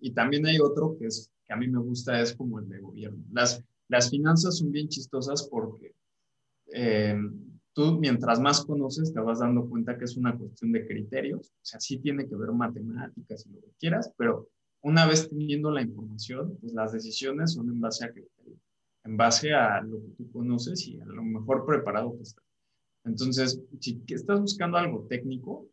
Y 0.00 0.12
también 0.12 0.46
hay 0.46 0.58
otro 0.58 0.96
que, 0.98 1.06
es, 1.06 1.30
que 1.46 1.52
a 1.52 1.56
mí 1.56 1.68
me 1.68 1.78
gusta, 1.78 2.20
es 2.20 2.34
como 2.34 2.58
el 2.58 2.68
de 2.68 2.80
gobierno. 2.80 3.22
Las, 3.32 3.62
las 3.88 4.08
finanzas 4.08 4.58
son 4.58 4.70
bien 4.70 4.88
chistosas 4.88 5.46
porque 5.50 5.94
eh, 6.72 7.18
tú 7.72 7.98
mientras 7.98 8.40
más 8.40 8.64
conoces 8.64 9.12
te 9.12 9.20
vas 9.20 9.40
dando 9.40 9.68
cuenta 9.68 9.98
que 9.98 10.04
es 10.04 10.16
una 10.16 10.36
cuestión 10.36 10.72
de 10.72 10.86
criterios, 10.86 11.48
o 11.48 11.64
sea, 11.64 11.80
sí 11.80 11.98
tiene 11.98 12.26
que 12.28 12.36
ver 12.36 12.52
matemáticas 12.52 13.46
y 13.46 13.50
lo 13.50 13.60
que 13.60 13.72
quieras, 13.78 14.12
pero 14.16 14.48
una 14.82 15.06
vez 15.06 15.28
teniendo 15.28 15.70
la 15.70 15.82
información, 15.82 16.56
pues 16.60 16.72
las 16.72 16.92
decisiones 16.92 17.52
son 17.52 17.68
en 17.68 17.80
base 17.80 18.04
a 18.04 18.12
criterios, 18.12 18.58
en 19.04 19.16
base 19.16 19.52
a 19.52 19.80
lo 19.82 20.00
que 20.00 20.10
tú 20.16 20.30
conoces 20.30 20.86
y 20.86 21.00
a 21.00 21.04
lo 21.04 21.22
mejor 21.22 21.64
preparado 21.64 22.16
que 22.16 22.22
estás. 22.22 22.44
Entonces, 23.04 23.60
si 23.78 24.02
estás 24.08 24.40
buscando 24.40 24.76
algo 24.76 25.06
técnico, 25.08 25.66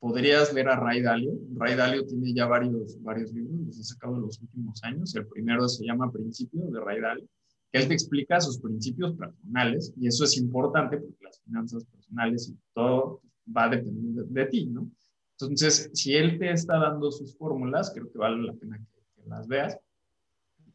podrías 0.00 0.52
leer 0.52 0.68
a 0.68 0.80
Ray 0.80 1.00
Dalio. 1.00 1.32
Ray 1.54 1.76
Dalio 1.76 2.04
tiene 2.06 2.34
ya 2.34 2.46
varios, 2.46 3.00
varios 3.02 3.32
libros, 3.32 3.66
los 3.66 3.80
ha 3.80 3.84
sacado 3.84 4.16
en 4.16 4.22
los 4.22 4.40
últimos 4.40 4.82
años. 4.82 5.14
El 5.14 5.26
primero 5.26 5.68
se 5.68 5.86
llama 5.86 6.10
Principio 6.10 6.62
de 6.70 6.80
Ray 6.80 7.00
Dalio 7.00 7.28
él 7.74 7.88
te 7.88 7.94
explica 7.94 8.40
sus 8.40 8.60
principios 8.60 9.16
personales 9.16 9.92
y 9.96 10.06
eso 10.06 10.24
es 10.24 10.38
importante 10.38 10.96
porque 10.96 11.24
las 11.24 11.40
finanzas 11.40 11.84
personales 11.84 12.48
y 12.48 12.56
todo 12.72 13.20
va 13.54 13.64
a 13.64 13.70
depender 13.70 14.24
de, 14.26 14.46
ti, 14.46 14.66
¿no? 14.66 14.88
Entonces, 15.32 15.90
si 15.92 16.14
él 16.14 16.38
te 16.38 16.52
está 16.52 16.78
dando 16.78 17.10
sus 17.10 17.36
fórmulas, 17.36 17.90
creo 17.92 18.10
que 18.12 18.16
vale 18.16 18.40
la 18.44 18.52
pena 18.52 18.78
que, 18.78 19.28
las 19.28 19.48
veas 19.48 19.76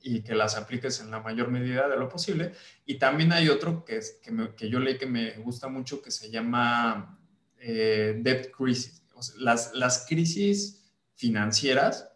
y 0.01 0.21
que 0.21 0.35
las 0.35 0.55
apliques 0.55 1.01
en 1.01 1.11
la 1.11 1.19
mayor 1.19 1.49
medida 1.49 1.87
de 1.87 1.97
lo 1.97 2.09
posible. 2.09 2.53
Y 2.85 2.95
también 2.95 3.31
hay 3.33 3.49
otro 3.49 3.83
que, 3.85 3.97
es, 3.97 4.19
que, 4.55 4.69
yo 4.69 4.79
leí 4.79 4.97
que 4.97 5.05
me 5.05 5.37
gusta 5.37 5.67
mucho 5.67 6.01
que 6.01 6.11
se 6.11 6.29
llama 6.29 7.19
eh, 7.59 8.19
Debt 8.21 8.51
Crisis, 8.51 9.03
las, 9.37 9.73
las 9.73 10.05
crisis 10.07 10.93
financieras 11.15 12.09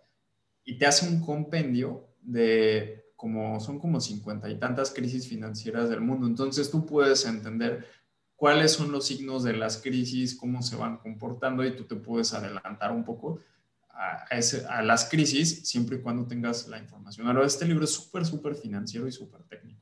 y 0.64 0.78
te 0.78 0.86
hace 0.86 1.08
un 1.08 1.22
compendio 1.22 2.08
de 2.22 3.04
como 3.16 3.60
son 3.60 3.80
como 3.80 4.02
cincuenta 4.02 4.50
y 4.50 4.60
tantas 4.60 4.92
crisis 4.92 5.28
financieras 5.28 5.90
del 5.90 6.02
mundo. 6.02 6.28
Entonces 6.28 6.70
tú 6.70 6.86
puedes 6.86 7.26
entender 7.26 7.86
cuáles 8.36 8.74
son 8.74 8.92
los 8.92 9.06
signos 9.06 9.44
de 9.44 9.54
las 9.54 9.82
crisis, 9.82 10.36
cómo 10.36 10.62
se 10.62 10.76
van 10.76 10.98
comportando 10.98 11.66
y 11.66 11.76
tú 11.76 11.86
te 11.86 11.96
puedes 11.96 12.34
adelantar 12.34 12.92
un 12.92 13.06
poco 13.06 13.40
a, 13.94 14.82
las 14.82 15.06
crisis 15.06 15.68
siempre 15.68 15.98
y 15.98 16.02
cuando 16.02 16.26
tengas 16.26 16.68
la 16.68 16.80
información. 16.80 17.28
Ahora, 17.28 17.46
este 17.46 17.66
libro 17.66 17.86
es 17.86 17.92
súper, 17.92 18.26
súper 18.26 18.56
financiero 18.56 19.08
y 19.08 19.12
súper 19.12 19.44
técnico. 19.44 19.82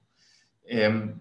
Em, 0.64 1.16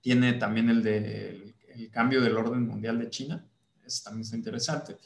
tiene 0.00 0.34
también 0.34 0.70
el 0.70 0.82
de 0.82 1.54
el, 1.74 1.90
cambio 1.90 2.20
del 2.20 2.36
orden 2.36 2.66
mundial 2.66 2.98
de 2.98 3.10
China, 3.10 3.46
es 3.84 4.02
también 4.02 4.22
está 4.22 4.36
interesante. 4.36 4.96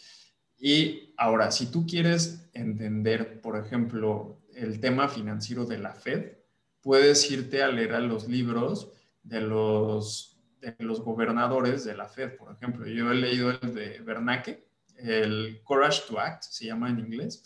Y 0.59 1.15
ahora, 1.17 1.51
si 1.51 1.67
tú 1.67 1.87
quieres 1.87 2.49
entender, 2.53 3.41
por 3.41 3.57
ejemplo, 3.57 4.41
el 4.55 4.81
tema 4.81 5.09
financiero 5.09 5.65
de 5.65 5.79
la 5.79 5.95
Fed, 5.95 6.39
puedes 6.81 7.31
irte 7.31 7.63
a 7.63 7.69
leer 7.69 7.95
a 7.95 8.01
los 8.01 8.29
libros 8.29 8.93
de 9.23 9.41
los, 9.41 10.41
de 10.61 10.75
los 10.79 11.01
gobernadores 11.01 11.85
de 11.85 11.97
la 11.97 12.09
Fed, 12.09 12.37
por 12.37 12.53
ejemplo. 12.53 12.87
Yo 12.87 13.11
he 13.11 13.15
leído 13.15 13.51
el 13.51 13.75
de 13.75 14.01
Bernanke, 14.01 14.68
el 14.99 15.61
Courage 15.65 16.03
to 16.09 16.19
Act, 16.19 16.43
se 16.43 16.67
llama 16.67 16.91
en 16.91 17.01
inglés, 17.01 17.43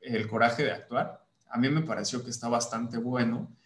el 0.00 0.26
coraje 0.28 0.64
de 0.64 0.72
actuar. 0.72 1.26
A 1.50 1.58
mí 1.58 1.68
me 1.68 1.82
pareció 1.82 2.24
que 2.24 2.30
está 2.30 2.48
bastante 2.48 2.96
bueno, 2.98 3.56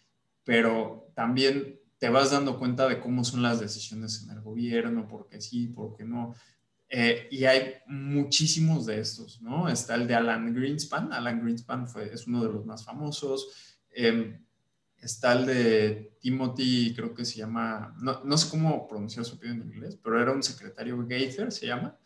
pero 0.43 1.11
también 1.15 1.79
te 1.97 2.09
vas 2.09 2.31
dando 2.31 2.59
cuenta 2.59 2.87
de 2.87 2.99
cómo 2.99 3.23
son 3.23 3.41
las 3.41 3.59
decisiones 3.59 4.23
en 4.23 4.31
el 4.31 4.41
gobierno, 4.41 5.07
por 5.07 5.27
qué 5.27 5.39
sí, 5.39 5.67
por 5.67 5.95
qué 5.95 6.03
no. 6.03 6.35
Eh, 6.89 7.27
y 7.31 7.45
hay 7.45 7.75
muchísimos 7.87 8.85
de 8.85 8.99
estos, 8.99 9.41
¿no? 9.41 9.69
Está 9.69 9.95
el 9.95 10.07
de 10.07 10.15
Alan 10.15 10.53
Greenspan. 10.53 11.13
Alan 11.13 11.41
Greenspan 11.41 11.87
fue, 11.87 12.13
es 12.13 12.27
uno 12.27 12.43
de 12.43 12.51
los 12.51 12.65
más 12.65 12.83
famosos. 12.83 13.75
Eh, 13.91 14.39
está 15.01 15.33
el 15.33 15.45
de 15.45 16.17
Timothy, 16.19 16.93
creo 16.95 17.13
que 17.13 17.25
se 17.25 17.37
llama, 17.37 17.95
no, 18.01 18.23
no 18.23 18.37
sé 18.37 18.49
cómo 18.49 18.87
pronunciar 18.87 19.23
su 19.25 19.35
apellido 19.35 19.63
en 19.63 19.71
inglés, 19.71 19.99
pero 20.03 20.21
era 20.21 20.31
un 20.31 20.43
secretario 20.43 20.97
Gaither, 21.05 21.51
se 21.51 21.67
llama, 21.67 21.97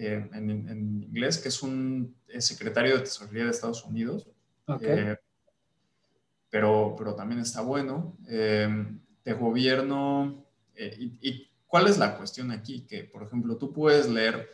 eh, 0.00 0.30
en, 0.32 0.50
en, 0.68 1.02
inglés, 1.02 1.38
que 1.38 1.48
es 1.48 1.60
un 1.60 2.14
secretario 2.38 2.94
de 2.94 3.00
Tesorería 3.00 3.44
de 3.46 3.50
Estados 3.50 3.84
Unidos. 3.84 4.30
Eh, 4.80 5.16
pero, 6.48 6.94
pero 6.96 7.16
también 7.16 7.40
está 7.40 7.62
bueno. 7.62 8.16
Eh, 8.28 8.86
de 9.24 9.32
gobierno, 9.32 10.46
y, 10.76 11.18
y, 11.20 11.50
cuál 11.66 11.88
es 11.88 11.98
la 11.98 12.16
cuestión 12.16 12.52
aquí? 12.52 12.86
Que, 12.86 13.02
por 13.02 13.24
ejemplo, 13.24 13.56
tú 13.56 13.72
puedes 13.72 14.08
leer 14.08 14.48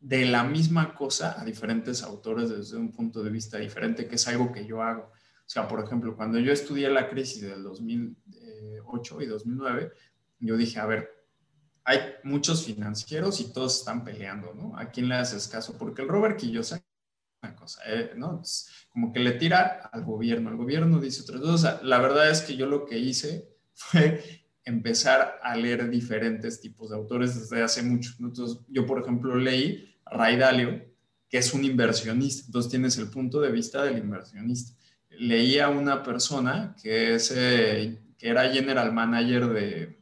de 0.00 0.24
la 0.24 0.44
misma 0.44 0.94
cosa 0.94 1.38
a 1.38 1.44
diferentes 1.44 2.02
autores 2.02 2.48
desde 2.48 2.78
un 2.78 2.90
punto 2.90 3.22
de 3.22 3.30
vista 3.30 3.58
diferente, 3.58 4.08
que 4.08 4.14
es 4.14 4.26
algo 4.28 4.50
que 4.50 4.64
yo 4.64 4.82
hago. 4.82 5.02
O 5.12 5.50
sea, 5.50 5.68
por 5.68 5.84
ejemplo, 5.84 6.16
cuando 6.16 6.38
yo 6.38 6.52
estudié 6.52 6.88
la 6.88 7.10
crisis 7.10 7.42
del 7.42 7.62
2008 7.62 9.20
y 9.20 9.26
2009, 9.26 9.92
yo 10.40 10.56
dije, 10.56 10.80
a 10.80 10.86
ver, 10.86 11.17
hay 11.88 12.00
muchos 12.22 12.66
financieros 12.66 13.40
y 13.40 13.50
todos 13.50 13.78
están 13.78 14.04
peleando, 14.04 14.52
¿no? 14.52 14.76
¿A 14.76 14.90
quién 14.90 15.08
le 15.08 15.14
haces 15.14 15.48
caso? 15.48 15.78
Porque 15.78 16.02
el 16.02 16.08
Robert 16.08 16.38
Kiyosaki 16.38 16.84
una 17.42 17.54
cosa, 17.54 17.80
¿eh? 17.86 18.12
¿no? 18.16 18.42
como 18.88 19.12
que 19.12 19.20
le 19.20 19.30
tira 19.32 19.88
al 19.92 20.04
gobierno, 20.04 20.50
el 20.50 20.56
gobierno 20.56 21.00
dice 21.00 21.22
otras 21.22 21.40
cosas. 21.40 21.82
la 21.84 21.98
verdad 21.98 22.28
es 22.30 22.42
que 22.42 22.56
yo 22.56 22.66
lo 22.66 22.84
que 22.84 22.98
hice 22.98 23.48
fue 23.72 24.42
empezar 24.64 25.38
a 25.42 25.56
leer 25.56 25.88
diferentes 25.88 26.60
tipos 26.60 26.90
de 26.90 26.96
autores 26.96 27.40
desde 27.40 27.62
hace 27.62 27.82
mucho. 27.82 28.10
Entonces, 28.20 28.58
yo, 28.68 28.84
por 28.84 29.00
ejemplo, 29.00 29.34
leí 29.36 29.96
Ray 30.04 30.36
Dalio, 30.36 30.84
que 31.30 31.38
es 31.38 31.54
un 31.54 31.64
inversionista. 31.64 32.44
Entonces, 32.46 32.70
tienes 32.70 32.98
el 32.98 33.08
punto 33.08 33.40
de 33.40 33.50
vista 33.50 33.82
del 33.82 33.96
inversionista 33.96 34.78
leía 35.10 35.66
a 35.66 35.70
una 35.70 36.02
persona 36.02 36.76
que, 36.82 37.14
es, 37.14 37.30
que 37.30 38.28
era 38.28 38.50
general 38.50 38.92
manager 38.92 39.48
de, 39.48 39.97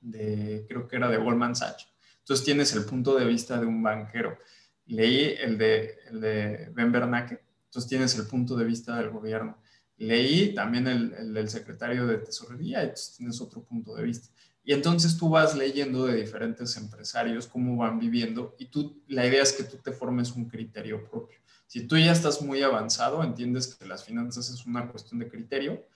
de, 0.00 0.64
creo 0.68 0.88
que 0.88 0.96
era 0.96 1.08
de 1.08 1.16
Goldman 1.16 1.54
Sachs. 1.54 1.88
Entonces 2.18 2.44
tienes 2.44 2.72
el 2.74 2.84
punto 2.84 3.18
de 3.18 3.24
vista 3.24 3.58
de 3.58 3.66
un 3.66 3.82
banquero. 3.82 4.38
Leí 4.86 5.36
el 5.40 5.58
de, 5.58 5.98
el 6.08 6.20
de 6.20 6.70
Ben 6.72 6.92
Bernanke, 6.92 7.40
entonces 7.66 7.88
tienes 7.88 8.16
el 8.18 8.26
punto 8.26 8.56
de 8.56 8.64
vista 8.64 8.96
del 8.96 9.10
gobierno. 9.10 9.58
Leí 9.96 10.54
también 10.54 10.86
el, 10.86 11.12
el 11.14 11.34
del 11.34 11.48
secretario 11.48 12.06
de 12.06 12.18
Tesorería, 12.18 12.82
entonces 12.82 13.14
tienes 13.16 13.40
otro 13.40 13.62
punto 13.62 13.94
de 13.94 14.04
vista. 14.04 14.28
Y 14.62 14.72
entonces 14.72 15.16
tú 15.16 15.30
vas 15.30 15.56
leyendo 15.56 16.06
de 16.06 16.16
diferentes 16.16 16.76
empresarios 16.76 17.46
cómo 17.46 17.76
van 17.76 17.98
viviendo 17.98 18.54
y 18.58 18.66
tú, 18.66 19.02
la 19.08 19.26
idea 19.26 19.42
es 19.42 19.52
que 19.52 19.64
tú 19.64 19.78
te 19.78 19.92
formes 19.92 20.32
un 20.32 20.48
criterio 20.48 21.08
propio. 21.08 21.38
Si 21.66 21.86
tú 21.86 21.96
ya 21.96 22.12
estás 22.12 22.42
muy 22.42 22.62
avanzado, 22.62 23.22
entiendes 23.22 23.74
que 23.74 23.86
las 23.86 24.04
finanzas 24.04 24.50
es 24.50 24.66
una 24.66 24.90
cuestión 24.90 25.20
de 25.20 25.28
criterio 25.28 25.86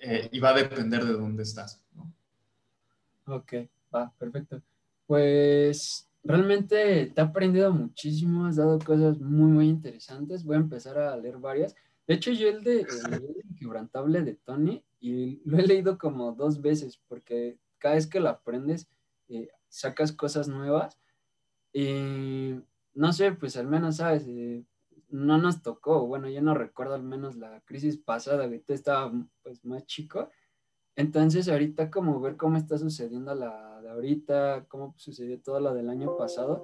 eh, 0.00 0.28
y 0.32 0.40
va 0.40 0.50
a 0.50 0.54
depender 0.54 1.04
de 1.04 1.12
dónde 1.12 1.44
estás. 1.44 1.82
¿no? 1.94 2.12
Ok, 3.26 3.54
va, 3.94 4.12
perfecto. 4.18 4.62
Pues 5.06 6.08
realmente 6.24 7.06
te 7.06 7.20
he 7.20 7.24
aprendido 7.24 7.72
muchísimo, 7.72 8.46
has 8.46 8.56
dado 8.56 8.78
cosas 8.78 9.18
muy, 9.20 9.50
muy 9.50 9.68
interesantes. 9.68 10.44
Voy 10.44 10.56
a 10.56 10.60
empezar 10.60 10.98
a 10.98 11.16
leer 11.16 11.38
varias. 11.38 11.74
De 12.06 12.14
hecho, 12.14 12.32
yo 12.32 12.48
el 12.48 12.62
de 12.64 12.80
el 12.80 12.86
Inquebrantable 13.50 14.22
de 14.22 14.34
Tony, 14.34 14.84
y 15.00 15.40
lo 15.44 15.58
he 15.58 15.66
leído 15.66 15.98
como 15.98 16.32
dos 16.32 16.60
veces, 16.60 17.00
porque 17.08 17.58
cada 17.78 17.94
vez 17.94 18.06
que 18.06 18.20
lo 18.20 18.28
aprendes, 18.28 18.88
eh, 19.28 19.48
sacas 19.68 20.12
cosas 20.12 20.48
nuevas. 20.48 20.98
Y 21.72 22.54
no 22.94 23.12
sé, 23.12 23.32
pues 23.32 23.56
al 23.56 23.66
menos, 23.66 23.96
¿sabes? 23.96 24.24
Eh, 24.26 24.64
no 25.08 25.38
nos 25.38 25.62
tocó, 25.62 26.06
bueno, 26.06 26.28
yo 26.28 26.40
no 26.40 26.54
recuerdo 26.54 26.94
al 26.94 27.02
menos 27.02 27.36
la 27.36 27.60
crisis 27.60 27.98
pasada, 27.98 28.44
ahorita 28.44 28.72
estaba 28.74 29.12
pues 29.42 29.64
más 29.64 29.84
chico. 29.86 30.30
Entonces, 30.96 31.48
ahorita 31.48 31.90
como 31.90 32.20
ver 32.20 32.36
cómo 32.36 32.56
está 32.56 32.78
sucediendo 32.78 33.34
la 33.34 33.80
de 33.80 33.90
ahorita, 33.90 34.66
cómo 34.68 34.94
sucedió 34.96 35.40
todo 35.40 35.60
lo 35.60 35.74
del 35.74 35.88
año 35.88 36.16
pasado, 36.16 36.62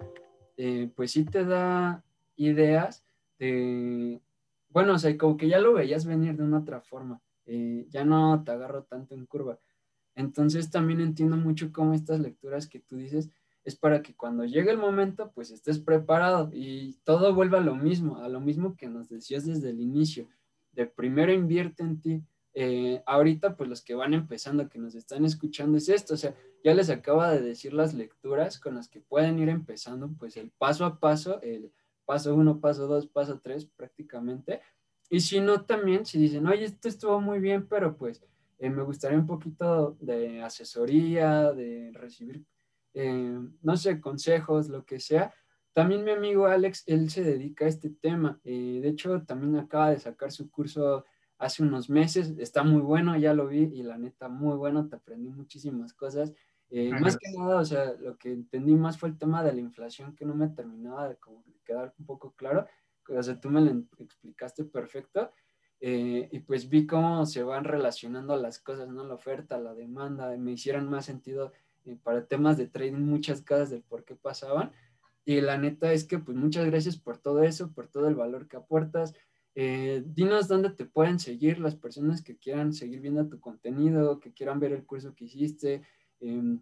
eh, 0.56 0.90
pues 0.94 1.12
sí 1.12 1.24
te 1.24 1.44
da 1.44 2.04
ideas 2.36 3.04
de, 3.38 4.20
bueno, 4.70 4.94
o 4.94 4.98
sea, 4.98 5.16
como 5.16 5.36
que 5.36 5.48
ya 5.48 5.58
lo 5.58 5.72
veías 5.72 6.04
venir 6.04 6.36
de 6.36 6.44
una 6.44 6.58
otra 6.58 6.80
forma, 6.80 7.20
eh, 7.46 7.86
ya 7.88 8.04
no 8.04 8.42
te 8.44 8.52
agarro 8.52 8.84
tanto 8.84 9.14
en 9.14 9.26
curva. 9.26 9.58
Entonces 10.14 10.70
también 10.70 11.00
entiendo 11.00 11.36
mucho 11.36 11.72
cómo 11.72 11.94
estas 11.94 12.20
lecturas 12.20 12.66
que 12.66 12.80
tú 12.80 12.96
dices 12.96 13.30
es 13.64 13.76
para 13.76 14.02
que 14.02 14.14
cuando 14.14 14.44
llegue 14.44 14.70
el 14.70 14.78
momento, 14.78 15.30
pues 15.34 15.50
estés 15.50 15.78
preparado 15.78 16.50
y 16.52 16.94
todo 17.04 17.34
vuelva 17.34 17.58
a 17.58 17.62
lo 17.62 17.76
mismo, 17.76 18.16
a 18.18 18.28
lo 18.28 18.40
mismo 18.40 18.76
que 18.76 18.88
nos 18.88 19.08
decías 19.08 19.46
desde 19.46 19.70
el 19.70 19.80
inicio, 19.80 20.28
de 20.72 20.86
primero 20.86 21.32
invierte 21.32 21.82
en 21.82 22.00
ti. 22.00 22.22
Eh, 22.60 23.04
ahorita, 23.06 23.56
pues 23.56 23.70
los 23.70 23.82
que 23.82 23.94
van 23.94 24.14
empezando, 24.14 24.68
que 24.68 24.80
nos 24.80 24.96
están 24.96 25.24
escuchando, 25.24 25.78
es 25.78 25.88
esto, 25.88 26.14
o 26.14 26.16
sea, 26.16 26.34
ya 26.64 26.74
les 26.74 26.90
acaba 26.90 27.30
de 27.30 27.40
decir 27.40 27.72
las 27.72 27.94
lecturas 27.94 28.58
con 28.58 28.74
las 28.74 28.88
que 28.88 29.00
pueden 29.00 29.38
ir 29.38 29.48
empezando, 29.48 30.10
pues 30.18 30.36
el 30.36 30.50
paso 30.50 30.84
a 30.84 30.98
paso, 30.98 31.40
el 31.40 31.72
paso 32.04 32.34
uno, 32.34 32.58
paso 32.58 32.88
dos, 32.88 33.06
paso 33.06 33.38
tres 33.40 33.64
prácticamente. 33.64 34.60
Y 35.08 35.20
si 35.20 35.38
no, 35.38 35.66
también, 35.66 36.04
si 36.04 36.18
dicen, 36.18 36.48
oye, 36.48 36.64
esto 36.64 36.88
estuvo 36.88 37.20
muy 37.20 37.38
bien, 37.38 37.68
pero 37.68 37.96
pues 37.96 38.24
eh, 38.58 38.70
me 38.70 38.82
gustaría 38.82 39.18
un 39.18 39.26
poquito 39.28 39.96
de 40.00 40.42
asesoría, 40.42 41.52
de 41.52 41.92
recibir, 41.94 42.44
eh, 42.92 43.38
no 43.62 43.76
sé, 43.76 44.00
consejos, 44.00 44.68
lo 44.68 44.84
que 44.84 44.98
sea. 44.98 45.32
También 45.72 46.02
mi 46.02 46.10
amigo 46.10 46.46
Alex, 46.46 46.82
él 46.88 47.08
se 47.08 47.22
dedica 47.22 47.66
a 47.66 47.68
este 47.68 47.90
tema. 47.90 48.40
Eh, 48.42 48.80
de 48.82 48.88
hecho, 48.88 49.22
también 49.22 49.54
acaba 49.54 49.90
de 49.90 50.00
sacar 50.00 50.32
su 50.32 50.50
curso 50.50 51.04
hace 51.38 51.62
unos 51.62 51.88
meses. 51.88 52.34
Está 52.38 52.62
muy 52.62 52.82
bueno, 52.82 53.16
ya 53.16 53.32
lo 53.34 53.46
vi 53.46 53.70
y 53.72 53.82
la 53.82 53.96
neta, 53.96 54.28
muy 54.28 54.56
bueno, 54.56 54.88
te 54.88 54.96
aprendí 54.96 55.30
muchísimas 55.30 55.94
cosas. 55.94 56.32
más 57.00 57.16
que 57.16 57.30
nada, 57.36 57.60
o 57.60 57.64
sea, 57.64 57.94
lo 57.94 58.16
que 58.18 58.32
entendí 58.32 58.74
más 58.74 58.98
fue 58.98 59.08
el 59.08 59.18
tema 59.18 59.42
de 59.42 59.52
la 59.52 59.60
inflación 59.60 60.14
que 60.14 60.26
no 60.26 60.34
me 60.34 60.48
terminaba 60.48 61.08
de 61.08 61.16
como 61.16 61.44
quedar 61.64 61.94
un 61.98 62.06
poco 62.06 62.32
claro. 62.32 62.66
O 63.08 63.22
sea, 63.22 63.40
tú 63.40 63.50
me 63.50 63.60
lo 63.60 63.84
explicaste 63.98 64.64
perfecto. 64.64 65.32
Eh, 65.80 66.28
y 66.32 66.40
pues 66.40 66.68
vi 66.68 66.86
cómo 66.86 67.24
se 67.24 67.42
van 67.42 67.64
relacionando 67.64 68.36
las 68.36 68.58
cosas, 68.58 68.88
¿no? 68.88 69.04
La 69.04 69.14
oferta, 69.14 69.58
la 69.58 69.74
demanda, 69.74 70.36
me 70.36 70.52
hicieron 70.52 70.88
más 70.88 71.04
sentido 71.04 71.52
eh, 71.84 71.96
para 72.02 72.26
temas 72.26 72.56
de 72.56 72.66
trading 72.66 72.98
muchas 72.98 73.42
cosas 73.42 73.70
del 73.70 73.82
por 73.82 74.04
qué 74.04 74.16
pasaban. 74.16 74.72
Y 75.24 75.40
la 75.40 75.58
neta 75.58 75.92
es 75.92 76.04
que 76.04 76.18
pues 76.18 76.36
muchas 76.36 76.66
gracias 76.66 76.96
por 76.96 77.18
todo 77.18 77.42
eso, 77.42 77.70
por 77.72 77.86
todo 77.88 78.08
el 78.08 78.14
valor 78.14 78.48
que 78.48 78.56
aportas. 78.56 79.14
Eh, 79.60 80.04
dinos 80.06 80.46
dónde 80.46 80.70
te 80.70 80.84
pueden 80.84 81.18
seguir 81.18 81.58
las 81.58 81.74
personas 81.74 82.22
que 82.22 82.36
quieran 82.36 82.72
seguir 82.72 83.00
viendo 83.00 83.26
tu 83.26 83.40
contenido, 83.40 84.20
que 84.20 84.32
quieran 84.32 84.60
ver 84.60 84.70
el 84.70 84.86
curso 84.86 85.16
que 85.16 85.24
hiciste. 85.24 85.82
Em, 86.20 86.60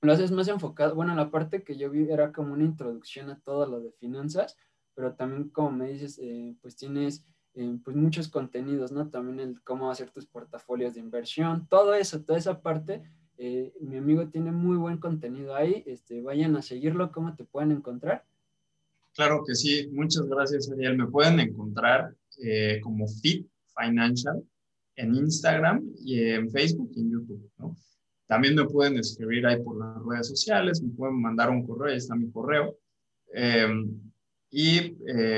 lo 0.00 0.12
haces 0.12 0.30
más 0.30 0.46
enfocado, 0.46 0.94
bueno, 0.94 1.14
la 1.16 1.30
parte 1.32 1.64
que 1.64 1.76
yo 1.76 1.90
vi 1.90 2.08
era 2.08 2.32
como 2.32 2.52
una 2.52 2.62
introducción 2.62 3.30
a 3.30 3.40
todo 3.40 3.66
lo 3.66 3.80
de 3.80 3.90
finanzas, 3.92 4.56
pero 4.94 5.14
también 5.14 5.48
como 5.48 5.72
me 5.72 5.90
dices, 5.90 6.20
pues 6.60 6.76
tienes 6.76 7.24
eh, 7.58 7.78
pues 7.82 7.96
muchos 7.96 8.28
contenidos, 8.28 8.92
¿no? 8.92 9.08
También 9.08 9.40
el 9.40 9.62
cómo 9.62 9.90
hacer 9.90 10.10
tus 10.10 10.26
portafolios 10.26 10.92
de 10.92 11.00
inversión, 11.00 11.66
todo 11.70 11.94
eso, 11.94 12.22
toda 12.22 12.38
esa 12.38 12.60
parte. 12.60 13.02
Eh, 13.38 13.72
mi 13.80 13.96
amigo 13.96 14.28
tiene 14.28 14.52
muy 14.52 14.76
buen 14.76 14.98
contenido 14.98 15.56
ahí, 15.56 15.82
este, 15.86 16.20
vayan 16.20 16.54
a 16.56 16.62
seguirlo, 16.62 17.10
¿cómo 17.10 17.34
te 17.34 17.44
pueden 17.44 17.72
encontrar? 17.72 18.26
Claro 19.14 19.42
que 19.46 19.54
sí, 19.54 19.88
muchas 19.90 20.28
gracias 20.28 20.70
Ariel. 20.70 20.98
Me 20.98 21.06
pueden 21.06 21.40
encontrar 21.40 22.14
eh, 22.42 22.80
como 22.82 23.06
Fit 23.06 23.46
Financial 23.78 24.42
en 24.96 25.14
Instagram 25.14 25.84
y 25.98 26.20
en 26.20 26.50
Facebook 26.50 26.90
y 26.94 27.00
en 27.00 27.10
YouTube, 27.12 27.50
¿no? 27.58 27.76
También 28.26 28.56
me 28.56 28.64
pueden 28.64 28.98
escribir 28.98 29.46
ahí 29.46 29.62
por 29.62 29.78
las 29.78 30.04
redes 30.04 30.28
sociales, 30.28 30.82
me 30.82 30.90
pueden 30.90 31.20
mandar 31.20 31.50
un 31.50 31.64
correo, 31.64 31.92
ahí 31.92 31.98
está 31.98 32.16
mi 32.16 32.30
correo. 32.30 32.76
y 34.50 34.94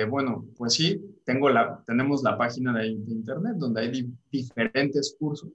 bueno, 0.08 0.46
pues 0.56 0.74
sí, 0.74 0.98
tengo 1.28 1.50
la, 1.50 1.84
tenemos 1.86 2.22
la 2.22 2.38
página 2.38 2.72
de, 2.78 2.88
internet 2.88 3.56
donde 3.56 3.82
hay 3.82 4.10
diferentes 4.30 5.14
cursos. 5.18 5.50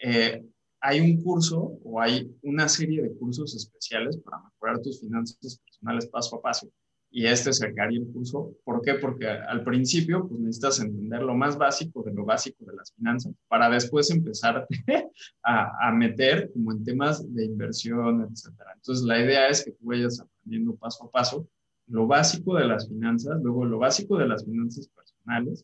Eh, 0.00 0.44
hay 0.80 1.00
un 1.00 1.20
curso 1.20 1.80
o 1.82 2.00
hay 2.00 2.32
una 2.42 2.68
serie 2.68 3.02
de 3.02 3.12
cursos 3.16 3.52
especiales 3.56 4.16
para 4.18 4.44
mejorar 4.44 4.80
tus 4.80 5.00
finanzas 5.00 5.58
personales 5.58 6.06
paso 6.06 6.36
a 6.36 6.40
paso. 6.40 6.68
Y 7.10 7.26
este 7.26 7.50
es 7.50 7.62
el 7.62 7.74
curso. 8.12 8.54
¿Por 8.64 8.82
qué? 8.82 8.94
Porque 8.94 9.26
al 9.26 9.64
principio 9.64 10.28
pues, 10.28 10.40
necesitas 10.40 10.80
entender 10.80 11.22
lo 11.22 11.34
más 11.34 11.56
básico 11.56 12.02
de 12.02 12.12
lo 12.12 12.24
básico 12.24 12.64
de 12.66 12.76
las 12.76 12.92
finanzas 12.92 13.32
para 13.48 13.70
después 13.70 14.10
empezar 14.10 14.66
a, 15.42 15.88
a 15.88 15.92
meter 15.92 16.50
como 16.52 16.72
en 16.72 16.84
temas 16.84 17.34
de 17.34 17.46
inversión, 17.46 18.22
etc. 18.22 18.52
Entonces 18.74 19.04
la 19.04 19.22
idea 19.22 19.48
es 19.48 19.64
que 19.64 19.72
tú 19.72 19.86
vayas 19.86 20.20
aprendiendo 20.20 20.76
paso 20.76 21.04
a 21.04 21.10
paso 21.10 21.48
lo 21.86 22.06
básico 22.06 22.54
de 22.56 22.66
las 22.66 22.86
finanzas, 22.86 23.40
luego 23.42 23.64
lo 23.64 23.78
básico 23.78 24.18
de 24.18 24.28
las 24.28 24.44
finanzas 24.44 24.88
personales 24.88 25.08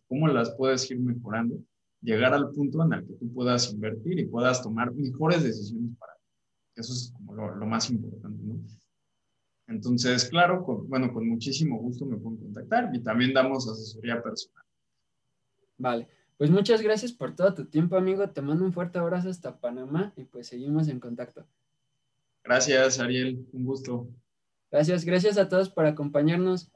cómo 0.08 0.28
las 0.28 0.54
puedes 0.56 0.90
ir 0.90 1.00
mejorando, 1.00 1.58
llegar 2.02 2.34
al 2.34 2.50
punto 2.50 2.82
en 2.84 2.92
el 2.92 3.06
que 3.06 3.14
tú 3.14 3.32
puedas 3.32 3.72
invertir 3.72 4.18
y 4.18 4.26
puedas 4.26 4.62
tomar 4.62 4.92
mejores 4.92 5.42
decisiones 5.42 5.96
para 5.98 6.12
ti. 6.14 6.20
Eso 6.76 6.92
es 6.92 7.12
como 7.16 7.34
lo, 7.34 7.66
más 7.66 7.90
importante, 7.90 8.42
¿no? 8.42 8.60
Entonces, 9.66 10.26
claro, 10.28 10.62
bueno, 10.88 11.12
con 11.12 11.28
muchísimo 11.28 11.78
gusto 11.78 12.04
me 12.04 12.16
pueden 12.16 12.38
contactar 12.38 12.94
y 12.94 13.00
también 13.00 13.32
damos 13.32 13.68
asesoría 13.68 14.22
personal. 14.22 14.64
Vale, 15.78 16.08
pues 16.36 16.50
muchas 16.50 16.82
gracias 16.82 17.12
por 17.12 17.34
todo 17.34 17.54
tu 17.54 17.66
tiempo, 17.66 17.96
amigo. 17.96 18.28
Te 18.30 18.42
mando 18.42 18.64
un 18.64 18.72
fuerte 18.72 18.98
abrazo 18.98 19.30
hasta 19.30 19.60
Panamá 19.60 20.12
y 20.16 20.24
pues 20.24 20.48
seguimos 20.48 20.88
en 20.88 21.00
contacto. 21.00 21.46
Gracias, 22.44 23.00
Ariel. 23.00 23.46
Un 23.52 23.64
gusto. 23.64 24.08
Gracias, 24.70 25.04
gracias 25.04 25.38
a 25.38 25.48
todos 25.48 25.70
por 25.70 25.86
acompañarnos. 25.86 26.70